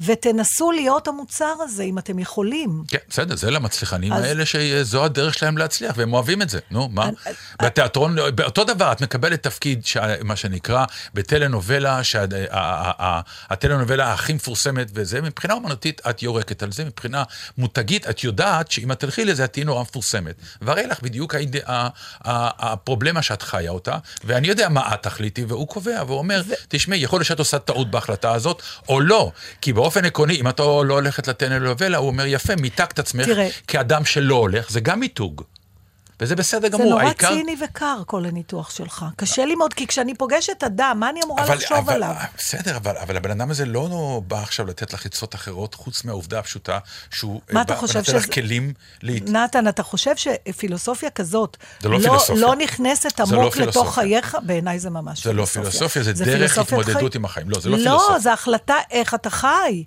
ותנסו 0.00 0.70
להיות 0.72 1.08
המוצר 1.08 1.54
הזה, 1.60 1.82
אם 1.82 1.98
אתם 1.98 2.18
יכולים. 2.18 2.82
כן, 2.88 2.98
בסדר, 3.08 3.36
זה 3.36 3.50
למצליחנים 3.50 4.12
אז- 4.12 4.24
האלה 4.24 4.46
שזו 4.46 5.04
הדרך 5.04 5.34
שלהם 5.34 5.58
להצליח, 5.58 5.94
והם 5.98 6.12
אוהבים 6.12 6.42
את 6.42 6.50
זה. 6.50 6.58
נו, 6.70 6.88
מה? 6.92 7.04
אני- 7.04 7.14
בתיאטרון, 7.62 8.16
באותו 8.34 8.64
דבר, 8.64 8.92
את 8.92 9.00
מקבלת 9.00 9.42
תפקיד, 9.42 9.86
שה- 9.86 10.22
מה 10.24 10.36
שנקרא, 10.36 10.84
בטלנובלה, 11.14 12.00
שהטלנובלה 13.50 14.12
הכי 14.12 14.32
מפורסמת 14.32 14.88
וזה, 14.94 15.20
מבחינה 15.20 15.54
אומנותית 15.54 16.00
את 16.10 16.22
יורקת 16.22 16.62
על 16.62 16.72
זה, 16.72 16.84
מבחינה 16.84 17.22
מותגית 17.58 18.10
את 18.10 18.24
יודעת 18.24 18.70
שאם 18.70 18.92
את 18.92 19.00
תלכי 19.00 19.24
לזה, 19.24 19.44
את 19.44 19.52
תהיי 19.52 19.64
נורא 19.64 19.82
מפורסמת. 19.82 20.34
והרי 20.62 20.86
לך 20.86 21.00
בדיוק 21.02 21.34
האיד- 21.34 21.56
הפרובלמה 22.24 23.22
שאת 23.22 23.42
חיה 23.42 23.70
אותה, 23.70 23.96
ואני 24.24 24.48
יודע 24.48 24.68
מה 24.68 24.94
את 24.94 25.02
תחליטי, 25.02 25.44
והוא 25.44 25.68
קובע, 25.68 26.02
והוא 26.06 26.18
אומר, 26.18 26.42
תשמעי, 26.68 26.98
יכול 26.98 27.18
להיות 27.18 27.26
שאת 27.26 27.38
עושה 27.38 27.58
טעות 27.58 27.90
בהחלטה 27.90 28.32
הזאת, 28.32 28.62
או 28.88 29.00
לא. 29.00 29.32
כי 29.60 29.72
באופן 29.86 30.04
עקרוני, 30.04 30.40
אם 30.40 30.48
את 30.48 30.60
לא 30.60 30.94
הולכת 30.94 31.28
לטלנובלה, 31.28 31.98
הוא 31.98 32.06
אומר, 32.06 32.26
יפה, 32.26 32.56
מיתגת 32.56 32.98
עצמך 32.98 33.26
תראה. 33.26 33.48
כאדם 33.66 34.04
שלא 34.04 34.34
הולך, 34.34 34.70
זה 34.70 34.80
גם 34.80 35.00
מיתוג. 35.00 35.42
וזה 36.20 36.36
בסדר 36.36 36.60
זה 36.60 36.68
גמור. 36.68 36.90
נורא 36.90 37.02
העיקר- 37.02 37.28
ציני 37.34 37.56
וקר, 37.64 38.02
כל 38.06 38.24
הניתוח 38.24 38.70
שלך. 38.70 39.04
קשה 39.16 39.44
לי 39.44 39.54
מאוד, 39.54 39.74
כי 39.74 39.86
כשאני 39.86 40.14
פוגשת 40.14 40.64
אדם, 40.66 40.96
מה 41.00 41.10
אני 41.10 41.20
אמורה 41.24 41.44
אבל, 41.44 41.54
לחשוב 41.54 41.76
אבל, 41.78 41.92
עליו? 41.94 42.14
בסדר, 42.38 42.76
אבל, 42.76 42.96
אבל 42.96 43.16
הבן 43.16 43.30
אדם 43.30 43.50
הזה 43.50 43.64
לא 43.66 44.22
בא 44.26 44.42
עכשיו 44.42 44.66
לתת 44.66 44.92
לך 44.92 45.06
עצות 45.06 45.34
אחרות, 45.34 45.74
חוץ 45.74 46.04
מהעובדה 46.04 46.38
הפשוטה 46.38 46.78
שהוא 47.10 47.40
מה 47.52 47.60
אה, 47.60 47.64
בא 47.64 47.76
חושב 47.76 47.94
ונותן 47.96 48.16
לך 48.16 48.22
שזה- 48.22 48.32
כלים 48.32 48.72
להת... 49.02 49.22
נתן, 49.28 49.68
אתה 49.68 49.82
חושב 49.82 50.12
שפילוסופיה 50.16 51.10
כזאת 51.10 51.56
זה 51.80 51.88
לא 51.88 51.98
פילוסופיה. 51.98 52.34
לא 52.42 52.56
נכנסת 52.56 53.20
זה 53.26 53.36
לא 53.36 53.40
עמוק 53.40 53.56
לתוך 53.56 53.72
פילוסופיה. 53.74 53.92
חייך? 53.92 54.36
בעיניי 54.42 54.78
זה 54.78 54.90
ממש 54.90 55.24
זה 55.24 55.32
לא 55.32 55.44
פילוסופיה, 55.44 56.02
זה 56.02 56.12
דרך 56.12 56.26
פילוסופיית 56.28 56.68
התמודדות 56.68 57.12
חיים. 57.12 57.20
עם 57.20 57.24
החיים. 57.24 57.50
לא, 57.50 57.60
זה 57.60 57.68
לא 57.70 57.78
לא, 57.78 57.82
פילוסופיה. 57.84 58.18
זה 58.18 58.32
החלטה 58.32 58.74
איך 58.90 59.14
אתה 59.14 59.30
חי. 59.30 59.84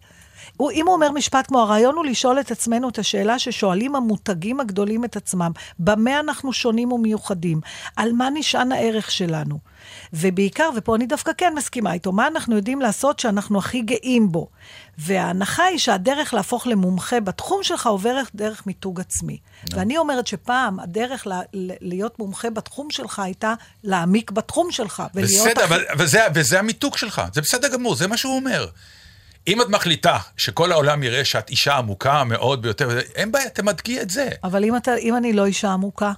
הוא, 0.59 0.71
אם 0.71 0.85
הוא 0.87 0.93
אומר 0.95 1.11
משפט 1.11 1.47
כמו, 1.47 1.59
הרעיון 1.59 1.95
הוא 1.95 2.05
לשאול 2.05 2.39
את 2.39 2.51
עצמנו 2.51 2.89
את 2.89 2.99
השאלה 2.99 3.39
ששואלים 3.39 3.95
המותגים 3.95 4.59
הגדולים 4.59 5.05
את 5.05 5.15
עצמם, 5.15 5.51
במה 5.79 6.19
אנחנו 6.19 6.53
שונים 6.53 6.91
ומיוחדים? 6.91 7.61
על 7.95 8.11
מה 8.11 8.29
נשען 8.33 8.71
הערך 8.71 9.11
שלנו? 9.11 9.59
ובעיקר, 10.13 10.69
ופה 10.75 10.95
אני 10.95 11.05
דווקא 11.05 11.31
כן 11.37 11.53
מסכימה 11.55 11.93
איתו, 11.93 12.11
מה 12.11 12.27
אנחנו 12.27 12.55
יודעים 12.55 12.81
לעשות 12.81 13.19
שאנחנו 13.19 13.59
הכי 13.59 13.81
גאים 13.81 14.31
בו? 14.31 14.47
וההנחה 14.97 15.63
היא 15.63 15.77
שהדרך 15.77 16.33
להפוך 16.33 16.67
למומחה 16.67 17.19
בתחום 17.19 17.63
שלך 17.63 17.87
עוברת 17.87 18.27
דרך 18.35 18.67
מיתוג 18.67 18.99
עצמי. 18.99 19.37
ואני 19.73 19.97
אומרת 19.97 20.27
שפעם 20.27 20.79
הדרך 20.79 21.27
ל- 21.27 21.33
ל- 21.53 21.71
להיות 21.81 22.19
מומחה 22.19 22.49
בתחום 22.49 22.89
שלך 22.89 23.19
הייתה 23.19 23.53
להעמיק 23.83 24.31
בתחום 24.31 24.71
שלך. 24.71 25.03
בסדר, 25.13 25.51
הכי- 25.51 25.63
אבל, 25.63 25.83
וזה, 25.97 26.19
וזה 26.33 26.59
המיתוג 26.59 26.97
שלך, 26.97 27.21
זה 27.33 27.41
בסדר 27.41 27.67
גמור, 27.67 27.95
זה 27.95 28.07
מה 28.07 28.17
שהוא 28.17 28.35
אומר. 28.35 28.67
אם 29.47 29.61
את 29.61 29.67
מחליטה 29.69 30.17
שכל 30.37 30.71
העולם 30.71 31.03
יראה 31.03 31.25
שאת 31.25 31.49
אישה 31.49 31.73
עמוקה 31.75 32.23
מאוד 32.23 32.61
ביותר, 32.61 32.99
אין 32.99 33.31
בעיה, 33.31 33.49
תמדגי 33.49 34.01
את 34.01 34.09
זה. 34.09 34.29
אבל 34.43 34.63
אם, 34.63 34.75
אתה, 34.75 34.95
אם 34.95 35.15
אני 35.15 35.33
לא 35.33 35.45
אישה 35.45 35.69
עמוקה, 35.69 36.11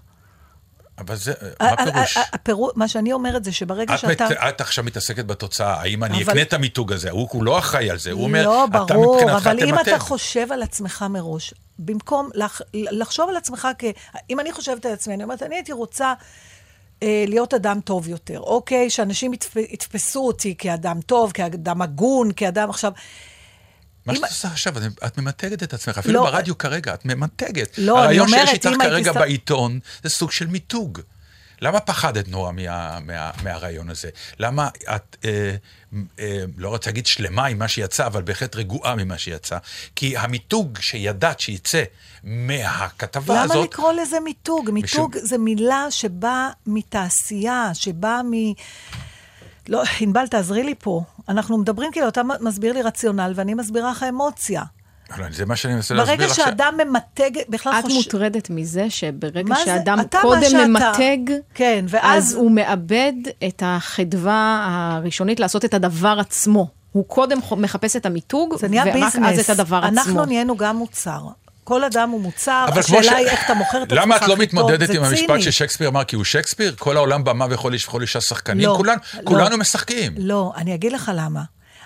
אבל 0.97 1.15
זה, 1.15 1.33
מה 1.61 1.67
ה- 1.67 1.85
פירוש? 1.85 2.17
ה- 2.17 2.21
הפירוט, 2.33 2.77
מה 2.77 2.87
שאני 2.87 3.13
אומרת 3.13 3.43
זה 3.43 3.51
שברגע 3.51 3.93
את, 3.93 3.99
שאתה... 3.99 4.25
מת, 4.29 4.37
את 4.49 4.61
עכשיו 4.61 4.83
מתעסקת 4.83 5.25
בתוצאה, 5.25 5.81
האם 5.81 6.03
אני 6.03 6.23
אבל- 6.23 6.31
אקנה 6.31 6.41
את 6.41 6.53
המיתוג 6.53 6.93
הזה? 6.93 7.09
הוא, 7.11 7.27
הוא 7.31 7.43
לא 7.43 7.59
אחראי 7.59 7.89
על 7.89 7.97
זה, 7.97 8.11
הוא 8.11 8.23
אומר, 8.23 8.43
לא, 8.45 8.65
אתה 8.65 8.93
ברור, 8.93 9.15
מבחינתך 9.15 9.47
אבל 9.47 9.59
אם 9.59 9.75
תמתג. 9.75 9.89
אתה 9.89 9.99
חושב 9.99 10.51
על 10.51 10.63
עצמך 10.63 11.05
מראש, 11.09 11.53
במקום 11.79 12.29
לח, 12.33 12.61
לחשוב 12.73 13.29
על 13.29 13.37
עצמך 13.37 13.67
כ... 13.79 13.83
אם 14.29 14.39
אני 14.39 14.51
חושבת 14.51 14.85
על 14.85 14.93
עצמי, 14.93 15.13
אני 15.13 15.23
אומרת, 15.23 15.43
אני 15.43 15.55
הייתי 15.55 15.71
רוצה 15.71 16.13
אה, 17.03 17.23
להיות 17.27 17.53
אדם 17.53 17.79
טוב 17.83 18.07
יותר, 18.07 18.39
אוקיי? 18.39 18.89
שאנשים 18.89 19.33
יתפ, 19.33 19.55
יתפסו 19.55 20.27
אותי 20.27 20.55
כאדם 20.57 21.01
טוב, 21.05 21.31
כאדם 21.31 21.81
הגון, 21.81 22.31
כאדם 22.35 22.69
עכשיו... 22.69 22.91
מה 24.05 24.13
אם- 24.13 24.17
שאת 24.17 24.29
עושה 24.29 24.47
עכשיו, 24.47 24.73
את- 25.07 25.17
ממתגת 25.17 25.63
את 25.63 25.73
עצמך, 25.73 25.97
אפילו 25.97 26.13
לא. 26.13 26.31
ברדיו 26.31 26.57
כרגע, 26.57 26.93
את 26.93 27.05
ממתגת. 27.05 27.77
לא, 27.77 27.93
אני 27.97 28.01
הרעיון 28.03 28.27
אומרת, 28.27 28.45
שיש 28.47 28.53
איתך 28.53 28.65
אם 28.75 28.81
הייתי 28.81 28.95
כרגע 28.95 29.13
ס- 29.13 29.17
בעיתון, 29.17 29.79
זה 30.03 30.09
סוג 30.09 30.31
של 30.31 30.47
מיתוג. 30.47 30.99
למה 31.61 31.79
פחדת 31.79 32.27
נורא 32.27 32.51
מה, 32.51 32.99
מה, 32.99 33.31
מהרעיון 33.43 33.89
הזה? 33.89 34.09
למה 34.39 34.69
את, 34.95 35.15
אה, 35.25 35.29
אה, 35.29 35.55
לא 36.57 36.69
רוצה 36.69 36.89
להגיד 36.89 37.05
שלמה 37.05 37.45
עם 37.45 37.59
מה 37.59 37.67
שיצא, 37.67 38.05
אבל 38.07 38.21
בהחלט 38.21 38.55
רגועה 38.55 38.95
ממה 38.95 39.17
שיצא? 39.17 39.57
כי 39.95 40.17
המיתוג 40.17 40.77
שידעת 40.81 41.39
שיצא 41.39 41.83
מהכתבה 42.23 43.33
למה 43.33 43.43
הזאת... 43.43 43.69
לקרוא 43.69 43.91
לזה 43.93 44.19
מיתוג? 44.19 44.69
מיתוג 44.71 45.15
משום- 45.15 45.27
זה 45.27 45.37
מילה 45.37 45.85
שבאה 45.89 46.49
מתעשייה, 46.67 47.69
שבאה 47.73 48.21
מ... 48.23 48.31
לא, 49.67 49.83
ענבל, 49.99 50.27
תעזרי 50.27 50.63
לי 50.63 50.75
פה. 50.79 51.03
אנחנו 51.29 51.57
מדברים 51.57 51.91
כאילו, 51.91 52.07
אתה 52.07 52.21
מסביר 52.41 52.73
לי 52.73 52.81
רציונל 52.81 53.33
ואני 53.35 53.53
מסבירה 53.53 53.91
לך 53.91 54.03
אמוציה. 54.09 54.63
אבל 55.15 55.33
זה 55.33 55.45
מה 55.45 55.55
שאני 55.55 55.73
מנסה 55.75 55.93
להסביר 55.93 56.15
ברגע 56.17 56.29
עכשיו. 56.29 56.45
שאדם 56.45 56.73
ממתג, 56.87 57.31
בכלל 57.49 57.73
את 57.79 57.85
מוטרדת 57.85 58.49
מזה 58.49 58.89
שברגע? 58.89 59.55
שאדם 59.65 59.99
קודם 60.21 60.43
שאתה. 60.43 60.67
ממתג, 60.67 61.17
כן, 61.53 61.85
ואז- 61.89 62.23
אז 62.27 62.33
הוא 62.33 62.51
מאבד 62.51 63.13
את 63.47 63.63
החדווה 63.65 64.67
הראשונית 64.97 65.39
לעשות 65.39 65.65
את 65.65 65.73
הדבר 65.73 66.17
עצמו. 66.19 66.67
הוא 66.91 67.05
קודם 67.07 67.39
מחפש 67.57 67.95
את 67.95 68.05
המיתוג, 68.05 68.53
ורק 68.61 68.93
ביזנס. 68.93 69.39
אז 69.39 69.39
את 69.39 69.49
הדבר 69.49 69.77
עצמו. 69.77 69.87
אנחנו 69.89 70.25
נהיינו 70.25 70.57
גם 70.57 70.75
מוצר. 70.77 71.21
כל 71.63 71.83
אדם 71.83 72.09
הוא 72.09 72.21
מוצר, 72.21 72.65
השאלה 72.75 73.03
ש- 73.03 73.07
היא 73.09 73.27
איך 73.27 73.45
אתה 73.45 73.53
מוכר 73.53 73.83
את 73.83 73.91
עצמך 73.91 74.01
למה 74.03 74.17
את 74.17 74.27
לא 74.27 74.37
מתמודדת 74.37 74.89
עם 74.89 75.03
המשפט 75.03 75.25
ציני. 75.27 75.41
ששייקספיר 75.41 75.87
אמר 75.87 76.03
כי 76.03 76.15
הוא 76.15 76.23
שייקספיר? 76.23 76.75
כל 76.79 76.97
העולם 76.97 77.23
במה 77.23 77.45
וכל 77.49 77.73
איש 77.73 77.87
וכל 77.87 78.01
אישה 78.01 78.21
שחקנים? 78.21 78.67
לא, 78.67 78.73
כולן, 78.77 78.97
לא. 79.13 79.21
כולנו 79.23 79.57
משחקים. 79.57 80.13
לא, 80.17 80.53
אני 80.57 80.75
אגיד 80.75 80.91
לך 80.93 81.11
למה. 81.15 81.41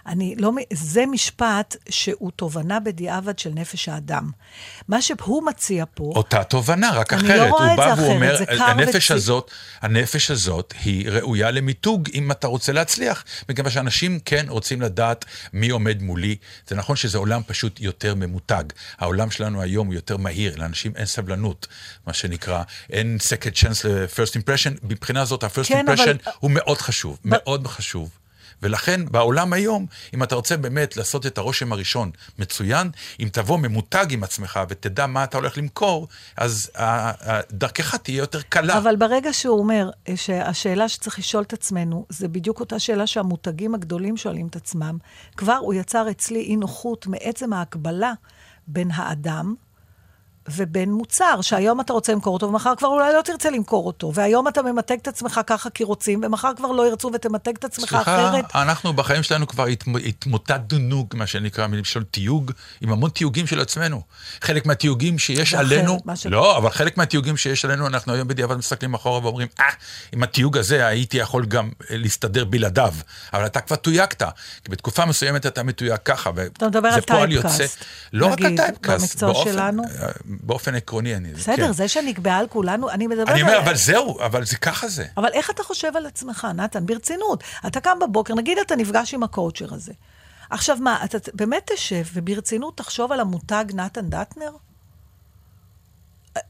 אני 0.08 0.36
לא, 0.38 0.52
זה 0.74 1.06
משפט 1.06 1.76
שהוא 1.90 2.32
תובנה 2.36 2.80
בדיעבד 2.80 3.40
של 3.40 3.50
נפש 3.50 3.90
האדם. 3.90 4.32
מה 4.88 5.02
שהוא 5.02 5.44
מציע 5.46 5.86
פה, 5.94 6.04
אותה 6.16 6.44
תובנה, 6.44 6.92
רק 6.92 7.14
אני 7.14 7.22
לא 7.28 7.28
אחרת. 7.34 7.50
רואה 7.52 7.64
הוא 7.66 7.74
את 7.74 7.78
בא 7.78 7.96
זה 7.96 8.02
והוא 8.02 8.12
אחרת, 8.12 8.16
אומר, 8.22 8.38
זה 8.38 8.46
קר 8.46 8.64
הנפש 8.64 8.96
וציני. 9.04 9.18
הזאת, 9.18 9.52
הנפש 9.82 10.32
הזאת 10.32 10.74
היא 10.84 11.10
ראויה 11.10 11.52
למיתוג 11.52 12.10
אם 12.14 12.32
אתה 12.32 12.48
רוצה 12.48 12.72
להצליח. 12.72 13.24
מכיוון 13.50 13.72
שאנשים 13.72 14.20
כן 14.26 14.46
רוצים 14.50 14.82
לדעת 14.82 15.26
מי 15.54 15.70
עומד 15.70 16.02
מולי. 16.02 16.36
זה 16.68 16.76
נכון 16.76 16.96
שזה 16.96 17.18
עולם 17.18 17.42
פשוט 17.48 17.80
יותר 17.80 18.16
ממותג. 18.16 18.64
העולם 18.98 19.32
שלנו 19.32 19.62
היום 19.62 19.88
הוא 19.88 19.94
יותר 19.96 20.18
מהיר, 20.18 20.56
לאנשים 20.58 20.92
אין 20.96 21.06
סבלנות, 21.06 21.68
מה 22.08 22.14
שנקרא. 22.14 22.64
אין 22.90 23.18
second 23.22 23.56
chance 23.58 23.88
ל-first 23.88 24.32
impression. 24.42 24.78
מבחינה 24.84 25.26
זאת, 25.26 25.44
ה-first 25.44 25.68
כן, 25.68 25.86
אבל- 25.88 25.96
impression 25.96 26.30
הוא 26.40 26.52
מאוד 26.52 26.78
חשוב, 26.78 27.20
מאוד 27.26 27.68
חשוב. 27.68 28.10
ולכן 28.64 29.02
בעולם 29.12 29.54
היום, 29.54 29.86
אם 30.14 30.24
אתה 30.24 30.36
רוצה 30.36 30.58
באמת 30.58 30.98
לעשות 30.98 31.26
את 31.26 31.38
הרושם 31.38 31.72
הראשון 31.72 32.12
מצוין, 32.40 32.90
אם 33.20 33.28
תבוא 33.32 33.58
ממותג 33.58 34.06
עם 34.10 34.24
עצמך 34.24 34.60
ותדע 34.70 35.08
מה 35.08 35.24
אתה 35.24 35.38
הולך 35.38 35.58
למכור, 35.58 36.08
אז 36.38 36.72
דרכך 37.52 37.96
תהיה 37.96 38.18
יותר 38.18 38.42
קלה. 38.42 38.78
אבל 38.78 38.96
ברגע 38.96 39.34
שהוא 39.34 39.60
אומר 39.60 39.90
אה, 40.08 40.18
שהשאלה 40.18 40.90
שצריך 40.90 41.20
לשאול 41.20 41.44
את 41.44 41.54
עצמנו, 41.54 42.06
זה 42.10 42.28
בדיוק 42.28 42.60
אותה 42.60 42.80
שאלה 42.80 43.08
שהמותגים 43.08 43.76
הגדולים 43.76 44.18
שואלים 44.18 44.48
את 44.48 44.56
עצמם, 44.56 44.98
כבר 45.38 45.58
הוא 45.62 45.74
יצר 45.74 46.12
אצלי 46.12 46.40
אי 46.40 46.56
נוחות 46.56 47.08
מעצם 47.08 47.54
ההקבלה 47.54 48.14
בין 48.68 48.92
האדם 48.92 49.56
ובין 50.50 50.92
מוצר, 50.94 51.40
שהיום 51.42 51.82
אתה 51.82 51.94
רוצה 51.94 52.14
למכור 52.14 52.34
אותו, 52.34 52.46
ומחר 52.48 52.74
כבר 52.78 52.88
אולי 52.88 53.14
לא 53.14 53.22
תרצה 53.22 53.50
למכור 53.50 53.88
אותו, 53.88 54.12
והיום 54.14 54.48
אתה 54.48 54.62
ממתג 54.62 54.98
את 55.02 55.08
עצמך 55.08 55.40
ככה 55.48 55.70
כי 55.70 55.84
רוצים, 55.84 56.22
ומחר 56.26 56.52
כבר 56.58 56.72
לא 56.72 56.88
ירצו 56.88 57.12
ותמתג 57.14 57.54
את 57.60 57.64
עצמך 57.66 57.90
סליחה, 57.90 58.02
אחרת. 58.02 58.46
אנחנו 58.56 58.94
בחיים 58.94 59.24
שלנו 59.24 59.48
כבר 59.48 59.66
התמ- 59.68 60.08
התמוטטנו, 60.08 61.08
מה 61.14 61.28
שנקרא, 61.28 61.68
מלשון 61.68 62.04
תיוג, 62.12 62.52
עם 62.82 62.92
המון 62.92 63.10
תיוגים 63.10 63.48
של 63.48 63.60
עצמנו. 63.60 64.02
חלק 64.42 64.66
מהתיוגים 64.66 65.20
שיש 65.20 65.52
זה 65.52 65.58
אחרת, 65.58 65.72
עלינו, 65.72 66.00
ש- 66.16 66.26
לא, 66.26 66.58
אבל 66.58 66.70
חלק 66.70 66.98
מהתיוגים 66.98 67.38
שיש 67.38 67.66
עלינו, 67.66 67.88
אנחנו 67.88 68.14
היום 68.14 68.28
בדיעבד 68.28 68.56
מסתכלים 68.58 68.94
אחורה 68.94 69.20
ואומרים, 69.24 69.48
אה, 69.60 69.66
עם 70.12 70.24
התיוג 70.24 70.58
הזה 70.58 70.88
הייתי 70.88 71.18
יכול 71.18 71.46
גם 71.46 71.70
אה, 71.92 71.98
להסתדר 71.98 72.46
בלעדיו. 72.46 72.94
אבל 73.34 73.46
אתה 73.46 73.62
כבר 73.62 73.76
תויגת, 73.76 74.24
כי 74.64 74.72
בתקופה 74.72 75.06
מסוימת 75.06 75.46
אתה 75.46 75.64
מתויג 75.64 75.96
ככה, 76.06 76.30
אתה 76.58 76.68
מדבר 76.68 76.88
על 76.88 76.94
וזה 76.98 77.02
פועל 77.08 77.28
typecast, 77.30 77.60
יוצא. 77.62 77.74
לא 78.14 78.26
רק 78.28 78.42
על 78.42 78.56
typecast, 78.58 79.02
במקצוע 79.02 79.34
באופן- 79.34 79.52
שלנו. 79.52 79.84
באופן 80.44 80.76
עקרוני, 80.76 81.16
אני... 81.16 81.34
בסדר, 81.34 81.56
כן. 81.56 81.72
זה 81.72 81.88
שנקבעה 81.88 82.38
על 82.38 82.48
כולנו, 82.48 82.90
אני 82.90 83.08
מדברת 83.08 83.30
אני 83.30 83.42
אומר, 83.42 83.54
על... 83.54 83.60
אבל 83.60 83.76
זהו, 83.76 84.20
אבל 84.26 84.46
זה 84.46 84.58
ככה 84.58 84.88
זה. 84.88 85.06
אבל 85.18 85.30
איך 85.34 85.50
אתה 85.50 85.64
חושב 85.64 85.92
על 85.96 86.06
עצמך, 86.06 86.48
נתן? 86.56 86.86
ברצינות. 86.86 87.44
אתה 87.68 87.80
קם 87.80 88.00
בבוקר, 88.02 88.36
נגיד 88.36 88.58
אתה 88.58 88.76
נפגש 88.76 89.14
עם 89.14 89.24
הקואוצ'ר 89.24 89.74
הזה. 89.74 89.94
עכשיו 90.50 90.78
מה, 90.82 91.04
אתה 91.04 91.18
באמת 91.34 91.72
תשב 91.74 92.04
וברצינות 92.14 92.78
תחשוב 92.78 93.12
על 93.12 93.20
המותג 93.20 93.66
נתן 93.74 94.10
דטנר? 94.10 94.52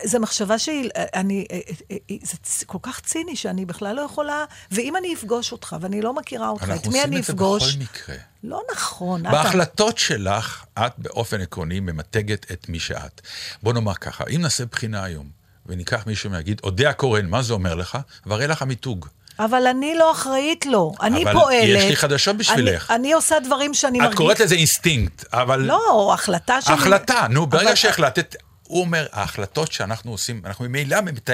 זו 0.03 0.19
מחשבה 0.19 0.59
שהיא, 0.59 0.89
אני, 1.15 1.45
אה, 1.51 1.59
אה, 1.91 1.97
אה, 2.11 2.15
זה 2.59 2.65
כל 2.65 2.77
כך 2.81 2.99
ציני 2.99 3.35
שאני 3.35 3.65
בכלל 3.65 3.95
לא 3.95 4.01
יכולה, 4.01 4.45
ואם 4.71 4.97
אני 4.97 5.13
אפגוש 5.13 5.51
אותך, 5.51 5.75
ואני 5.81 6.01
לא 6.01 6.13
מכירה 6.13 6.49
אותך, 6.49 6.63
את 6.63 6.69
אנחנו 6.69 6.91
מי 6.91 6.97
עושים 6.97 7.11
אני 7.13 7.19
את 7.19 7.23
זה 7.25 7.33
אפגוש? 7.33 7.63
בכל 7.75 7.83
מקרה. 7.83 8.15
לא 8.43 8.61
נכון. 8.73 9.21
אתה- 9.25 9.31
בהחלטות 9.31 9.97
שלך, 9.97 10.65
את 10.79 10.91
באופן 10.97 11.41
עקרוני 11.41 11.79
ממתגת 11.79 12.51
את 12.51 12.69
מי 12.69 12.79
שאת. 12.79 13.21
בוא 13.63 13.73
נאמר 13.73 13.93
ככה, 13.93 14.23
אם 14.35 14.41
נעשה 14.41 14.65
בחינה 14.65 15.03
היום, 15.03 15.29
וניקח 15.65 16.03
מישהו 16.07 16.31
ויגיד, 16.31 16.61
אודיה 16.63 16.93
קורן, 16.93 17.25
מה 17.25 17.41
זה 17.41 17.53
אומר 17.53 17.75
לך? 17.75 17.97
והרי 18.25 18.47
לך 18.47 18.61
המיתוג. 18.61 19.05
אבל 19.39 19.67
אני 19.67 19.95
לא 19.95 20.11
אחראית 20.11 20.65
לו, 20.65 20.93
אני 21.01 21.23
אבל 21.23 21.33
פועלת. 21.33 21.63
יש 21.63 21.83
לי 21.89 21.95
חדשות 21.95 22.37
בשבילך. 22.37 22.91
אני, 22.91 22.99
אני 22.99 23.13
עושה 23.13 23.35
דברים 23.39 23.73
שאני 23.73 23.97
את 23.97 24.03
מרגיש... 24.03 24.17
קוראת 24.17 24.39
לזה 24.39 24.55
אינסטינקט, 24.55 25.25
אבל... 25.33 25.59
לא, 25.61 26.11
החלטה 26.13 26.61
שלי... 26.61 26.73
החלטה, 26.73 27.27
נו, 27.29 27.45
ברגע 27.47 27.67
אבל- 27.67 27.75
שהחלטת... 27.75 28.35
הוא 28.67 28.81
אומר, 28.81 29.07
ההחלטות 29.11 29.71
שאנחנו 29.71 30.11
עושים, 30.11 30.41
אנחנו 30.45 30.65
ממילא, 30.65 31.01
ממת... 31.01 31.29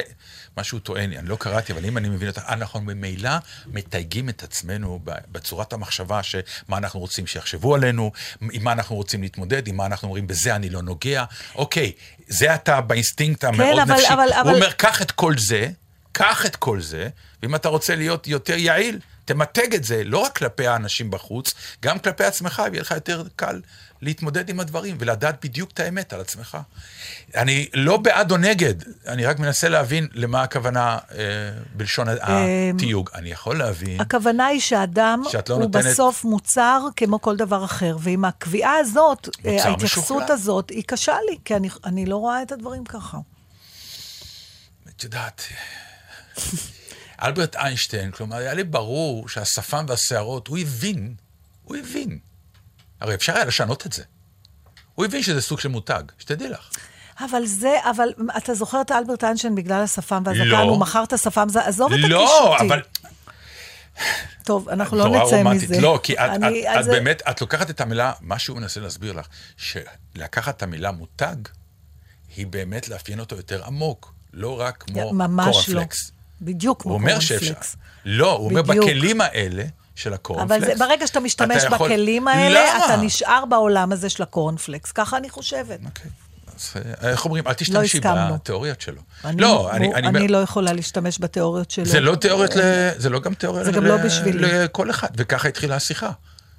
מה 0.57 0.63
שהוא 0.63 0.79
טוען, 0.79 1.13
אני 1.13 1.27
לא 1.29 1.35
קראתי, 1.35 1.73
אבל 1.73 1.85
אם 1.85 1.97
אני 1.97 2.09
מבין 2.09 2.27
אותך, 2.27 2.41
אנחנו 2.49 2.81
ממילא 2.81 3.29
מתייגים 3.67 4.29
את 4.29 4.43
עצמנו 4.43 4.99
בצורת 5.03 5.73
המחשבה, 5.73 6.23
שמה 6.23 6.41
אנחנו 6.77 6.99
רוצים 6.99 7.27
שיחשבו 7.27 7.75
עלינו, 7.75 8.11
עם 8.51 8.63
מה 8.63 8.71
אנחנו 8.71 8.95
רוצים 8.95 9.21
להתמודד, 9.21 9.67
עם 9.67 9.77
מה 9.77 9.85
אנחנו 9.85 10.07
אומרים, 10.07 10.27
בזה 10.27 10.55
אני 10.55 10.69
לא 10.69 10.81
נוגע. 10.81 11.23
אוקיי, 11.55 11.91
זה 12.27 12.55
אתה 12.55 12.81
באינסטינקט 12.81 13.43
המאוד 13.43 13.79
אבל- 13.79 13.93
נפשי. 13.95 14.13
אבל- 14.13 14.33
הוא 14.33 14.41
אבל- 14.41 14.53
אומר, 14.55 14.71
קח 14.71 15.01
את 15.01 15.11
כל 15.11 15.33
זה, 15.37 15.67
קח 16.11 16.45
את 16.45 16.55
כל 16.55 16.81
זה, 16.81 17.07
ואם 17.43 17.55
אתה 17.55 17.69
רוצה 17.69 17.95
להיות 17.95 18.27
יותר 18.27 18.57
יעיל, 18.57 18.99
תמתג 19.25 19.73
את 19.75 19.83
זה, 19.83 20.03
לא 20.03 20.17
רק 20.17 20.37
כלפי 20.37 20.67
האנשים 20.67 21.11
בחוץ, 21.11 21.53
גם 21.81 21.99
כלפי 21.99 22.23
עצמך, 22.23 22.61
ויהיה 22.71 22.81
לך 22.81 22.91
יותר 22.91 23.23
קל 23.35 23.61
להתמודד 24.01 24.49
עם 24.49 24.59
הדברים 24.59 24.95
ולדעת 24.99 25.45
בדיוק 25.45 25.71
את 25.71 25.79
האמת 25.79 26.13
על 26.13 26.21
עצמך. 26.21 26.57
אני 27.35 27.67
לא 27.73 27.97
בעד 27.97 28.31
או 28.31 28.37
נגד, 28.37 28.73
אני 29.07 29.25
רק 29.25 29.39
מנסה 29.39 29.69
להבין 29.69 30.07
למה 30.13 30.41
הכוונה 30.43 30.97
אה, 31.11 31.17
בלשון 31.73 32.07
התיוג. 32.21 33.09
אני 33.15 33.31
יכול 33.31 33.57
להבין, 33.57 34.01
הכוונה 34.01 34.45
היא 34.45 34.59
שאדם 34.59 35.21
לא 35.49 35.53
הוא 35.55 35.61
נותנת- 35.63 35.85
בסוף 35.85 36.23
מוצר 36.23 36.81
כמו 36.95 37.21
כל 37.21 37.37
דבר 37.37 37.65
אחר, 37.65 37.97
ועם 37.99 38.25
הקביעה 38.25 38.75
הזאת, 38.77 39.29
אה, 39.45 39.51
ההתייחסות 39.63 39.81
משוכלל. 40.17 40.31
הזאת, 40.31 40.69
היא 40.69 40.83
קשה 40.87 41.15
לי, 41.29 41.37
כי 41.45 41.55
אני, 41.55 41.69
אני 41.85 42.05
לא 42.05 42.15
רואה 42.17 42.41
את 42.41 42.51
הדברים 42.51 42.85
ככה. 42.85 43.17
את 44.89 45.03
יודעת, 45.03 45.41
אלברט 47.23 47.55
איינשטיין, 47.55 48.11
כלומר, 48.11 48.35
היה 48.37 48.53
לי 48.53 48.63
ברור 48.63 49.29
שהשפם 49.29 49.85
והשערות, 49.87 50.47
הוא 50.47 50.57
הבין, 50.57 51.13
הוא 51.63 51.77
הבין. 51.77 52.19
הרי 53.01 53.15
אפשר 53.15 53.35
היה 53.35 53.45
לשנות 53.45 53.85
את 53.85 53.93
זה. 53.93 54.03
הוא 54.95 55.05
הבין 55.05 55.23
שזה 55.23 55.41
סוג 55.41 55.59
של 55.59 55.69
מותג, 55.69 56.03
שתדעי 56.19 56.49
לך. 56.49 56.69
אבל 57.19 57.45
זה, 57.45 57.77
אבל 57.89 58.09
אתה 58.37 58.53
זוכר 58.53 58.81
את 58.81 58.91
אלברט 58.91 59.23
איינשטיין 59.23 59.55
בגלל 59.55 59.81
השפם 59.83 60.23
והזקן, 60.25 60.43
לא. 60.45 60.57
הוא 60.57 60.79
מכר 60.79 61.03
את 61.03 61.13
השפם, 61.13 61.49
זה- 61.49 61.65
עזוב 61.65 61.93
את 61.93 61.99
לא, 62.01 62.55
הקישוטי. 62.55 62.67
אבל... 62.73 62.81
טוב, 64.43 64.69
אנחנו 64.69 64.97
לא 64.97 65.07
נצא 65.09 65.35
רומנטית. 65.35 65.69
מזה. 65.69 65.81
לא, 65.81 65.99
כי 66.03 66.13
את, 66.13 66.19
אני- 66.19 66.61
את, 66.63 66.67
אז 66.75 66.79
את 66.79 66.83
זה- 66.85 66.91
באמת, 66.91 67.21
את 67.29 67.41
לוקחת 67.41 67.69
את 67.69 67.81
המילה, 67.81 68.13
מה 68.21 68.39
שהוא 68.39 68.57
מנסה 68.57 68.79
להסביר 68.79 69.13
לך, 69.13 69.25
שלקחת 69.57 70.57
את 70.57 70.63
המילה 70.63 70.91
מותג, 70.91 71.35
היא 72.35 72.47
באמת 72.47 72.87
לאפיין 72.89 73.19
אותו 73.19 73.35
יותר 73.35 73.65
עמוק, 73.65 74.13
לא 74.33 74.59
רק 74.59 74.83
כמו 74.87 75.13
ממש 75.13 75.45
לא. 75.47 75.51
קורנפלקס. 75.73 76.11
בדיוק 76.41 76.81
כמו 76.81 76.91
הוא 76.91 76.99
אומר 76.99 77.19
שאפשר. 77.19 77.37
קורנפלקס. 77.45 77.75
לא, 78.05 78.31
הוא 78.31 78.49
אומר 78.49 78.61
בדיוק. 78.61 78.85
בכלים 78.85 79.21
האלה 79.21 79.63
של 80.01 80.13
הקורנפלקס. 80.13 80.63
אבל 80.63 80.77
זה, 80.77 80.85
ברגע 80.85 81.07
שאתה 81.07 81.19
משתמש 81.19 81.63
אתה 81.63 81.75
יכול- 81.75 81.89
בכלים 81.89 82.27
האלה, 82.27 82.59
למה? 82.73 82.85
אתה 82.85 82.97
נשאר 82.97 83.43
בעולם 83.45 83.91
הזה 83.91 84.09
של 84.09 84.23
הקורנפלקס. 84.23 84.91
ככה 84.91 85.17
אני 85.17 85.29
חושבת. 85.29 85.79
אוקיי. 85.85 86.11
אז 86.55 86.73
אה, 87.03 87.09
איך 87.09 87.25
אומרים? 87.25 87.47
אל 87.47 87.53
תשתמשי 87.53 87.97
הסכמנו. 87.97 88.33
בתיאוריות 88.33 88.81
שלו. 88.81 89.01
אני, 89.25 89.41
לא, 89.41 89.71
אני, 89.71 89.87
אני, 89.87 89.95
אני 89.95 90.07
אומר- 90.07 90.27
לא 90.29 90.37
יכולה 90.37 90.73
להשתמש 90.73 91.17
בתיאוריות 91.21 91.71
שלו. 91.71 91.85
זה 91.85 91.99
לא 91.99 92.15
תיאוריות, 92.15 92.55
ל... 92.55 92.59
זה 92.97 93.09
לא 93.09 93.19
גם 93.19 93.33
תיאוריה 93.33 93.63
זה 93.63 93.71
גם 93.71 93.85
ל... 93.85 93.87
לא 93.87 93.97
בשבילי. 93.97 94.47
לכל 94.63 94.89
אחד, 94.89 95.07
וככה 95.17 95.47
התחילה 95.47 95.75
השיחה 95.75 96.11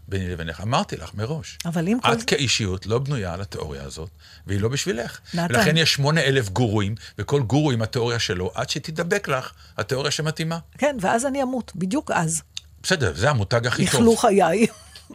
ביני 0.09 0.29
לבינך. 0.29 0.61
אמרתי 0.61 0.97
לך 0.97 1.11
מראש. 1.15 1.59
אבל 1.65 1.89
אם 1.89 1.99
כל- 2.03 2.13
את 2.13 2.23
כאישיות 2.23 2.87
לא 2.87 2.99
בנויה 2.99 3.35
על 3.35 3.41
התיאוריה 3.41 3.83
הזאת, 3.83 4.09
והיא 4.47 4.61
לא 4.61 4.69
בשבילך. 4.69 5.19
נתן. 5.35 5.47
ולכן 5.55 5.77
יש 5.77 5.93
שמונה 5.93 6.21
אלף 6.21 6.49
גורואים, 6.49 6.95
וכל 7.19 7.43
גורו 7.43 7.71
עם 7.71 7.83
התיאוריה 7.83 8.19
שלו, 8.19 8.51
עד 8.55 8.71
שתדבק 8.71 9.29
לך 9.29 9.53
התיאוריה 9.79 10.11
שמתאימה. 10.11 10.59
כן, 10.79 10.97
ואז 11.01 11.27
אני 11.27 11.43
אמות, 11.43 11.73
בדיוק 11.75 12.11
אז. 12.11 12.43
בסדר, 12.83 13.13
זה 13.15 13.31
המותג 13.31 13.67
הכי 13.67 13.87
טוב. 13.87 13.95
יכלו 13.95 14.17
חיי. 14.17 14.67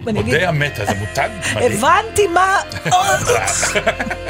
אודה 0.07 0.49
המתה, 0.49 0.85
זה 0.85 0.93
מותג 0.93 1.29
מדהים. 1.55 1.71
הבנתי 1.83 2.27
מה... 2.27 2.61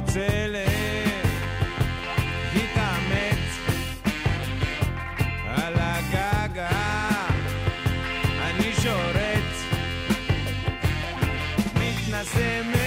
רוצה 0.00 0.46
להתאמץ 2.52 3.58
על 5.46 5.74
הגג 5.78 6.58
אני 8.40 8.72
שורץ 8.82 9.64
מתנשא 11.74 12.77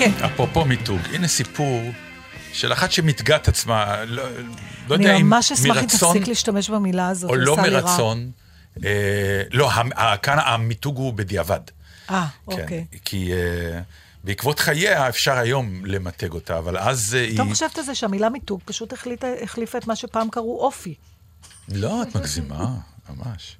כן. 0.00 0.24
אפרופו 0.24 0.64
מיתוג, 0.64 1.00
הנה 1.12 1.28
סיפור 1.28 1.82
של 2.52 2.72
אחת 2.72 2.92
שמתגה 2.92 3.36
את 3.36 3.48
עצמה, 3.48 4.04
לא, 4.04 4.22
לא 4.88 4.94
יודע 4.94 5.10
אני 5.10 5.20
אם 5.20 5.26
ממש 5.26 5.52
אשמח 5.52 5.76
אם 5.76 5.82
מרצון 5.82 6.12
תפסיק 6.12 6.28
להשתמש 6.28 6.70
במילה 6.70 7.08
הזאת, 7.08 7.30
או 7.30 7.36
לא. 7.36 7.56
מרצון. 7.56 8.30
אה, 8.84 9.42
לא, 9.50 9.70
כאן 10.22 10.38
המיתוג 10.38 10.96
הוא 10.96 11.12
בדיעבד. 11.12 11.60
אה, 12.10 12.26
כן, 12.46 12.52
אוקיי. 12.52 12.84
כי 13.04 13.32
אה, 13.32 13.80
בעקבות 14.24 14.58
חייה 14.58 15.08
אפשר 15.08 15.38
היום 15.38 15.84
למתג 15.86 16.32
אותה, 16.32 16.58
אבל 16.58 16.78
אז 16.78 17.14
אה, 17.14 17.20
היא... 17.24 17.40
חושבת 17.48 17.78
על 17.78 17.84
זה 17.84 17.94
שהמילה 17.94 18.28
מיתוג 18.28 18.60
פשוט 18.64 18.92
החליטה- 18.92 19.42
החליפה 19.42 19.78
את 19.78 19.86
מה 19.86 19.96
שפעם 19.96 20.30
קראו 20.30 20.60
אופי. 20.60 20.94
לא, 21.68 22.02
את 22.02 22.16
מגזימה, 22.16 22.66
ממש. 23.10 23.56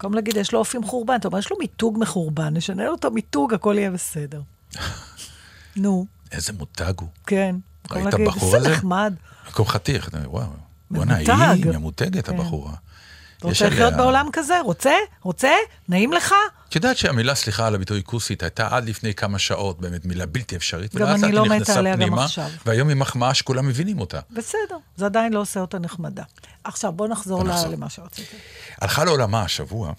במקום 0.00 0.14
להגיד, 0.14 0.36
יש 0.36 0.52
לו 0.52 0.58
אופי 0.58 0.78
מחורבן, 0.78 1.14
אתה 1.14 1.28
אומר, 1.28 1.38
יש 1.38 1.50
לו 1.50 1.56
מיתוג 1.58 1.98
מחורבן, 2.00 2.56
נשנה 2.56 2.84
לו 2.84 2.94
את 2.94 3.04
המיתוג, 3.04 3.54
הכל 3.54 3.74
יהיה 3.78 3.90
בסדר. 3.90 4.42
נו, 5.76 6.06
איזה 6.32 6.52
מותג 6.52 6.92
הוא. 7.00 7.08
כן. 7.26 7.56
ראית 7.90 8.04
להגיד, 8.04 8.26
בחור 8.26 8.56
איזה 8.56 8.56
הזה? 8.56 8.76
נחמד. 8.76 9.14
מקום 9.48 9.66
חתיך, 9.66 10.10
וואו. 10.24 10.46
בוא'נה, 10.90 11.14
ממותג. 11.18 11.32
היא 11.54 11.66
ממותגת, 11.66 12.26
כן. 12.26 12.34
הבחורה. 12.34 12.72
אתה 13.40 13.48
רוצה 13.48 13.68
לחיות 13.68 13.94
בעולם 13.94 14.28
כזה? 14.32 14.60
רוצה? 14.60 14.92
רוצה? 15.22 15.50
נעים 15.88 16.12
לך? 16.12 16.34
את 16.68 16.74
יודעת 16.74 16.96
שהמילה, 16.96 17.34
סליחה 17.34 17.66
על 17.66 17.74
הביטוי 17.74 18.02
כוסית, 18.04 18.42
הייתה 18.42 18.68
עד 18.70 18.88
לפני 18.88 19.14
כמה 19.14 19.38
שעות 19.38 19.80
באמת 19.80 20.04
מילה 20.04 20.26
בלתי 20.26 20.56
אפשרית. 20.56 20.94
גם 20.94 21.24
אני 21.24 21.32
לא 21.32 21.44
מתה 21.44 21.78
עליה 21.78 21.92
גם 21.96 22.00
פנימה, 22.00 22.24
עכשיו. 22.24 22.50
והיום 22.66 22.88
היא 22.88 22.96
מחמאה 22.96 23.34
שכולם 23.34 23.68
מבינים 23.68 24.00
אותה. 24.00 24.20
בסדר, 24.30 24.76
זה 24.96 25.06
עדיין 25.06 25.32
לא 25.32 25.40
עושה 25.40 25.60
אותה 25.60 25.78
נחמדה. 25.78 26.22
עכשיו, 26.64 26.92
בוא 26.92 27.08
נחזור, 27.08 27.42
בוא 27.42 27.52
נחזור. 27.52 27.68
למה 27.68 27.90
שרציתי. 27.90 28.36
הלכה 28.80 29.04
לעולמה 29.04 29.42
השבוע, 29.42 29.92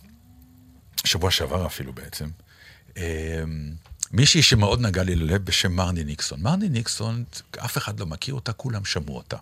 שבוע 1.06 1.32
שעבר 1.32 1.66
אפילו 1.66 1.94
בעצם, 1.94 2.30
אה, 2.98 3.04
מישהי 4.12 4.42
שמאוד 4.42 4.82
נגע 4.82 5.04
לי 5.04 5.16
ללב 5.16 5.46
בשם 5.46 5.72
מרני 5.72 6.04
ניקסון. 6.04 6.42
מרני 6.42 6.70
ניקסון, 6.70 7.24
אף 7.66 7.78
אחד 7.78 8.00
לא 8.00 8.06
מכיר 8.06 8.34
אותה, 8.34 8.54
כולם 8.54 8.86
שמעו 8.86 9.18
אותה. 9.18 9.38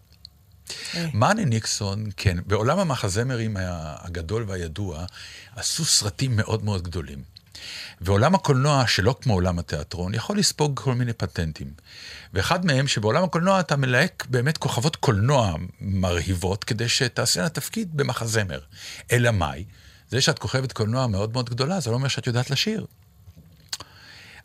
אה. 0.96 1.06
מרני 1.14 1.46
ניקסון, 1.46 2.06
כן, 2.18 2.38
בעולם 2.46 2.80
המחזמרים 2.80 3.58
הגדול 3.60 4.46
והידוע, 4.48 5.06
עשו 5.56 5.86
סרטים 5.86 6.36
מאוד 6.36 6.64
מאוד 6.64 6.84
גדולים. 6.84 7.24
ועולם 8.02 8.36
הקולנוע, 8.36 8.88
שלא 8.88 9.16
כמו 9.22 9.34
עולם 9.34 9.60
התיאטרון, 9.60 10.14
יכול 10.14 10.38
לספוג 10.38 10.80
כל 10.80 10.96
מיני 10.96 11.14
פטנטים. 11.14 11.74
ואחד 12.34 12.66
מהם, 12.66 12.88
שבעולם 12.88 13.24
הקולנוע 13.24 13.60
אתה 13.60 13.76
מלהק 13.76 14.26
באמת 14.30 14.58
כוכבות 14.58 14.96
קולנוע 14.96 15.54
מרהיבות, 15.82 16.64
כדי 16.64 16.90
שתעשינה 16.90 17.50
תפקיד 17.50 17.98
במחזמר. 17.98 18.60
אלא 19.12 19.32
מאי? 19.32 19.66
זה 20.10 20.22
שאת 20.22 20.40
כוכבת 20.40 20.72
קולנוע 20.72 21.08
מאוד 21.08 21.34
מאוד 21.34 21.50
גדולה, 21.50 21.80
זה 21.80 21.90
לא 21.90 21.96
אומר 21.96 22.08
שאת 22.08 22.28
יודעת 22.28 22.50
לשיר. 22.50 22.86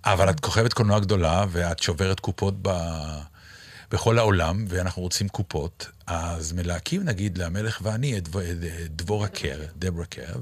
אבל 0.04 0.30
את 0.30 0.40
כוכבת 0.40 0.72
קולנוע 0.72 0.98
גדולה, 0.98 1.44
ואת 1.50 1.82
שוברת 1.82 2.20
קופות 2.20 2.54
ב... 2.62 2.70
בכל 3.90 4.18
העולם, 4.18 4.64
ואנחנו 4.68 5.02
רוצים 5.02 5.28
קופות, 5.28 5.86
אז 6.06 6.52
מלהקים 6.52 7.04
נגיד 7.04 7.38
למלך 7.38 7.80
ואני 7.82 8.18
את 8.18 8.28
את 8.28 8.90
דבורה 8.90 9.28
קר, 9.28 9.60
דברה 9.76 10.04
קר, 10.04 10.32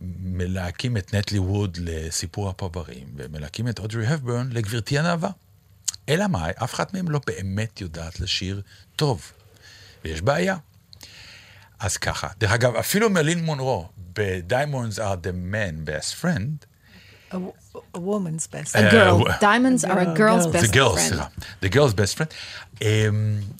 ומלהקים 0.00 0.96
את 0.96 1.14
נטלי 1.14 1.38
ווד 1.38 1.78
לסיפור 1.80 2.48
הפרברים, 2.48 3.08
ומלהקים 3.16 3.68
את 3.68 3.78
אודרי 3.78 4.06
הפברן 4.06 4.48
לגברתי 4.52 4.98
הנאווה. 4.98 5.30
אלא 6.08 6.26
מאי, 6.26 6.50
אף 6.64 6.74
אחת 6.74 6.94
מהם 6.94 7.10
לא 7.10 7.20
באמת 7.26 7.80
יודעת 7.80 8.20
לשיר 8.20 8.62
טוב, 8.96 9.32
ויש 10.04 10.22
בעיה. 10.22 10.56
אז 11.78 11.96
ככה, 11.96 12.28
דרך 12.38 12.52
אגב, 12.52 12.76
אפילו 12.76 13.10
מלין 13.10 13.44
מונרו, 13.44 13.88
ב-Diamonds 14.12 14.98
are 14.98 15.16
the 15.26 15.32
man 15.52 15.88
best 15.88 16.22
friend, 16.22 16.71
A, 17.32 17.36
a 17.94 17.98
woman's 17.98 18.46
best. 18.54 18.74
A 18.74 18.78
אה, 18.78 18.90
girl. 18.90 19.10
הוא- 19.10 19.28
Diamonds 19.28 19.84
are 19.84 19.88
a 19.88 20.18
girl's 20.18 20.46
girls. 20.46 20.54
best 20.54 20.66
The 20.70 20.74
girls, 20.74 20.94
friend. 20.94 21.08
סליחה. 21.08 21.26
The 21.64 21.68
girl's 21.68 21.94
best 21.94 22.16
friend. 22.18 22.32
Um, 22.78 22.84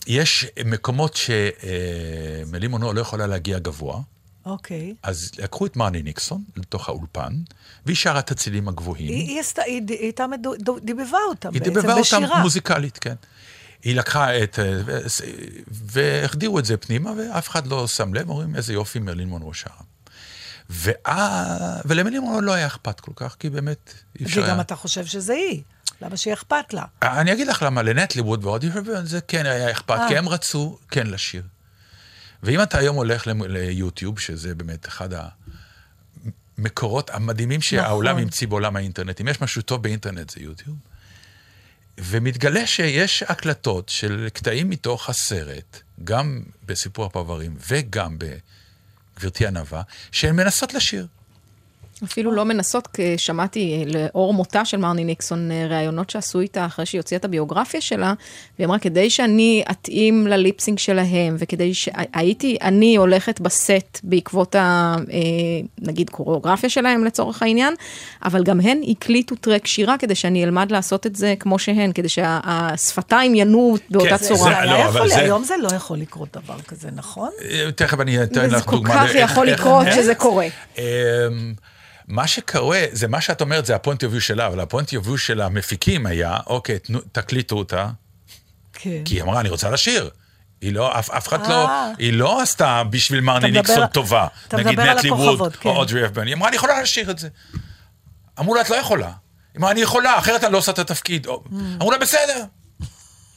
יש 0.07 0.45
מקומות 0.65 1.15
שמלי 1.15 2.67
מונו 2.67 2.93
לא 2.93 3.01
יכולה 3.01 3.27
להגיע 3.27 3.59
גבוה, 3.59 3.99
אוקיי. 4.45 4.95
אז 5.03 5.31
לקחו 5.37 5.65
את 5.65 5.75
מרני 5.75 6.01
ניקסון 6.01 6.43
לתוך 6.55 6.89
האולפן, 6.89 7.33
והיא 7.85 7.95
שרה 7.95 8.19
את 8.19 8.31
הצילים 8.31 8.67
הגבוהים. 8.67 9.09
היא 9.09 9.27
היא 9.29 9.39
עשתה, 9.39 9.61
היא 9.61 9.81
היא 9.89 9.97
הייתה, 9.99 10.25
דיבבה 10.83 11.17
אותם 11.29 11.49
היא 11.53 11.59
בעצם 11.61 11.73
דיבבה 11.73 11.93
אותם 11.93 12.01
בשירה. 12.01 12.41
מוזיקלית, 12.41 12.97
כן. 12.97 13.15
היא 13.83 13.95
לקחה 13.95 14.43
את... 14.43 14.59
אה, 14.59 14.81
והחדירו 15.71 16.59
את 16.59 16.65
זה 16.65 16.77
פנימה, 16.77 17.11
ואף 17.17 17.49
אחד 17.49 17.67
לא 17.67 17.87
שם 17.87 18.13
לב, 18.13 18.29
אומרים, 18.29 18.55
איזה 18.55 18.73
יופי 18.73 18.99
מרלין 18.99 19.27
מונרו 19.29 19.53
שרה. 19.53 19.73
ואה- 20.69 21.81
מונרו 22.21 22.41
לא 22.41 22.53
היה 22.53 22.67
אכפת 22.67 22.99
כל 22.99 23.11
כך, 23.15 23.35
כי 23.39 23.49
באמת 23.49 23.93
אי 24.19 24.25
אפשר 24.25 24.43
היה... 24.43 24.53
וגם 24.53 24.61
אתה 24.61 24.75
חושב 24.75 25.05
שזה 25.05 25.33
היא. 25.33 25.61
למה 26.01 26.17
שיהיה 26.17 26.33
אכפת 26.33 26.73
לה? 26.73 26.83
אני 27.01 27.33
אגיד 27.33 27.47
לך 27.47 27.61
למה, 27.61 27.81
לנטלי 27.81 28.21
ווד 28.21 28.45
ואודי 28.45 28.67
הרברן 28.67 29.05
זה 29.05 29.21
כן 29.21 29.45
היה 29.45 29.71
אכפת, 29.71 29.99
אה. 29.99 30.07
כי 30.07 30.17
הם 30.17 30.29
רצו 30.29 30.77
כן 30.89 31.07
לשיר. 31.07 31.43
ואם 32.43 32.61
אתה 32.61 32.77
היום 32.77 32.95
הולך 32.95 33.27
ליוטיוב, 33.27 34.19
שזה 34.19 34.55
באמת 34.55 34.87
אחד 34.87 35.09
המקורות 36.57 37.09
המדהימים 37.09 37.61
שהעולם 37.61 38.11
נכון. 38.11 38.23
המציא 38.23 38.47
בעולם 38.47 38.75
האינטרנט, 38.75 39.21
אם 39.21 39.27
יש 39.27 39.41
משהו 39.41 39.61
טוב 39.61 39.83
באינטרנט 39.83 40.29
זה 40.29 40.39
יוטיוב, 40.39 40.75
ומתגלה 41.97 42.67
שיש 42.67 43.23
הקלטות 43.23 43.89
של 43.89 44.27
קטעים 44.33 44.69
מתוך 44.69 45.09
הסרט, 45.09 45.81
גם 46.03 46.43
בסיפור 46.65 47.05
הפרברים 47.05 47.57
וגם 47.69 48.17
בגברתי 49.23 49.47
הנאווה, 49.47 49.81
שהן 50.11 50.35
מנסות 50.35 50.73
לשיר. 50.73 51.07
אפילו 52.03 52.31
לא 52.31 52.43
מנסות, 52.45 52.87
כי 52.87 53.17
שמעתי 53.17 53.85
לאור 53.87 54.33
מותה 54.33 54.65
של 54.65 54.77
מרני 54.77 55.03
ניקסון 55.03 55.51
אה, 55.51 55.67
ראיונות 55.69 56.09
שעשו 56.09 56.39
איתה 56.39 56.65
אחרי 56.65 56.85
שהיא 56.85 56.99
הוציאה 56.99 57.19
את 57.19 57.25
הביוגרפיה 57.25 57.81
שלה, 57.81 58.13
והיא 58.59 58.65
אמרה, 58.67 58.79
כדי 58.79 59.09
שאני 59.09 59.63
אתאים 59.71 60.27
לליפסינג 60.27 60.79
שלהם, 60.79 61.35
וכדי 61.39 61.73
שהייתי, 61.73 62.57
אני 62.61 62.95
הולכת 62.95 63.39
בסט 63.39 63.99
בעקבות 64.03 64.55
ה... 64.55 64.95
אה, 65.11 65.17
נגיד 65.81 66.09
קוריאוגרפיה 66.09 66.69
שלהם 66.69 67.03
לצורך 67.05 67.41
העניין, 67.41 67.73
אבל 68.25 68.43
גם 68.43 68.59
הן 68.61 68.81
הקליטו 68.87 69.35
track 69.35 69.67
שירה 69.67 69.97
כדי 69.97 70.15
שאני 70.15 70.43
אלמד 70.43 70.71
לעשות 70.71 71.07
את 71.07 71.15
זה 71.15 71.33
כמו 71.39 71.59
שהן, 71.59 71.91
כדי 71.93 72.09
שהשפתיים 72.09 73.35
ינועו 73.35 73.75
באותה 73.89 74.09
כן, 74.09 74.17
צורה. 74.17 74.51
זה- 74.51 74.59
זה 74.61 74.65
לא, 74.65 74.75
יכול, 74.77 75.07
זה- 75.09 75.17
היום 75.17 75.43
זה 75.43 75.53
לא 75.61 75.75
יכול 75.75 75.97
לקרות 75.97 76.37
דבר 76.43 76.59
כזה, 76.67 76.89
נכון? 76.95 77.29
אה, 77.49 77.71
תכף 77.75 77.99
אני 77.99 78.23
אתן 78.23 78.49
לך 78.49 78.65
כל 78.65 78.75
דוגמה. 78.75 78.93
כך 78.93 79.15
לאיך- 79.15 79.31
יכול 79.31 79.49
איך- 79.49 79.59
לקרות 79.59 79.85
שזה 79.95 80.15
קורה. 80.15 80.47
מה 82.13 82.27
שקורה, 82.27 82.85
זה 82.91 83.07
מה 83.07 83.21
שאת 83.21 83.41
אומרת, 83.41 83.65
זה 83.65 83.75
ה 83.75 83.80
point 83.80 84.03
of 84.03 84.19
שלה, 84.19 84.47
אבל 84.47 84.59
ה 84.59 84.65
point 84.65 84.93
of 84.95 85.19
של 85.19 85.41
המפיקים 85.41 86.05
היה, 86.05 86.37
אוקיי, 86.47 86.79
תנו, 86.79 86.99
תקליטו 87.11 87.55
אותה, 87.55 87.89
כן. 88.73 89.03
כי 89.05 89.15
היא 89.15 89.21
אמרה, 89.21 89.39
אני 89.39 89.49
רוצה 89.49 89.69
לשיר. 89.69 90.09
היא 90.61 90.73
לא, 90.73 90.99
אף, 90.99 91.09
אף 91.09 91.27
אחד 91.27 91.47
לא, 91.47 91.67
אה. 91.67 91.91
היא 91.97 92.13
לא 92.13 92.41
עשתה 92.41 92.83
בשביל 92.89 93.21
מרני 93.21 93.51
ניקסון 93.51 93.87
טובה. 93.87 94.27
אתה 94.47 94.57
נגיד 94.57 94.71
מדבר 94.71 94.89
על 94.89 94.97
נטלי 94.97 95.11
ווד 95.11 95.55
כן. 95.55 95.69
או 95.69 95.75
אודרי 95.75 96.05
הפבורן. 96.05 96.27
היא 96.27 96.35
אמרה, 96.35 96.47
אני 96.47 96.55
יכולה 96.55 96.81
לשיר 96.81 97.11
את 97.11 97.19
זה. 97.19 97.29
אמרו 98.39 98.55
לה, 98.55 98.61
את 98.61 98.69
לא 98.69 98.75
יכולה. 98.75 99.11
היא 99.53 99.59
אמרה, 99.59 99.71
אני 99.71 99.81
יכולה, 99.81 100.17
אחרת 100.19 100.43
אני 100.43 100.53
לא 100.53 100.57
עושה 100.57 100.71
את 100.71 100.79
התפקיד. 100.79 101.27
Mm. 101.27 101.29
אמרו 101.75 101.91
לה, 101.91 101.97
בסדר, 101.97 102.43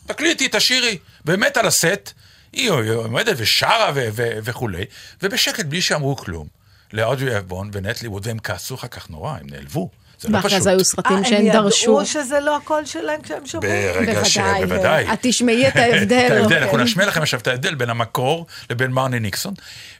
תקליטי, 0.06 0.48
תשאירי. 0.52 0.98
באמת 1.24 1.56
על 1.56 1.66
הסט, 1.66 2.12
היא 2.52 2.70
עומדת 2.70 3.34
ושרה 3.38 3.92
וכולי, 4.16 4.84
ובשקט, 5.22 5.64
בלי 5.64 5.82
שאמרו 5.82 6.16
כלום. 6.16 6.56
לאודרי 6.92 7.38
אפבון 7.38 7.70
ונטלי 7.72 8.08
ווד, 8.08 8.26
והם 8.26 8.38
כעסו 8.38 8.74
אחר 8.74 8.88
כך 8.88 9.10
נורא, 9.10 9.30
הם 9.30 9.46
נעלבו. 9.50 9.90
זה 10.20 10.28
לא 10.28 10.36
ואחרי 10.36 10.50
פשוט. 10.50 10.62
זה 10.62 10.70
היו 10.70 10.84
סרטים 10.84 11.16
אה, 11.16 11.24
שהן 11.24 11.52
דרשו. 11.52 11.86
הם 11.86 11.92
ידעו 11.92 12.06
שזה 12.06 12.40
לא 12.40 12.56
הקול 12.56 12.84
שלהם 12.84 13.22
כשהם 13.22 13.46
שמעו? 13.46 13.62
ברגע 13.62 14.24
ש... 14.24 14.38
בוודאי. 14.38 15.12
את 15.12 15.18
תשמעי 15.22 15.68
את 15.68 15.76
ההבדל. 15.76 16.26
את 16.26 16.32
ההבדל, 16.32 16.56
אנחנו 16.56 16.78
כן. 16.78 16.84
נשמיע 16.84 17.06
לכם 17.06 17.22
עכשיו 17.22 17.40
את 17.40 17.46
ההבדל 17.46 17.74
בין 17.74 17.90
המקור 17.90 18.46
לבין 18.70 18.90
מרני 18.90 19.20
ניקסון. 19.20 19.54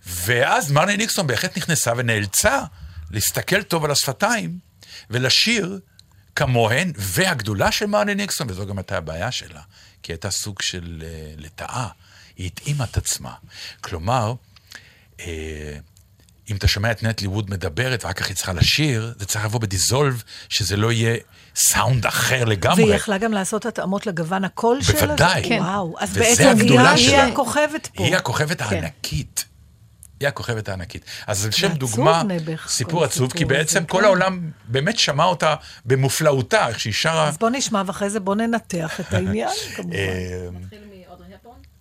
ואז 0.07 0.73
מרני 0.73 0.97
ניקסון 0.97 1.27
בהחלט 1.27 1.57
נכנסה 1.57 1.93
ונאלצה 1.97 2.61
להסתכל 3.11 3.63
טוב 3.63 3.85
על 3.85 3.91
השפתיים 3.91 4.59
ולשיר 5.11 5.79
כמוהן, 6.37 6.93
והגדולה 6.97 7.73
של 7.73 7.87
מרני 7.87 8.15
ניקסון, 8.15 8.51
וזו 8.51 8.67
גם 8.67 8.79
הייתה 8.79 8.97
הבעיה 8.97 9.31
שלה, 9.31 9.61
כי 10.03 10.13
הייתה 10.13 10.31
סוג 10.31 10.63
של 10.63 11.03
אה, 11.07 11.33
לטאה, 11.37 11.89
היא 12.37 12.47
התאימה 12.47 12.85
את 12.85 12.97
עצמה. 12.97 13.33
כלומר, 13.81 14.35
אה, 15.21 15.79
אם 16.51 16.57
אתה 16.57 16.69
שומע 16.69 16.91
את 16.91 17.03
נטלי 17.03 17.29
ווד 17.29 17.51
מדברת 17.51 18.05
ואחר 18.05 18.15
כך 18.15 18.29
היא 18.29 18.37
צריכה 18.37 18.53
לשיר, 18.53 19.15
זה 19.19 19.27
צריך 19.27 19.45
לבוא 19.45 19.61
בדיזולב, 19.61 20.23
שזה 20.49 20.77
לא 20.77 20.93
יהיה 20.93 21.17
סאונד 21.57 22.07
אחר 22.07 22.45
לגמרי. 22.45 22.83
והיא 22.85 22.95
יכלה 22.95 23.19
גם 23.19 23.33
לעשות 23.33 23.67
התאמות 23.67 24.07
לגוון 24.07 24.45
הקול 24.45 24.83
שלה? 24.83 25.07
בוודאי. 25.07 25.49
כן. 25.49 25.59
וואו, 25.61 25.95
אז 25.99 26.13
בעצם 26.13 26.55
היא 26.61 26.97
שלה. 26.97 27.27
הכוכבת 27.27 27.87
פה. 27.95 28.05
היא 28.05 28.17
הכוכבת 28.17 28.63
כן. 28.63 28.75
הענקית. 28.75 29.45
היא 30.21 30.29
הכוכבת 30.29 30.69
הענקית. 30.69 31.05
אז 31.27 31.45
על 31.45 31.51
שם 31.51 31.67
עצוב, 31.67 31.79
דוגמה, 31.79 32.23
נעבך, 32.23 32.67
סיפור 32.69 33.05
עצוב, 33.05 33.33
כי 33.33 33.37
הסיפור 33.39 33.57
בעצם 33.57 33.79
הזה, 33.79 33.87
כל 33.89 33.99
כן. 33.99 34.05
העולם 34.05 34.51
באמת 34.65 34.99
שמע 34.99 35.25
אותה 35.25 35.55
במופלאותה, 35.85 36.69
איך 36.69 36.81
שהיא 36.81 36.93
שרה. 36.93 37.29
אז 37.29 37.39
בוא 37.39 37.51
נשמע 37.51 37.83
ואחרי 37.87 38.11
זה 38.11 38.21
בוא 38.21 38.35
ננתח 38.35 39.01
את 39.01 39.13
העניין, 39.15 39.49
כמובן. 39.77 39.97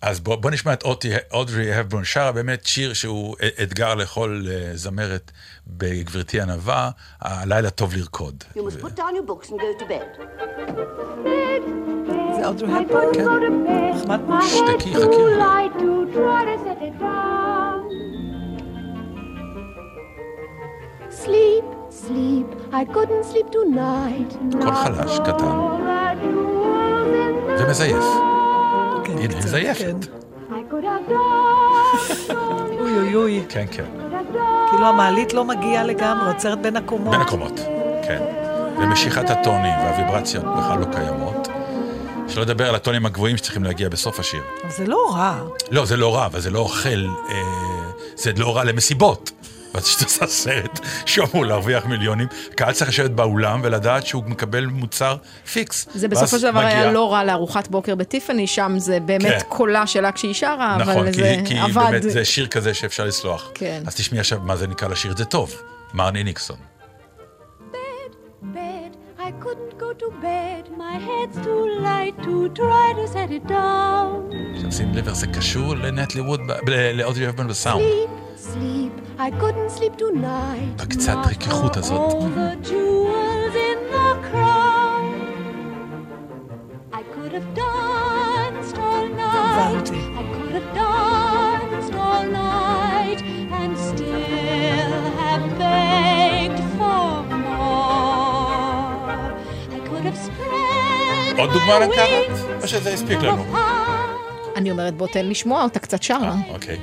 אז 0.06 0.20
בוא, 0.20 0.36
בוא 0.36 0.50
נשמע 0.50 0.72
את 0.72 0.82
אוטי, 0.82 1.12
אודרי 1.32 1.74
הפברון 1.74 2.04
שרה, 2.04 2.32
באמת 2.32 2.66
שיר 2.66 2.92
שהוא 2.94 3.36
אתגר 3.62 3.94
לכל 3.94 4.42
אה, 4.50 4.70
זמרת 4.74 5.32
בגברתי 5.66 6.40
ענווה, 6.40 6.90
הלילה 7.20 7.70
טוב 7.70 7.94
לרקוד. 7.94 8.44
You 8.54 8.58
must 8.58 8.82
put 8.82 8.96
down 8.96 9.14
your 9.16 9.30
books 9.30 9.50
and 9.50 9.56
go 9.58 9.82
to 9.82 9.86
bed. 9.88 10.22
זה 12.36 12.46
אודרי 12.46 12.72
הפרן? 12.72 13.64
נחמד 13.94 14.20
מאוד. 14.20 14.42
שתקי, 14.42 14.94
חכי. 14.94 15.26
Sleep, 21.24 21.64
sleep, 22.04 22.48
I 22.72 22.84
couldn't 22.94 23.24
sleep 23.30 23.48
tonight. 23.50 24.30
קול 24.62 24.74
חלש, 24.74 25.18
קטן, 25.18 25.56
ומזייף. 27.58 28.04
כן, 29.16 29.22
הנה, 29.22 29.34
היא 29.34 29.38
מזייפת. 29.44 29.80
כן. 29.80 30.08
אוי 32.80 32.98
אוי 32.98 33.14
אוי, 33.14 33.44
כן, 33.48 33.64
כן. 33.70 33.84
כאילו 34.70 34.86
המעלית 34.86 35.34
לא 35.34 35.44
מגיעה 35.44 35.84
לגמרי, 35.84 36.28
עוצרת 36.28 36.62
בין 36.62 36.76
הקומות. 36.76 37.10
בין 37.10 37.20
הקומות, 37.20 37.60
כן. 38.06 38.22
ומשיכת 38.78 39.30
הטונים 39.30 39.74
והוויברציות 39.78 40.44
בכלל 40.44 40.78
לא 40.78 40.86
קיימות. 40.92 41.48
שלא 42.28 42.42
לדבר 42.42 42.68
על 42.68 42.74
הטונים 42.74 43.06
הגבוהים 43.06 43.36
שצריכים 43.36 43.64
להגיע 43.64 43.88
בסוף 43.88 44.20
השיר. 44.20 44.42
אבל 44.62 44.70
זה 44.72 44.86
לא 44.86 45.14
רע. 45.14 45.38
לא, 45.70 45.84
זה 45.84 45.96
לא 45.96 46.14
רע, 46.14 46.26
אבל 46.26 46.40
זה 46.40 46.50
לא 46.50 46.58
אוכל, 46.58 47.06
אה, 47.28 47.42
זה 48.16 48.32
לא 48.36 48.56
רע 48.56 48.64
למסיבות. 48.64 49.30
ואז 49.74 50.02
עושה 50.02 50.26
סרט 50.26 50.80
שאמור 51.06 51.46
להרוויח 51.46 51.86
מיליונים, 51.86 52.28
קהל 52.54 52.72
צריך 52.72 52.90
לשבת 52.90 53.10
באולם 53.10 53.60
ולדעת 53.64 54.06
שהוא 54.06 54.24
מקבל 54.26 54.66
מוצר 54.66 55.16
פיקס. 55.52 55.88
זה 55.94 56.08
בסופו 56.08 56.38
של 56.38 56.50
דבר 56.50 56.60
היה 56.60 56.92
לא 56.92 57.12
רע 57.12 57.24
לארוחת 57.24 57.68
בוקר 57.68 57.94
בטיפאני, 57.94 58.46
שם 58.46 58.74
זה 58.78 59.00
באמת 59.00 59.42
כן. 59.42 59.48
קולה 59.48 59.86
שלה 59.86 60.12
כשהיא 60.12 60.34
שרה, 60.34 60.76
נכון, 60.80 60.96
אבל 60.96 61.12
כי, 61.12 61.20
זה 61.20 61.36
כי 61.44 61.58
עבד. 61.58 61.90
באמת 61.90 62.02
זה 62.02 62.24
שיר 62.24 62.46
כזה 62.46 62.74
שאפשר 62.74 63.04
לסלוח. 63.04 63.50
כן. 63.54 63.82
אז 63.86 63.94
תשמעי 63.94 64.20
עכשיו 64.20 64.40
מה 64.42 64.56
זה 64.56 64.66
נקרא 64.66 64.88
לשיר 64.88 65.12
את 65.12 65.16
זה 65.16 65.24
טוב. 65.24 65.54
מרני 65.94 66.24
ניקסון. 66.24 66.75
I 69.28 69.32
couldn't 69.44 69.74
go 69.84 69.90
to 70.02 70.08
bed. 70.26 70.62
My 70.84 70.96
head's 71.08 71.36
too 71.46 71.62
light 71.88 72.16
to 72.26 72.34
try 72.60 72.86
to 72.98 73.04
set 73.14 73.30
it 73.38 73.44
down. 73.48 74.32
עכשיו 74.54 74.72
שים 74.72 74.94
לב 74.94 75.06
איך 75.06 75.14
זה 75.16 75.26
קשור 75.26 75.74
לנטלי 75.74 76.20
ווד, 76.20 76.40
ב- 76.46 76.68
ל- 76.70 76.92
לאודרי 77.00 77.28
אבן 77.28 77.48
בסאונד. 77.48 77.82
Sleep, 77.82 78.10
sleep, 78.54 79.20
I 79.20 79.30
couldn't 79.40 79.78
sleep 79.78 79.98
tonight. 79.98 80.82
בקצת 80.82 81.16
ריככות 81.26 81.76
הזאת. 81.76 82.12
all 82.12 82.16
the 82.16 82.68
jewels 82.68 83.54
in 83.70 83.78
the 83.94 84.30
crown. 84.30 85.04
I 86.92 87.02
could 87.14 87.32
have 87.38 87.48
danced 87.54 88.76
all 88.78 89.06
night. 89.08 89.90
עוד 101.46 101.54
דוגמה 101.54 101.78
לקחת? 101.78 102.52
או 102.62 102.68
שזה 102.68 102.92
הספיק 102.92 103.18
לנו? 103.18 103.44
אני 104.56 104.70
אומרת, 104.70 104.94
בוא 104.94 105.06
תן 105.06 105.26
לשמוע 105.26 105.62
אותה 105.62 105.78
קצת 105.78 106.02
שרה. 106.02 106.34
אוקיי. 106.48 106.76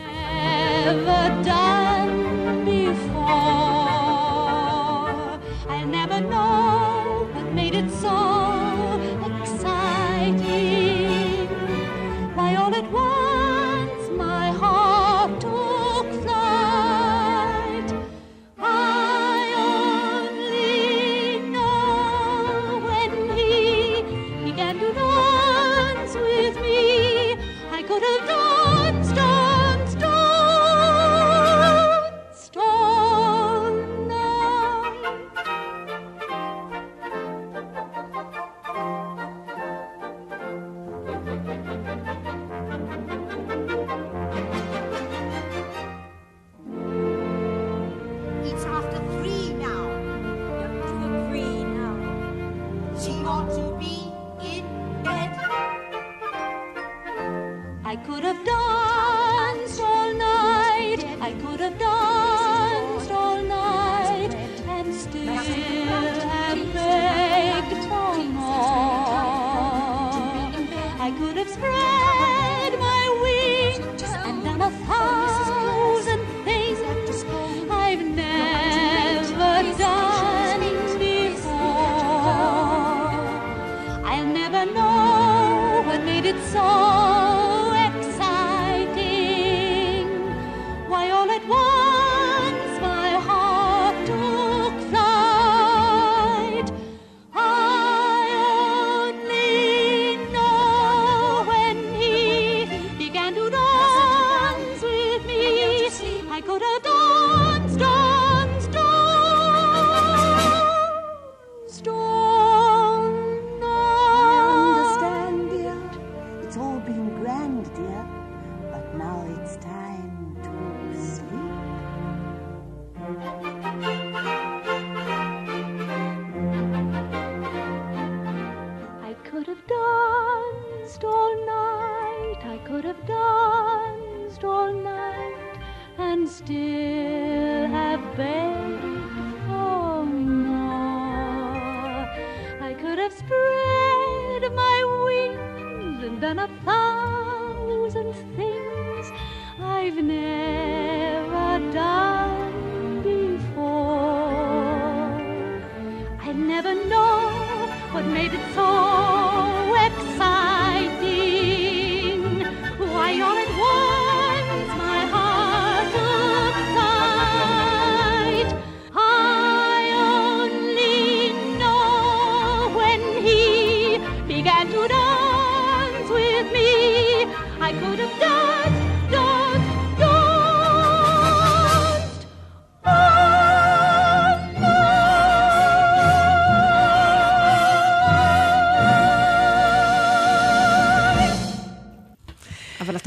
never 84.53 84.71
know 84.71 85.83
what 85.87 86.03
made 86.03 86.25
it 86.25 86.39
so. 86.43 87.42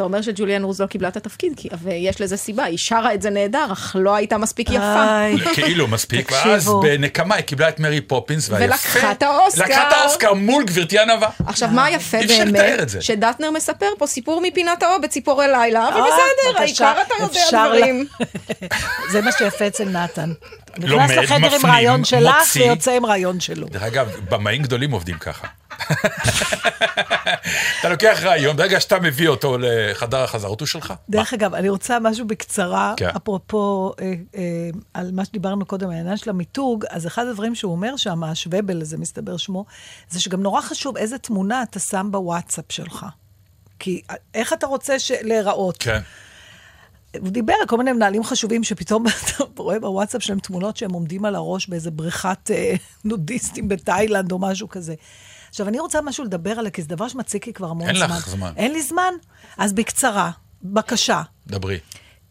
אומר 0.06 0.22
שג'ולי 0.22 0.64
אנדרוז 0.64 0.80
לא 0.80 0.86
קיבלה 0.86 1.08
את 1.08 1.16
התפקיד, 1.16 1.52
כי- 1.56 1.68
ויש 1.82 2.20
לזה 2.20 2.36
סיבה, 2.36 2.64
היא 2.64 2.78
שרה 2.78 3.14
את 3.14 3.22
זה 3.22 3.30
נהדר, 3.30 3.66
אך 3.72 3.96
לא 3.98 4.14
הייתה 4.14 4.38
מספיק 4.38 4.70
יפה. 4.70 5.04
כאילו 5.54 5.86
מספיק. 5.88 6.32
ואז 6.32 6.70
בנקמה 6.82 7.34
היא 7.34 7.44
קיבלה 7.44 7.68
את 7.68 7.80
מרי 7.80 8.00
פופינס, 8.00 8.48
והיפה... 8.50 8.64
ולקחה 8.64 9.12
את 9.12 9.22
האוסקר. 9.22 9.64
לקחה 9.64 9.88
את 9.88 9.92
האוסקר 9.92 10.34
מול 10.34 10.64
גברתי 10.64 10.98
הנאווה. 10.98 11.28
עכשיו, 11.46 11.68
מה 11.72 11.90
יפה 11.90 12.18
אפשר 12.20 12.44
לתאר 12.44 12.62
באמת? 12.76 12.88
שדטנר 13.00 13.50
מספר 13.50 13.86
פה 13.98 14.06
סיפור 14.06 14.40
מפינת 14.44 14.82
האו 14.82 15.00
בציפורי 15.02 15.46
לילה, 15.48 15.88
אבל 15.88 15.96
אה, 16.00 16.06
בסדר, 16.06 16.60
העיקר 16.60 16.92
אתה 17.06 17.14
יודע 17.22 17.40
דברים. 17.66 18.06
זה 19.12 19.20
מה 19.22 19.32
שיפה 19.32 19.66
אצל 19.66 19.88
נתן. 19.88 20.32
נכנס 20.78 21.10
לחדר 21.10 21.54
עם 21.54 21.66
רעיון 21.66 22.04
שלך. 22.04 22.34
ויוצא 22.56 22.92
עם 22.92 23.06
רעיון 23.06 23.40
שלו. 23.40 23.66
דרך 23.66 23.82
אגב, 23.82 24.10
במאים 24.30 24.62
גדולים 24.62 24.90
עובדים 24.90 25.18
ככה. 25.18 25.46
אתה 27.80 27.88
לוקח 27.88 28.18
רעיון, 28.22 28.56
ברגע 28.56 28.80
שאתה 28.80 29.00
מביא 29.00 29.28
אותו 29.28 29.56
לחדר 29.60 30.22
החזרות 30.22 30.60
הוא 30.60 30.66
שלך. 30.66 30.94
דרך 31.08 31.34
אגב, 31.34 31.54
אני 31.54 31.68
רוצה 31.68 31.98
משהו 31.98 32.26
בקצרה, 32.26 32.94
כן. 32.96 33.08
אפרופו 33.16 33.92
אה, 34.00 34.14
אה, 34.36 34.70
על 34.94 35.10
מה 35.12 35.24
שדיברנו 35.24 35.66
קודם, 35.66 35.90
העניין 35.90 36.16
של 36.16 36.30
המיתוג, 36.30 36.84
אז 36.90 37.06
אחד 37.06 37.26
הדברים 37.26 37.54
שהוא 37.54 37.72
אומר 37.72 37.96
שם, 37.96 38.24
השוואבל 38.24 38.80
הזה 38.80 38.98
מסתבר 38.98 39.36
שמו, 39.36 39.64
זה 40.10 40.20
שגם 40.20 40.42
נורא 40.42 40.60
חשוב 40.60 40.96
איזה 40.96 41.18
תמונה 41.18 41.62
אתה 41.62 41.78
שם 41.78 42.08
בוואטסאפ 42.10 42.64
שלך. 42.68 43.06
כי 43.78 44.02
אה, 44.10 44.14
איך 44.34 44.52
אתה 44.52 44.66
רוצה 44.66 44.96
להיראות? 45.22 45.76
כן. 45.78 46.00
הוא 47.20 47.28
דיבר 47.28 47.54
על 47.60 47.66
כל 47.66 47.78
מיני 47.78 47.92
מנהלים 47.92 48.24
חשובים 48.24 48.64
שפתאום 48.64 49.04
אתה 49.44 49.62
רואה 49.62 49.80
בוואטסאפ 49.80 50.22
שלהם 50.22 50.38
תמונות 50.38 50.76
שהם 50.76 50.92
עומדים 50.92 51.24
על 51.24 51.34
הראש 51.34 51.68
באיזה 51.68 51.90
בריכת 51.90 52.50
נודיסטים 53.04 53.68
בתאילנד 53.68 54.32
או 54.32 54.38
משהו 54.38 54.68
כזה. 54.68 54.94
עכשיו, 55.56 55.68
אני 55.68 55.80
רוצה 55.80 56.00
משהו 56.00 56.24
לדבר 56.24 56.50
עליה, 56.50 56.70
כי 56.70 56.82
זה 56.82 56.88
דבר 56.88 57.08
שמציק 57.08 57.46
לי 57.46 57.52
כבר 57.52 57.70
המון 57.70 57.88
אין 57.88 57.96
זמן. 57.96 58.06
לך 58.06 58.28
זמן. 58.28 58.52
אין 58.56 58.72
לי 58.72 58.82
זמן? 58.82 59.12
אז 59.58 59.72
בקצרה, 59.72 60.30
בקשה. 60.62 61.22
דברי. 61.46 61.78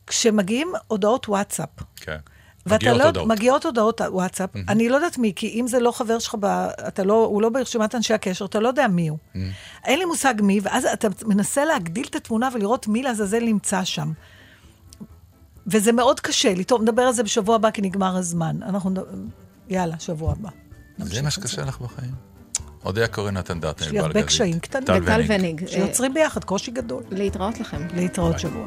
כשמגיעים 0.08 0.74
הודעות 0.88 1.30
וואטסאפ, 1.30 1.70
כן. 1.96 2.18
ואתה 2.66 2.76
מגיעות 2.86 3.00
לא, 3.00 3.06
הודעות. 3.06 3.28
מגיעות 3.28 3.66
הודעות 3.66 4.02
וואטסאפ, 4.02 4.50
אני 4.68 4.90
לא 4.90 4.96
יודעת 4.96 5.18
מי, 5.18 5.34
כי 5.36 5.48
אם 5.60 5.68
זה 5.68 5.80
לא 5.80 5.92
חבר 5.92 6.20
שלך, 6.20 6.36
ב, 6.40 6.46
אתה 6.88 7.04
לא, 7.04 7.26
הוא 7.26 7.42
לא 7.42 7.50
ברשימת 7.50 7.96
אנשי 7.96 8.14
הקשר, 8.14 8.46
אתה 8.46 8.60
לא 8.60 8.68
יודע 8.68 8.88
מי 8.88 9.08
הוא. 9.08 9.18
אין 9.86 10.00
לי 10.00 10.06
מושג 10.06 10.34
מי, 10.42 10.60
ואז 10.64 10.86
אתה 10.86 11.08
מנסה 11.26 11.66
להגדיל 11.66 12.06
את 12.10 12.16
התמונה 12.16 12.50
ולראות 12.54 12.88
מי 12.88 13.04
לעזאזל 13.04 13.40
נמצא 13.40 13.84
שם. 13.84 14.12
וזה 15.68 15.92
מאוד 15.92 16.20
קשה 16.20 16.54
לי. 16.54 16.64
טוב, 16.64 16.82
נדבר 16.82 17.02
על 17.02 17.14
זה 17.14 17.24
בשבוע 17.24 17.56
הבא, 17.56 17.72
כי 17.72 17.82
נגמר 17.82 18.18
הזמן. 18.18 18.64
אנחנו... 18.64 18.92
יאללה, 19.70 20.00
שבוע 20.00 20.32
הבא. 20.32 20.50
זה 20.98 21.22
מה 21.22 21.32
שקשה 21.32 21.66
לך 21.66 21.82
בחיים? 21.82 22.35
אודיה 22.86 23.08
קורא 23.08 23.32
נתן 23.32 23.60
דאטן. 23.60 23.84
יש 23.84 23.92
לי 23.92 24.00
הרבה 24.00 24.24
קשיים 24.24 24.60
קטנים. 24.60 25.04
וטל 25.04 25.22
וניג, 25.28 25.64
אה, 25.64 25.68
שיוצרים 25.68 26.14
ביחד, 26.14 26.44
קושי 26.44 26.72
גדול. 26.72 27.04
להתראות 27.12 27.60
לכם. 27.60 27.88
להתראות 27.96 28.40
שבוע. 28.40 28.66